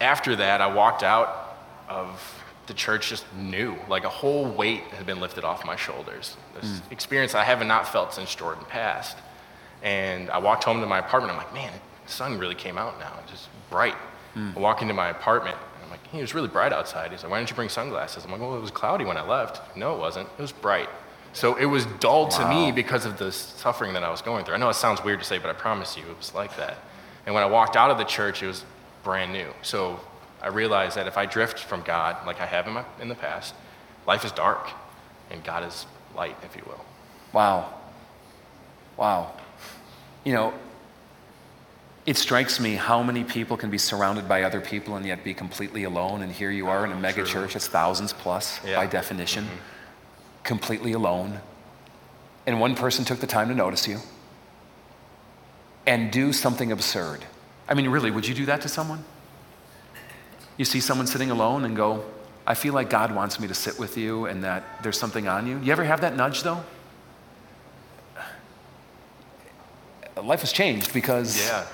after 0.00 0.36
that, 0.36 0.60
I 0.60 0.66
walked 0.66 1.02
out 1.02 1.56
of 1.88 2.36
the 2.66 2.74
church 2.74 3.08
just 3.08 3.24
new. 3.34 3.76
Like 3.88 4.04
a 4.04 4.08
whole 4.08 4.50
weight 4.50 4.82
had 4.82 5.06
been 5.06 5.20
lifted 5.20 5.44
off 5.44 5.64
my 5.64 5.76
shoulders. 5.76 6.36
This 6.60 6.80
hmm. 6.80 6.92
experience 6.92 7.34
I 7.34 7.44
have 7.44 7.64
not 7.64 7.88
felt 7.88 8.12
since 8.12 8.34
Jordan 8.34 8.64
passed. 8.68 9.16
And 9.82 10.28
I 10.30 10.38
walked 10.38 10.64
home 10.64 10.80
to 10.80 10.86
my 10.86 10.98
apartment. 10.98 11.32
I'm 11.32 11.38
like, 11.38 11.54
man, 11.54 11.72
the 12.04 12.12
sun 12.12 12.38
really 12.38 12.54
came 12.54 12.76
out 12.76 12.98
now. 12.98 13.12
It's 13.22 13.30
just 13.30 13.48
bright. 13.70 13.94
Hmm. 14.34 14.50
I 14.56 14.60
walk 14.60 14.82
into 14.82 14.94
my 14.94 15.08
apartment. 15.08 15.56
And 15.56 15.84
I'm 15.84 15.90
like, 15.90 16.06
hey, 16.08 16.18
it 16.18 16.22
was 16.22 16.34
really 16.34 16.48
bright 16.48 16.72
outside. 16.72 17.12
He's 17.12 17.22
like, 17.22 17.30
why 17.30 17.38
didn't 17.38 17.50
you 17.50 17.56
bring 17.56 17.68
sunglasses? 17.68 18.24
I'm 18.24 18.30
like, 18.30 18.40
well, 18.40 18.56
it 18.56 18.60
was 18.60 18.70
cloudy 18.70 19.04
when 19.04 19.16
I 19.16 19.26
left. 19.26 19.76
No, 19.76 19.94
it 19.94 19.98
wasn't. 19.98 20.28
It 20.38 20.42
was 20.42 20.52
bright. 20.52 20.88
So 21.32 21.54
it 21.54 21.66
was 21.66 21.86
dull 22.00 22.28
to 22.28 22.48
me 22.48 22.72
because 22.72 23.06
of 23.06 23.18
the 23.18 23.30
suffering 23.30 23.92
that 23.92 24.02
I 24.02 24.10
was 24.10 24.20
going 24.20 24.44
through. 24.44 24.54
I 24.54 24.58
know 24.58 24.68
it 24.68 24.74
sounds 24.74 25.02
weird 25.04 25.20
to 25.20 25.24
say, 25.24 25.38
but 25.38 25.48
I 25.48 25.52
promise 25.52 25.96
you, 25.96 26.02
it 26.10 26.16
was 26.16 26.34
like 26.34 26.56
that. 26.56 26.78
And 27.26 27.34
when 27.34 27.44
I 27.44 27.46
walked 27.46 27.76
out 27.76 27.90
of 27.90 27.98
the 27.98 28.04
church, 28.04 28.42
it 28.42 28.48
was 28.48 28.64
brand 29.04 29.32
new. 29.32 29.48
So 29.62 30.00
I 30.42 30.48
realized 30.48 30.96
that 30.96 31.06
if 31.06 31.16
I 31.16 31.26
drift 31.26 31.60
from 31.60 31.82
God, 31.82 32.26
like 32.26 32.40
I 32.40 32.46
have 32.46 32.66
in, 32.66 32.74
my, 32.74 32.84
in 33.00 33.08
the 33.08 33.14
past, 33.14 33.54
life 34.06 34.24
is 34.24 34.32
dark, 34.32 34.68
and 35.30 35.44
God 35.44 35.64
is 35.64 35.86
light, 36.16 36.36
if 36.42 36.56
you 36.56 36.62
will. 36.66 36.84
Wow. 37.32 37.72
Wow. 38.96 39.32
You 40.24 40.34
know, 40.34 40.54
it 42.06 42.16
strikes 42.16 42.58
me 42.58 42.74
how 42.74 43.02
many 43.02 43.24
people 43.24 43.56
can 43.56 43.70
be 43.70 43.78
surrounded 43.78 44.28
by 44.28 44.42
other 44.42 44.60
people 44.60 44.96
and 44.96 45.06
yet 45.06 45.22
be 45.22 45.34
completely 45.34 45.84
alone. 45.84 46.22
And 46.22 46.32
here 46.32 46.50
you 46.50 46.68
are 46.68 46.84
in 46.84 46.92
a 46.92 46.96
oh, 46.96 46.98
mega 46.98 47.22
True. 47.22 47.42
church, 47.42 47.56
it's 47.56 47.68
thousands 47.68 48.12
plus 48.12 48.60
Yeah. 48.64 48.76
by 48.76 48.86
definition, 48.86 49.44
mm-hmm. 49.44 49.56
Completely 50.44 50.92
alone. 50.92 51.40
And 52.46 52.60
one 52.60 52.74
person 52.74 53.04
took 53.04 53.20
the 53.20 53.26
time 53.26 53.48
to 53.48 53.54
notice 53.54 53.86
you 53.86 53.98
and 55.86 56.10
do 56.10 56.32
something 56.32 56.72
absurd. 56.72 57.24
I 57.68 57.74
mean, 57.74 57.88
really, 57.88 58.10
would 58.10 58.26
you 58.26 58.34
do 58.34 58.46
that 58.46 58.60
to 58.62 58.68
someone? 58.68 59.04
You 60.56 60.64
see 60.64 60.80
someone 60.80 61.06
sitting 61.06 61.30
alone 61.30 61.64
and 61.64 61.76
go, 61.76 62.04
I 62.46 62.54
feel 62.54 62.74
like 62.74 62.90
God 62.90 63.14
wants 63.14 63.38
me 63.38 63.48
to 63.48 63.54
sit 63.54 63.78
with 63.78 63.96
you 63.96 64.26
and 64.26 64.42
that 64.44 64.64
there's 64.82 64.98
something 64.98 65.28
on 65.28 65.46
you. 65.46 65.58
You 65.60 65.72
ever 65.72 65.84
have 65.84 66.00
that 66.00 66.16
nudge 66.16 66.42
though? 66.42 66.62
Life 70.22 70.40
has 70.40 70.52
changed 70.52 70.92
because 70.92 71.46
Yeah. 71.46 71.64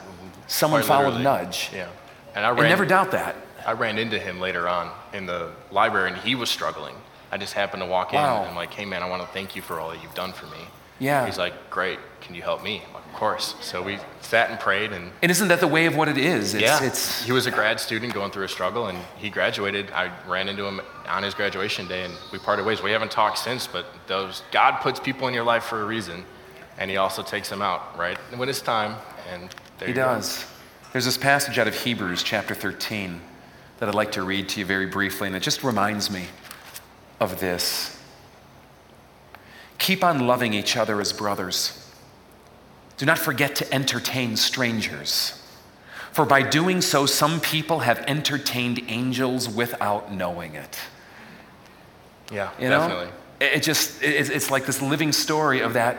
someone 0.46 0.83
followed 0.83 1.14
a 1.14 1.18
nudge. 1.18 1.70
Yeah. 1.74 1.88
And 2.35 2.44
I 2.44 2.50
And 2.50 2.61
never 2.61 2.85
doubt 2.87 3.11
that. 3.12 3.35
I 3.66 3.72
ran 3.72 3.98
into 3.98 4.18
him 4.18 4.38
later 4.38 4.68
on 4.68 4.92
in 5.12 5.26
the 5.26 5.50
library, 5.72 6.11
and 6.12 6.18
he 6.20 6.37
was 6.37 6.48
struggling. 6.50 6.94
I 7.30 7.38
just 7.38 7.52
happened 7.54 7.82
to 7.82 7.88
walk 7.88 8.12
in, 8.12 8.18
and 8.18 8.26
I'm 8.26 8.56
like, 8.56 8.72
hey, 8.72 8.84
man, 8.84 9.02
I 9.02 9.08
want 9.08 9.22
to 9.22 9.28
thank 9.28 9.56
you 9.56 9.62
for 9.62 9.80
all 9.80 9.90
that 9.90 10.02
you've 10.02 10.14
done 10.14 10.32
for 10.32 10.46
me. 10.46 10.58
Yeah. 10.98 11.26
He's 11.26 11.38
like, 11.38 11.70
great, 11.70 11.98
can 12.20 12.34
you 12.34 12.42
help 12.42 12.62
me? 12.62 12.82
I'm 12.86 12.94
like, 12.94 13.04
of 13.04 13.12
course. 13.12 13.54
So 13.60 13.82
we 13.82 13.98
sat 14.22 14.50
and 14.50 14.58
prayed, 14.58 14.92
and 14.92 15.10
And 15.22 15.30
isn't 15.30 15.48
that 15.48 15.60
the 15.60 15.68
way 15.68 15.86
of 15.86 15.96
what 15.96 16.08
it 16.08 16.16
is? 16.16 16.54
It's, 16.54 16.62
yeah, 16.62 16.82
it's 16.82 17.24
he 17.24 17.32
was 17.32 17.46
a 17.46 17.50
grad 17.50 17.80
student 17.80 18.14
going 18.14 18.30
through 18.30 18.44
a 18.44 18.48
struggle, 18.48 18.86
and 18.86 18.98
he 19.16 19.28
graduated. 19.28 19.90
I 19.90 20.10
ran 20.26 20.48
into 20.48 20.64
him 20.64 20.80
on 21.08 21.22
his 21.22 21.34
graduation 21.34 21.86
day, 21.86 22.04
and 22.04 22.14
we 22.32 22.38
parted 22.38 22.64
ways. 22.64 22.82
We 22.82 22.92
haven't 22.92 23.10
talked 23.10 23.38
since, 23.38 23.66
but 23.66 23.86
those 24.06 24.42
God 24.52 24.80
puts 24.80 24.98
people 24.98 25.28
in 25.28 25.34
your 25.34 25.44
life 25.44 25.64
for 25.64 25.82
a 25.82 25.84
reason, 25.84 26.24
and 26.78 26.90
He 26.90 26.96
also 26.96 27.22
takes 27.22 27.48
them 27.48 27.62
out 27.62 27.98
right 27.98 28.16
when 28.36 28.48
it's 28.48 28.60
time. 28.60 28.96
And 29.32 29.54
there 29.78 29.88
He 29.88 29.92
you 29.92 29.96
go. 29.96 30.04
does. 30.06 30.46
There's 30.92 31.04
this 31.04 31.18
passage 31.18 31.58
out 31.58 31.68
of 31.68 31.74
Hebrews 31.74 32.22
chapter 32.22 32.54
13 32.54 33.20
that 33.78 33.88
I'd 33.88 33.94
like 33.94 34.12
to 34.12 34.22
read 34.22 34.48
to 34.50 34.60
you 34.60 34.66
very 34.66 34.86
briefly, 34.86 35.26
and 35.26 35.36
it 35.36 35.42
just 35.42 35.62
reminds 35.62 36.10
me 36.10 36.24
of 37.20 37.40
this. 37.40 37.98
Keep 39.79 40.02
on 40.05 40.26
loving 40.26 40.55
each 40.55 40.76
other 40.76 41.00
as 41.00 41.12
brothers. 41.12 41.83
Do 42.96 43.05
not 43.07 43.18
forget 43.18 43.55
to 43.57 43.74
entertain 43.74 44.37
strangers. 44.37 45.42
For 46.12 46.24
by 46.24 46.42
doing 46.42 46.81
so, 46.81 47.05
some 47.05 47.40
people 47.40 47.81
have 47.81 47.98
entertained 48.09 48.81
angels 48.88 49.48
without 49.50 50.12
knowing 50.12 50.55
it. 50.55 50.79
Yeah, 52.33 52.50
You 52.59 52.70
know? 52.70 52.79
definitely. 52.88 53.12
It 53.38 53.62
just, 53.62 54.02
it- 54.02 54.31
it's 54.31 54.50
like 54.50 54.64
this 54.64 54.81
living 54.81 55.12
story 55.12 55.61
of 55.61 55.74
that 55.74 55.98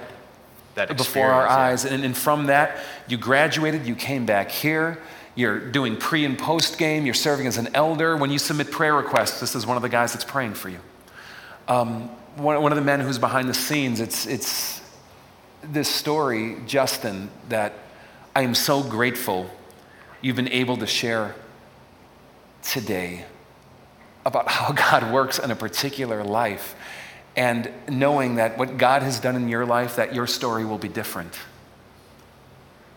That 0.74 0.98
before 0.98 1.28
our 1.32 1.46
yeah. 1.46 1.56
eyes. 1.56 1.86
And, 1.86 2.04
and 2.04 2.18
from 2.18 2.48
that, 2.48 2.78
you 3.08 3.18
graduated, 3.18 3.86
you 3.86 3.94
came 3.94 4.26
back 4.26 4.50
here, 4.50 4.98
you're 5.36 5.60
doing 5.60 5.96
pre 5.98 6.26
and 6.26 6.36
post 6.38 6.80
game, 6.80 7.06
you're 7.06 7.14
serving 7.14 7.46
as 7.46 7.58
an 7.58 7.70
elder. 7.76 8.18
When 8.18 8.32
you 8.32 8.40
submit 8.40 8.72
prayer 8.72 8.96
requests, 8.96 9.40
this 9.40 9.54
is 9.56 9.68
one 9.68 9.78
of 9.78 9.84
the 9.84 9.90
guys 9.90 10.14
that's 10.14 10.26
praying 10.26 10.56
for 10.56 10.70
you. 10.70 10.80
Um, 11.68 12.10
one, 12.38 12.62
one 12.62 12.72
of 12.72 12.78
the 12.78 12.84
men 12.84 13.00
who's 13.00 13.20
behind 13.20 13.50
the 13.50 13.54
scenes, 13.54 14.00
it's, 14.00 14.26
it's 14.26 14.82
this 15.64 15.90
story, 15.90 16.58
Justin, 16.66 17.30
that 17.50 17.74
I 18.36 18.44
am 18.44 18.56
so 18.56 18.84
grateful 18.84 19.50
you've 20.22 20.36
been 20.36 20.52
able 20.52 20.78
to 20.78 20.88
share 20.88 21.36
today 22.64 23.26
about 24.26 24.48
how 24.50 24.72
God 24.72 25.12
works 25.12 25.40
in 25.40 25.52
a 25.52 25.56
particular 25.56 26.24
life 26.24 26.76
and 27.36 27.70
knowing 27.88 28.36
that 28.36 28.58
what 28.58 28.78
God 28.78 29.04
has 29.04 29.20
done 29.20 29.36
in 29.36 29.48
your 29.48 29.66
life, 29.66 29.96
that 29.98 30.16
your 30.16 30.26
story 30.26 30.66
will 30.66 30.80
be 30.80 30.88
different. 30.88 31.38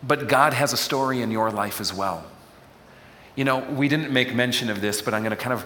But 0.02 0.28
God 0.28 0.54
has 0.54 0.72
a 0.72 0.78
story 0.78 1.20
in 1.20 1.30
your 1.30 1.50
life 1.50 1.80
as 1.80 1.92
well. 1.92 2.24
You 3.36 3.44
know, 3.44 3.58
we 3.58 3.88
didn't 3.88 4.10
make 4.10 4.34
mention 4.34 4.70
of 4.70 4.80
this, 4.80 5.02
but 5.02 5.12
I'm 5.12 5.22
going 5.22 5.36
to 5.36 5.36
kind 5.36 5.52
of 5.52 5.64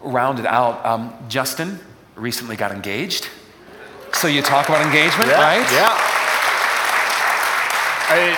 round 0.00 0.40
it 0.40 0.46
out. 0.46 0.84
Um, 0.84 1.14
Justin 1.28 1.78
recently 2.16 2.56
got 2.56 2.72
engaged. 2.72 3.28
So 4.12 4.28
you 4.28 4.42
talk 4.42 4.68
about 4.68 4.84
engagement, 4.84 5.30
yeah, 5.30 5.42
right? 5.42 5.72
Yeah. 5.72 5.92
I, 8.08 8.36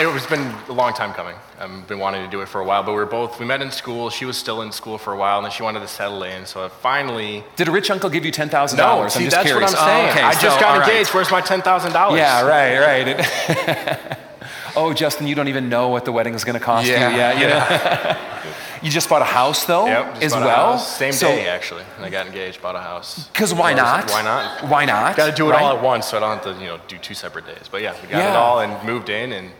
It's 0.00 0.26
been 0.26 0.54
a 0.68 0.72
long 0.72 0.92
time 0.92 1.12
coming. 1.12 1.34
I've 1.58 1.88
been 1.88 1.98
wanting 1.98 2.24
to 2.24 2.30
do 2.30 2.40
it 2.40 2.48
for 2.48 2.60
a 2.60 2.64
while, 2.64 2.84
but 2.84 2.92
we 2.92 2.98
were 2.98 3.06
both, 3.06 3.40
we 3.40 3.46
met 3.46 3.60
in 3.62 3.72
school. 3.72 4.10
She 4.10 4.24
was 4.24 4.36
still 4.36 4.62
in 4.62 4.70
school 4.70 4.96
for 4.96 5.12
a 5.12 5.16
while, 5.16 5.38
and 5.38 5.44
then 5.44 5.50
she 5.50 5.64
wanted 5.64 5.80
to 5.80 5.88
settle 5.88 6.22
in. 6.22 6.46
So 6.46 6.64
I 6.64 6.68
finally. 6.68 7.44
Did 7.56 7.66
a 7.66 7.72
rich 7.72 7.90
uncle 7.90 8.08
give 8.08 8.24
you 8.24 8.30
$10,000? 8.30 8.76
No, 8.76 9.02
I'm 9.02 9.10
see, 9.10 9.24
just 9.24 9.34
that's 9.34 9.46
curious. 9.48 9.72
what 9.72 9.80
I'm 9.80 9.88
saying. 9.88 10.06
Oh, 10.06 10.10
okay, 10.10 10.22
I 10.22 10.34
so, 10.34 10.40
just 10.42 10.60
got 10.60 10.74
all 10.74 10.78
right. 10.80 10.88
engaged. 10.88 11.12
Where's 11.12 11.32
my 11.32 11.42
$10,000? 11.42 12.16
Yeah, 12.16 12.46
right, 12.46 12.78
right. 13.06 14.18
oh, 14.76 14.92
Justin, 14.92 15.26
you 15.26 15.34
don't 15.34 15.48
even 15.48 15.68
know 15.68 15.88
what 15.88 16.04
the 16.04 16.12
wedding 16.12 16.34
is 16.34 16.44
going 16.44 16.58
to 16.58 16.64
cost 16.64 16.86
Yeah, 16.88 17.10
you. 17.10 17.16
Yeah, 17.16 17.40
you, 17.40 17.46
know? 17.48 18.50
you 18.82 18.90
just 18.90 19.08
bought 19.08 19.22
a 19.22 19.26
house, 19.26 19.64
though, 19.64 19.86
Yep, 19.86 20.22
as 20.22 20.32
well. 20.32 20.78
Same 20.78 21.12
so, 21.12 21.28
day, 21.28 21.48
actually. 21.48 21.84
And 21.96 22.04
I 22.04 22.10
got 22.10 22.26
engaged, 22.26 22.62
bought 22.62 22.76
a 22.76 22.80
house. 22.80 23.28
Because 23.28 23.54
why 23.54 23.72
not? 23.74 24.06
like, 24.06 24.12
Why 24.12 24.22
not? 24.22 24.64
Why 24.68 24.84
not? 24.84 25.16
Got 25.16 25.30
to 25.30 25.32
do 25.36 25.48
it 25.48 25.52
right? 25.52 25.62
all 25.62 25.76
at 25.76 25.82
once, 25.82 26.06
so 26.06 26.16
I 26.16 26.20
don't 26.20 26.42
have 26.42 26.56
to, 26.56 26.60
you 26.62 26.68
know, 26.68 26.80
do 26.88 26.98
two 26.98 27.14
separate 27.14 27.46
days. 27.46 27.68
But 27.70 27.82
yeah, 27.82 27.94
we 28.02 28.08
got 28.08 28.18
Yeah. 28.18 28.30
it 28.32 28.36
all 28.36 28.60
and 28.60 28.86
moved 28.86 29.08
in, 29.08 29.32
and 29.32 29.50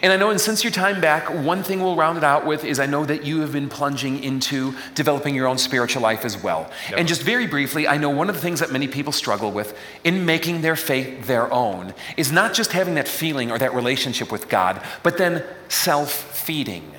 And 0.00 0.12
I 0.12 0.16
know, 0.16 0.30
and 0.30 0.40
since 0.40 0.62
your 0.62 0.70
time 0.70 1.00
back, 1.00 1.28
one 1.28 1.62
thing 1.62 1.82
we'll 1.82 1.96
round 1.96 2.18
it 2.18 2.24
out 2.24 2.46
with 2.46 2.64
is 2.64 2.78
I 2.78 2.86
know 2.86 3.04
that 3.04 3.24
you 3.24 3.40
have 3.40 3.52
been 3.52 3.68
plunging 3.68 4.22
into 4.22 4.74
developing 4.94 5.34
your 5.34 5.46
own 5.46 5.58
spiritual 5.58 6.02
life 6.02 6.24
as 6.24 6.40
well. 6.42 6.70
Yep. 6.90 6.98
And 7.00 7.08
just 7.08 7.22
very 7.22 7.46
briefly, 7.46 7.88
I 7.88 7.96
know 7.96 8.10
one 8.10 8.28
of 8.28 8.34
the 8.34 8.40
things 8.40 8.60
that 8.60 8.70
many 8.70 8.88
people 8.88 9.12
struggle 9.12 9.50
with 9.50 9.76
in 10.04 10.24
making 10.24 10.62
their 10.62 10.76
faith 10.76 11.26
their 11.26 11.52
own 11.52 11.94
is 12.16 12.30
not 12.30 12.54
just 12.54 12.72
having 12.72 12.94
that 12.94 13.08
feeling 13.08 13.50
or 13.50 13.58
that 13.58 13.74
relationship 13.74 14.30
with 14.30 14.48
God, 14.48 14.82
but 15.02 15.18
then 15.18 15.44
self 15.68 16.12
feeding. 16.12 16.92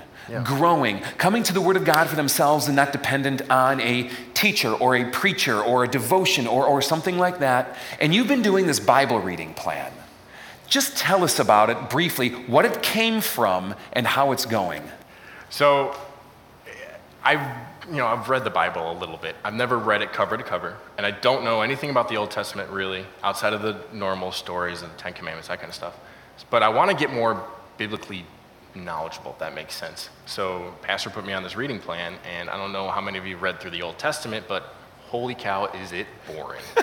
Growing, 0.45 1.01
coming 1.17 1.43
to 1.43 1.53
the 1.53 1.61
Word 1.61 1.75
of 1.75 1.83
God 1.83 2.07
for 2.07 2.15
themselves 2.15 2.67
and 2.67 2.75
not 2.77 2.91
dependent 2.91 3.47
on 3.51 3.81
a 3.81 4.09
teacher 4.33 4.73
or 4.73 4.95
a 4.95 5.11
preacher 5.11 5.61
or 5.61 5.83
a 5.83 5.87
devotion 5.87 6.47
or, 6.47 6.65
or 6.65 6.81
something 6.81 7.19
like 7.19 7.39
that. 7.39 7.75
And 7.99 8.15
you've 8.15 8.29
been 8.29 8.41
doing 8.41 8.65
this 8.65 8.79
Bible 8.79 9.19
reading 9.19 9.53
plan. 9.53 9.91
Just 10.73 10.97
tell 10.97 11.23
us 11.23 11.37
about 11.37 11.69
it 11.69 11.91
briefly, 11.91 12.29
what 12.29 12.65
it 12.65 12.81
came 12.81 13.21
from 13.21 13.75
and 13.91 14.07
how 14.07 14.31
it's 14.31 14.47
going. 14.47 14.81
So, 15.51 15.95
I've 17.23 17.45
you 17.87 17.97
know 17.97 18.07
I've 18.07 18.27
read 18.27 18.43
the 18.43 18.49
Bible 18.49 18.91
a 18.91 18.97
little 18.97 19.17
bit. 19.17 19.35
I've 19.43 19.53
never 19.53 19.77
read 19.77 20.01
it 20.01 20.11
cover 20.13 20.35
to 20.35 20.41
cover, 20.41 20.75
and 20.97 21.05
I 21.05 21.11
don't 21.11 21.43
know 21.43 21.61
anything 21.61 21.91
about 21.91 22.09
the 22.09 22.17
Old 22.17 22.31
Testament 22.31 22.71
really, 22.71 23.05
outside 23.21 23.53
of 23.53 23.61
the 23.61 23.81
normal 23.93 24.31
stories 24.31 24.81
and 24.81 24.91
the 24.91 24.97
Ten 24.97 25.13
Commandments, 25.13 25.47
that 25.49 25.59
kind 25.59 25.69
of 25.69 25.75
stuff. 25.75 25.95
But 26.49 26.63
I 26.63 26.69
want 26.69 26.89
to 26.89 26.97
get 26.97 27.13
more 27.13 27.45
biblically 27.77 28.25
knowledgeable, 28.73 29.33
if 29.33 29.37
that 29.37 29.53
makes 29.53 29.75
sense. 29.75 30.09
So, 30.25 30.73
Pastor 30.81 31.11
put 31.11 31.23
me 31.23 31.33
on 31.33 31.43
this 31.43 31.55
reading 31.55 31.77
plan, 31.77 32.15
and 32.27 32.49
I 32.49 32.57
don't 32.57 32.71
know 32.71 32.89
how 32.89 32.99
many 32.99 33.19
of 33.19 33.27
you 33.27 33.37
read 33.37 33.59
through 33.59 33.71
the 33.77 33.83
Old 33.83 33.99
Testament, 33.99 34.45
but 34.47 34.73
holy 35.13 35.35
cow, 35.35 35.67
is 35.83 35.91
it 35.91 36.07
boring! 36.25 36.59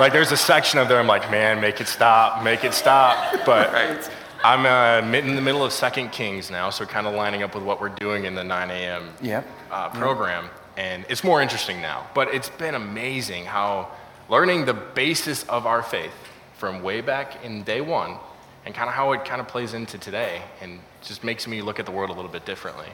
like 0.00 0.12
there's 0.12 0.32
a 0.32 0.36
section 0.36 0.80
of 0.80 0.88
there, 0.88 0.98
I'm 0.98 1.06
like, 1.06 1.30
man, 1.30 1.60
make 1.60 1.80
it 1.80 1.86
stop, 1.86 2.42
make 2.42 2.64
it 2.64 2.74
stop, 2.74 3.46
but. 3.46 3.72
Right. 3.72 4.10
I'm 4.44 4.66
uh, 4.66 5.16
in 5.16 5.34
the 5.34 5.40
middle 5.40 5.64
of 5.64 5.72
Second 5.72 6.10
Kings 6.10 6.50
now, 6.50 6.70
so 6.70 6.84
kind 6.84 7.06
of 7.06 7.14
lining 7.14 7.42
up 7.42 7.54
with 7.54 7.64
what 7.64 7.80
we're 7.80 7.88
doing 7.88 8.26
in 8.26 8.34
the 8.34 8.44
9 8.44 8.70
a.m. 8.70 9.08
Yep. 9.22 9.46
Uh, 9.70 9.88
program, 9.88 10.50
and 10.76 11.06
it's 11.08 11.24
more 11.24 11.40
interesting 11.40 11.80
now. 11.80 12.06
But 12.14 12.32
it's 12.34 12.50
been 12.50 12.74
amazing 12.74 13.44
how 13.44 13.90
learning 14.28 14.66
the 14.66 14.74
basis 14.74 15.44
of 15.44 15.64
our 15.66 15.82
faith 15.82 16.12
from 16.54 16.82
way 16.82 17.00
back 17.00 17.44
in 17.44 17.62
day 17.62 17.80
one, 17.80 18.18
and 18.64 18.74
kind 18.74 18.88
of 18.88 18.94
how 18.94 19.12
it 19.12 19.24
kind 19.24 19.40
of 19.40 19.48
plays 19.48 19.74
into 19.74 19.96
today, 19.96 20.42
and 20.60 20.80
just 21.02 21.24
makes 21.24 21.48
me 21.48 21.62
look 21.62 21.80
at 21.80 21.86
the 21.86 21.92
world 21.92 22.10
a 22.10 22.12
little 22.12 22.30
bit 22.30 22.44
differently. 22.44 22.88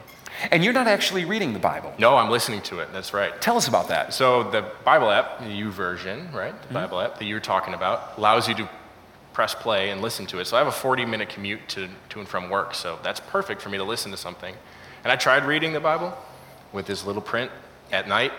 And 0.51 0.63
you're 0.63 0.73
not 0.73 0.87
actually 0.87 1.25
reading 1.25 1.53
the 1.53 1.59
Bible. 1.59 1.93
No, 1.97 2.15
I'm 2.15 2.29
listening 2.29 2.61
to 2.63 2.79
it. 2.79 2.89
That's 2.91 3.13
right. 3.13 3.39
Tell 3.41 3.57
us 3.57 3.67
about 3.67 3.87
that. 3.89 4.13
So 4.13 4.43
the 4.43 4.65
Bible 4.83 5.09
app, 5.09 5.39
the 5.39 5.45
YouVersion, 5.45 6.33
right? 6.33 6.53
The 6.53 6.65
mm-hmm. 6.65 6.73
Bible 6.73 6.99
app 7.01 7.19
that 7.19 7.25
you 7.25 7.35
were 7.35 7.41
talking 7.41 7.73
about 7.73 8.17
allows 8.17 8.47
you 8.47 8.55
to 8.55 8.69
press 9.33 9.55
play 9.55 9.89
and 9.89 10.01
listen 10.01 10.25
to 10.27 10.39
it. 10.39 10.45
So 10.45 10.55
I 10.55 10.59
have 10.59 10.67
a 10.67 10.71
40 10.71 11.05
minute 11.05 11.29
commute 11.29 11.67
to, 11.69 11.89
to 12.09 12.19
and 12.19 12.27
from 12.27 12.49
work. 12.49 12.75
So 12.75 12.99
that's 13.03 13.19
perfect 13.19 13.61
for 13.61 13.69
me 13.69 13.77
to 13.77 13.83
listen 13.83 14.11
to 14.11 14.17
something. 14.17 14.55
And 15.03 15.11
I 15.11 15.15
tried 15.15 15.45
reading 15.45 15.73
the 15.73 15.79
Bible 15.79 16.17
with 16.71 16.85
this 16.85 17.05
little 17.05 17.21
print 17.21 17.51
at 17.91 18.07
night, 18.07 18.31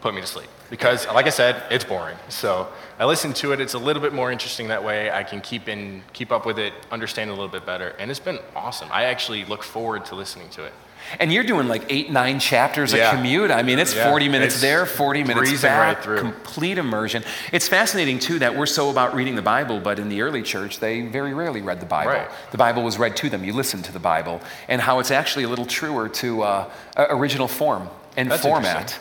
put 0.00 0.14
me 0.14 0.20
to 0.20 0.26
sleep. 0.26 0.48
Because, 0.70 1.06
like 1.08 1.26
I 1.26 1.30
said, 1.30 1.64
it's 1.70 1.84
boring. 1.84 2.16
So 2.28 2.68
I 2.98 3.04
listen 3.04 3.32
to 3.34 3.52
it. 3.52 3.60
It's 3.60 3.74
a 3.74 3.78
little 3.78 4.00
bit 4.00 4.12
more 4.12 4.30
interesting 4.30 4.68
that 4.68 4.84
way. 4.84 5.10
I 5.10 5.24
can 5.24 5.40
keep 5.40 5.68
in, 5.68 6.02
keep 6.12 6.30
up 6.30 6.46
with 6.46 6.58
it, 6.58 6.72
understand 6.92 7.28
it 7.28 7.32
a 7.32 7.36
little 7.36 7.48
bit 7.48 7.66
better, 7.66 7.96
and 7.98 8.10
it's 8.10 8.20
been 8.20 8.38
awesome. 8.54 8.88
I 8.92 9.04
actually 9.04 9.44
look 9.44 9.64
forward 9.64 10.04
to 10.06 10.14
listening 10.14 10.48
to 10.50 10.64
it. 10.64 10.72
And 11.18 11.32
you're 11.32 11.44
doing 11.44 11.66
like 11.68 11.84
eight, 11.88 12.10
nine 12.10 12.38
chapters 12.38 12.92
Yeah. 12.92 13.10
a 13.10 13.16
commute. 13.16 13.50
I 13.50 13.62
mean, 13.62 13.78
it's 13.78 13.94
Yeah. 13.94 14.08
40 14.08 14.28
minutes 14.28 14.54
It's 14.54 14.62
there, 14.62 14.86
40 14.86 15.24
minutes 15.24 15.60
back, 15.62 15.96
right 15.96 16.04
through. 16.04 16.18
complete 16.20 16.78
immersion. 16.78 17.24
It's 17.52 17.68
fascinating, 17.68 18.18
too, 18.18 18.38
that 18.38 18.54
we're 18.56 18.66
so 18.66 18.90
about 18.90 19.14
reading 19.14 19.34
the 19.34 19.42
Bible, 19.42 19.80
but 19.80 19.98
in 19.98 20.08
the 20.08 20.22
early 20.22 20.42
church, 20.42 20.78
they 20.78 21.00
very 21.02 21.34
rarely 21.34 21.62
read 21.62 21.80
the 21.80 21.86
Bible. 21.86 22.12
Right. 22.12 22.28
The 22.52 22.58
Bible 22.58 22.82
was 22.82 22.98
read 22.98 23.16
to 23.16 23.28
them. 23.28 23.42
You 23.44 23.52
listened 23.52 23.84
to 23.86 23.92
the 23.92 23.98
Bible, 23.98 24.40
and 24.68 24.80
how 24.80 24.98
it's 25.00 25.10
actually 25.10 25.44
a 25.44 25.48
little 25.48 25.66
truer 25.66 26.08
to 26.08 26.42
uh, 26.42 26.64
original 26.96 27.48
form 27.48 27.88
and 28.16 28.30
That's 28.30 28.42
format. 28.42 28.98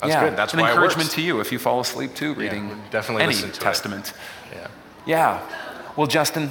That's 0.00 0.12
yeah. 0.14 0.24
good. 0.24 0.36
That's 0.36 0.54
an 0.54 0.60
encouragement 0.60 1.10
to 1.10 1.20
you 1.20 1.40
if 1.40 1.52
you 1.52 1.58
fall 1.58 1.80
asleep 1.80 2.14
too 2.14 2.32
reading 2.34 2.80
definitely 2.90 3.24
any 3.24 3.34
listen 3.34 3.50
to 3.50 3.60
it. 3.60 3.62
testament. 3.62 4.12
Yeah. 4.50 4.66
Yeah. 5.04 5.40
Well, 5.96 6.06
Justin, 6.06 6.50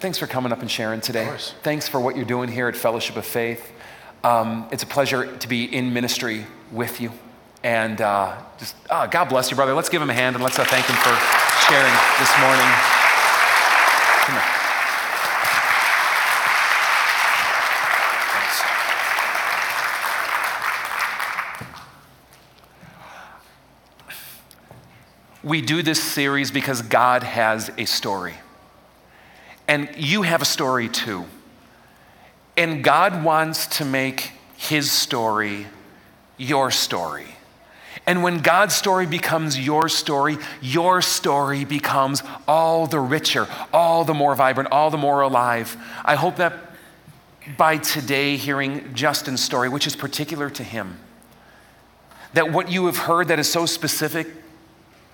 thanks 0.00 0.18
for 0.18 0.26
coming 0.26 0.52
up 0.52 0.60
and 0.60 0.70
sharing 0.70 1.00
today. 1.00 1.24
course. 1.24 1.54
Thanks 1.62 1.88
for 1.88 1.98
what 1.98 2.14
you're 2.16 2.26
doing 2.26 2.50
here 2.50 2.68
at 2.68 2.76
Fellowship 2.76 3.16
of 3.16 3.24
Faith. 3.24 3.72
Um, 4.22 4.68
it's 4.70 4.82
a 4.82 4.86
pleasure 4.86 5.36
to 5.38 5.48
be 5.48 5.64
in 5.64 5.92
ministry 5.92 6.46
with 6.70 7.00
you. 7.00 7.12
And 7.62 8.00
uh, 8.00 8.36
just, 8.58 8.74
ah, 8.90 9.06
God 9.06 9.26
bless 9.26 9.50
you, 9.50 9.56
brother. 9.56 9.74
Let's 9.74 9.88
give 9.88 10.02
him 10.02 10.10
a 10.10 10.14
hand 10.14 10.36
and 10.36 10.42
let's 10.42 10.58
uh, 10.58 10.64
thank 10.64 10.86
him 10.86 10.96
for 10.96 11.14
sharing 11.68 11.92
this 12.18 12.38
morning. 12.40 12.66
Come. 14.24 14.60
We 25.42 25.62
do 25.62 25.82
this 25.82 26.02
series 26.02 26.50
because 26.50 26.82
God 26.82 27.22
has 27.22 27.70
a 27.78 27.86
story. 27.86 28.34
And 29.66 29.88
you 29.96 30.22
have 30.22 30.42
a 30.42 30.44
story 30.44 30.88
too. 30.88 31.24
And 32.56 32.84
God 32.84 33.24
wants 33.24 33.66
to 33.78 33.84
make 33.84 34.32
his 34.56 34.90
story 34.90 35.66
your 36.36 36.70
story. 36.70 37.26
And 38.06 38.22
when 38.22 38.38
God's 38.38 38.74
story 38.74 39.06
becomes 39.06 39.58
your 39.58 39.88
story, 39.88 40.38
your 40.60 41.02
story 41.02 41.64
becomes 41.64 42.22
all 42.48 42.86
the 42.86 42.98
richer, 42.98 43.46
all 43.72 44.04
the 44.04 44.14
more 44.14 44.34
vibrant, 44.34 44.72
all 44.72 44.90
the 44.90 44.98
more 44.98 45.20
alive. 45.20 45.76
I 46.04 46.16
hope 46.16 46.36
that 46.36 46.54
by 47.56 47.78
today 47.78 48.36
hearing 48.36 48.94
Justin's 48.94 49.42
story, 49.42 49.68
which 49.68 49.86
is 49.86 49.96
particular 49.96 50.50
to 50.50 50.64
him, 50.64 50.98
that 52.32 52.52
what 52.52 52.70
you 52.70 52.86
have 52.86 52.96
heard 52.96 53.28
that 53.28 53.38
is 53.38 53.50
so 53.50 53.66
specific 53.66 54.28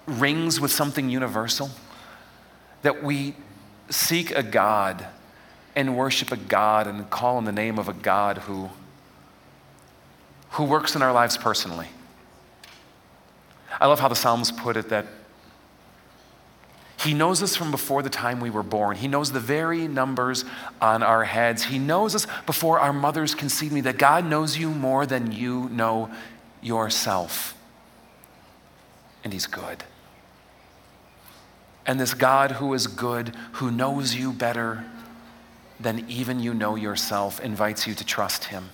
rings 0.07 0.61
with 0.61 0.71
something 0.71 1.09
universal, 1.09 1.71
that 2.83 3.03
we 3.03 3.35
seek 3.91 4.31
a 4.33 4.43
God 4.43 5.07
and 5.77 5.95
worship 5.95 6.33
a 6.33 6.37
God 6.37 6.87
and 6.87 7.09
call 7.11 7.37
on 7.37 7.45
the 7.45 7.53
name 7.53 7.79
of 7.79 7.87
a 7.89 7.93
God 7.93 8.39
who, 8.39 8.71
who 10.53 10.65
works 10.65 10.97
in 10.97 11.03
our 11.03 11.13
lives 11.13 11.37
personally. 11.37 11.89
I 13.79 13.87
love 13.87 14.01
how 14.01 14.09
the 14.09 14.17
Psalms 14.17 14.51
put 14.51 14.79
it 14.79 14.89
that 14.89 15.07
He 16.99 17.13
knows 17.13 17.43
us 17.43 17.55
from 17.55 17.71
before 17.71 18.03
the 18.03 18.09
time 18.09 18.41
we 18.41 18.49
were 18.49 18.63
born. 18.63 18.97
He 18.97 19.07
knows 19.07 19.33
the 19.33 19.41
very 19.41 19.87
numbers 19.87 20.47
on 20.81 21.03
our 21.03 21.25
heads. 21.25 21.65
He 21.65 21.79
knows 21.79 22.15
us 22.15 22.27
before 22.47 22.81
our 22.81 22.95
mothers 22.95 23.35
conceived 23.35 23.75
me, 23.75 23.83
that 23.83 23.99
God 23.99 24.25
knows 24.25 24.57
you 24.57 24.71
more 24.71 25.05
than 25.05 25.31
you 25.31 25.69
know 25.69 26.11
yourself. 26.63 27.55
And 29.23 29.33
He's 29.35 29.47
good. 29.47 29.85
And 31.85 32.01
this 32.01 32.15
God 32.15 32.53
who 32.53 32.73
is 32.73 32.87
good, 32.87 33.35
who 33.53 33.71
knows 33.71 34.15
you 34.15 34.33
better 34.33 34.87
than 35.79 36.05
even 36.09 36.41
you 36.41 36.55
know 36.55 36.75
yourself, 36.77 37.41
invites 37.41 37.87
you 37.87 37.95
to 37.95 38.05
trust 38.05 38.45
Him. 38.45 38.71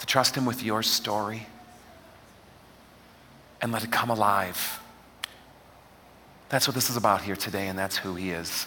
To 0.00 0.06
trust 0.06 0.36
Him 0.36 0.44
with 0.44 0.62
your 0.62 0.82
story 0.82 1.46
and 3.60 3.72
let 3.72 3.82
it 3.82 3.90
come 3.90 4.10
alive. 4.10 4.80
That's 6.48 6.68
what 6.68 6.74
this 6.74 6.90
is 6.90 6.96
about 6.96 7.22
here 7.22 7.36
today, 7.36 7.66
and 7.66 7.78
that's 7.78 7.96
who 7.96 8.14
He 8.14 8.30
is. 8.30 8.66